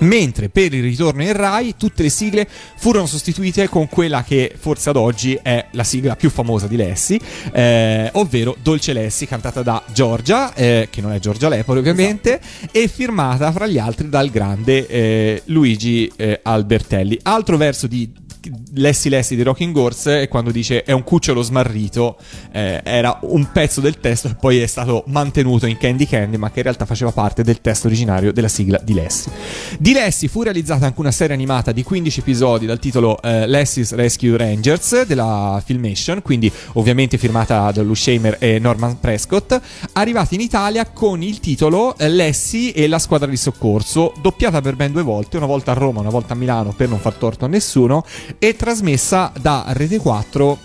Mentre 0.00 0.48
per 0.48 0.72
il 0.72 0.82
ritorno 0.82 1.22
in 1.22 1.32
Rai 1.32 1.74
tutte 1.76 2.02
le 2.02 2.08
sigle 2.08 2.46
furono 2.76 3.06
sostituite 3.06 3.68
con 3.68 3.88
quella 3.88 4.22
che 4.22 4.54
forse 4.56 4.90
ad 4.90 4.96
oggi 4.96 5.38
è 5.42 5.66
la 5.72 5.84
sigla 5.84 6.14
più 6.14 6.30
famosa 6.30 6.66
di 6.66 6.76
Lessi, 6.76 7.20
eh, 7.52 8.08
ovvero 8.14 8.56
Dolce 8.62 8.92
Lessi, 8.92 9.26
cantata 9.26 9.62
da 9.62 9.82
Giorgia, 9.92 10.54
eh, 10.54 10.88
che 10.90 11.00
non 11.00 11.12
è 11.12 11.18
Giorgia 11.18 11.48
Lepore 11.48 11.80
ovviamente, 11.80 12.40
e 12.70 12.86
firmata 12.86 13.50
fra 13.50 13.66
gli 13.66 13.78
altri 13.78 14.08
dal 14.08 14.30
grande 14.30 14.86
eh, 14.86 15.42
Luigi 15.46 16.10
eh, 16.16 16.40
Albertelli. 16.42 17.18
Altro 17.22 17.56
verso 17.56 17.86
di 17.86 18.26
Lessi 18.74 19.08
Lessi 19.08 19.36
di 19.36 19.42
Rocking 19.42 19.76
Horse 19.76 20.22
è 20.22 20.28
quando 20.28 20.50
dice 20.50 20.82
è 20.82 20.92
un 20.92 21.02
cucciolo 21.02 21.42
smarrito, 21.42 22.16
eh, 22.52 22.80
era 22.84 23.18
un 23.22 23.50
pezzo 23.52 23.80
del 23.80 24.00
testo 24.00 24.28
che 24.28 24.36
poi 24.38 24.58
è 24.60 24.66
stato 24.66 25.04
mantenuto 25.06 25.66
in 25.66 25.76
Candy 25.76 26.06
Candy, 26.06 26.36
ma 26.36 26.50
che 26.50 26.58
in 26.58 26.64
realtà 26.64 26.84
faceva 26.84 27.10
parte 27.12 27.42
del 27.42 27.60
testo 27.60 27.86
originario 27.86 28.32
della 28.32 28.48
sigla 28.48 28.80
di 28.82 28.94
Lessi. 28.94 29.30
Di 29.78 29.92
Lessi 29.92 30.28
fu 30.28 30.42
realizzata 30.42 30.86
anche 30.86 31.00
una 31.00 31.10
serie 31.10 31.34
animata 31.34 31.72
di 31.72 31.82
15 31.82 32.20
episodi 32.20 32.66
dal 32.66 32.78
titolo 32.78 33.20
eh, 33.22 33.46
Lessi's 33.46 33.94
Rescue 33.94 34.36
Rangers 34.36 35.04
della 35.04 35.62
Filmation, 35.64 36.22
quindi 36.22 36.50
ovviamente 36.74 37.18
firmata 37.18 37.70
da 37.70 37.82
Lou 37.82 37.94
Shamer 37.94 38.36
e 38.38 38.58
Norman 38.58 38.98
Prescott, 39.00 39.60
arrivata 39.92 40.34
in 40.34 40.40
Italia 40.40 40.86
con 40.86 41.22
il 41.22 41.40
titolo 41.40 41.96
eh, 41.96 42.08
Lessi 42.08 42.72
e 42.72 42.88
la 42.88 42.98
squadra 42.98 43.28
di 43.28 43.36
soccorso, 43.36 44.12
doppiata 44.20 44.60
per 44.60 44.76
ben 44.76 44.92
due 44.92 45.02
volte, 45.02 45.36
una 45.36 45.46
volta 45.46 45.72
a 45.72 45.74
Roma, 45.74 46.00
una 46.00 46.10
volta 46.10 46.34
a 46.34 46.36
Milano 46.36 46.72
per 46.72 46.88
non 46.88 46.98
far 46.98 47.14
torto 47.14 47.44
a 47.44 47.48
nessuno, 47.48 48.04
e 48.38 48.56
trasmessa 48.56 49.32
da 49.40 49.64
Rete 49.68 49.98
4 49.98 50.58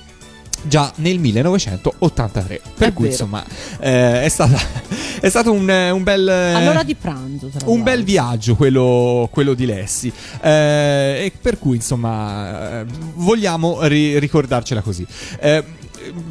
già 0.66 0.92
nel 0.98 1.20
1983. 1.20 2.62
Per 2.78 2.88
È 2.90 2.94
cui 2.94 3.04
vero. 3.08 3.12
insomma 3.16 3.44
eh, 3.80 4.24
è, 4.24 4.30
stata, 4.30 4.58
è 5.20 5.30
stato 5.30 5.52
un, 5.52 5.68
un 5.70 6.04
bel... 6.04 6.28
All'ora 6.28 6.84
di 6.84 6.96
pranzo, 6.96 7.48
tra 7.48 7.70
un 7.70 7.84
bel 7.84 8.04
viaggio 8.04 8.56
quello, 8.56 9.28
quello 9.32 9.54
di 9.54 9.66
Lessi 9.66 10.12
Eh, 10.42 11.24
e 11.26 11.32
per 11.42 11.60
cui 11.60 11.76
insomma 11.76 12.82
eh, 12.82 12.86
vogliamo 13.16 13.86
ri- 13.88 14.18
ricordarcela 14.20 14.82
così 14.82 15.06
Eh, 15.40 15.64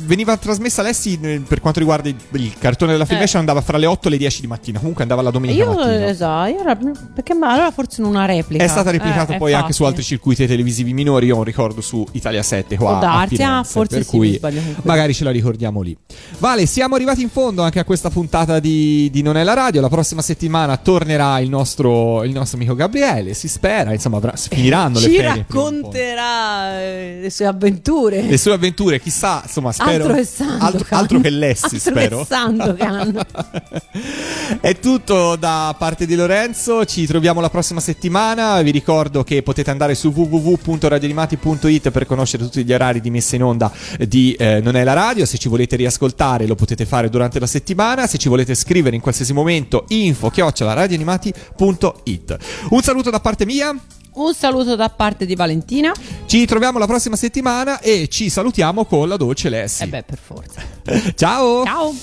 veniva 0.04 0.36
trasmessa 0.36 0.82
Lessi 0.82 1.18
eh, 1.22 1.40
per 1.46 1.60
quanto 1.60 1.78
riguarda 1.78 2.08
il, 2.08 2.16
il 2.32 2.52
cartone 2.58 2.92
della 2.92 3.04
Filmation 3.04 3.40
andava 3.40 3.60
fra 3.60 3.78
le 3.78 3.86
8 3.86 4.08
e 4.08 4.10
le 4.10 4.16
10 4.18 4.40
di 4.42 4.46
mattina 4.46 4.78
comunque 4.78 5.02
andava 5.02 5.22
la 5.22 5.30
domenica 5.30 5.62
Io, 5.64 5.72
mattina 5.74 6.08
esatto, 6.08 6.50
io 6.50 6.60
era- 6.60 6.76
perché 7.14 7.34
ma 7.34 7.52
allora 7.52 7.70
forse 7.70 8.00
in 8.00 8.06
una 8.06 8.24
replica. 8.24 8.62
è 8.62 8.68
stata 8.68 8.90
replicata 8.90 9.34
Eh, 9.34 9.38
poi 9.38 9.52
anche 9.52 9.66
infatti. 9.66 9.72
su 9.72 9.84
altri 9.84 10.02
circuiti 10.02 10.46
televisivi 10.46 10.92
minori. 10.92 11.26
Io 11.26 11.42
ricordo 11.42 11.80
su 11.80 12.06
Italia 12.12 12.42
7 12.42 12.76
qua 12.76 12.86
Può 12.86 12.96
a 12.96 13.00
darsi, 13.00 13.36
Firenze, 13.36 13.52
ah, 13.52 13.62
forse 13.64 13.94
per 13.96 14.04
sì, 14.04 14.10
cui 14.10 14.40
magari 14.82 15.14
ce 15.14 15.24
la 15.24 15.30
ricordiamo 15.30 15.80
lì. 15.82 15.96
Vale, 16.38 16.66
siamo 16.66 16.94
arrivati 16.94 17.22
in 17.22 17.28
fondo 17.30 17.62
anche 17.62 17.78
a 17.78 17.84
questa 17.84 18.10
puntata 18.10 18.58
di, 18.60 19.08
di 19.10 19.22
Non 19.22 19.36
è 19.36 19.42
la 19.44 19.54
radio. 19.54 19.80
La 19.80 19.88
prossima 19.88 20.22
settimana 20.22 20.76
tornerà 20.76 21.38
il 21.40 21.48
nostro, 21.48 22.24
il 22.24 22.32
nostro 22.32 22.56
amico 22.58 22.74
Gabriele. 22.74 23.34
Si 23.34 23.48
spera, 23.48 23.92
insomma, 23.92 24.16
avrà- 24.16 24.34
finiranno 24.36 24.98
le 24.98 25.06
Ci 25.08 25.20
racconterà 25.20 26.80
eh, 26.80 27.18
le 27.20 27.30
sue 27.30 27.46
avventure. 27.46 28.22
Le 28.22 28.36
sue 28.38 28.52
avventure, 28.52 29.00
chissà, 29.00 29.42
insomma, 29.44 29.61
spero. 29.70 30.04
Altro 30.04 30.14
che 30.14 30.24
Sandokan. 30.24 30.66
altro, 30.66 30.96
altro 30.96 31.20
che 31.20 31.30
Lessi, 31.30 31.74
Altro 31.74 31.78
spero. 31.78 32.26
Sandokan. 32.28 33.20
È 34.60 34.78
tutto 34.78 35.36
da 35.36 35.74
parte 35.78 36.06
di 36.06 36.14
Lorenzo, 36.14 36.84
ci 36.84 37.06
troviamo 37.06 37.40
la 37.40 37.50
prossima 37.50 37.80
settimana, 37.80 38.60
vi 38.62 38.70
ricordo 38.70 39.22
che 39.22 39.42
potete 39.42 39.70
andare 39.70 39.94
su 39.94 40.12
www.radioanimati.it 40.14 41.90
per 41.90 42.06
conoscere 42.06 42.42
tutti 42.42 42.64
gli 42.64 42.72
orari 42.72 43.00
di 43.00 43.10
messa 43.10 43.36
in 43.36 43.44
onda 43.44 43.70
di 43.98 44.34
eh, 44.38 44.60
Non 44.60 44.76
è 44.76 44.84
la 44.84 44.94
radio, 44.94 45.26
se 45.26 45.38
ci 45.38 45.48
volete 45.48 45.76
riascoltare 45.76 46.46
lo 46.46 46.54
potete 46.54 46.86
fare 46.86 47.08
durante 47.08 47.38
la 47.38 47.46
settimana, 47.46 48.06
se 48.06 48.18
ci 48.18 48.28
volete 48.28 48.54
scrivere 48.54 48.96
in 48.96 49.02
qualsiasi 49.02 49.32
momento 49.32 49.84
info 49.88 50.30
radioanimati.it. 50.34 52.36
Un 52.70 52.82
saluto 52.82 53.10
da 53.10 53.20
parte 53.20 53.44
mia, 53.44 53.74
Un 54.14 54.34
saluto 54.34 54.76
da 54.76 54.88
parte 54.90 55.24
di 55.26 55.34
Valentina. 55.34 55.92
ci 56.26 56.44
troviamo 56.44 56.78
la 56.78 56.86
prossima 56.86 57.16
settimana 57.16 57.80
e 57.80 58.08
ci 58.08 58.28
salutiamo 58.28 58.84
con 58.84 59.08
la 59.08 59.16
dolce 59.16 59.48
Lessi. 59.48 59.84
E 59.84 59.86
beh, 59.86 60.02
per 60.02 60.18
forza. 60.18 60.62
Ciao! 61.16 61.64
Ciao. 61.64 61.94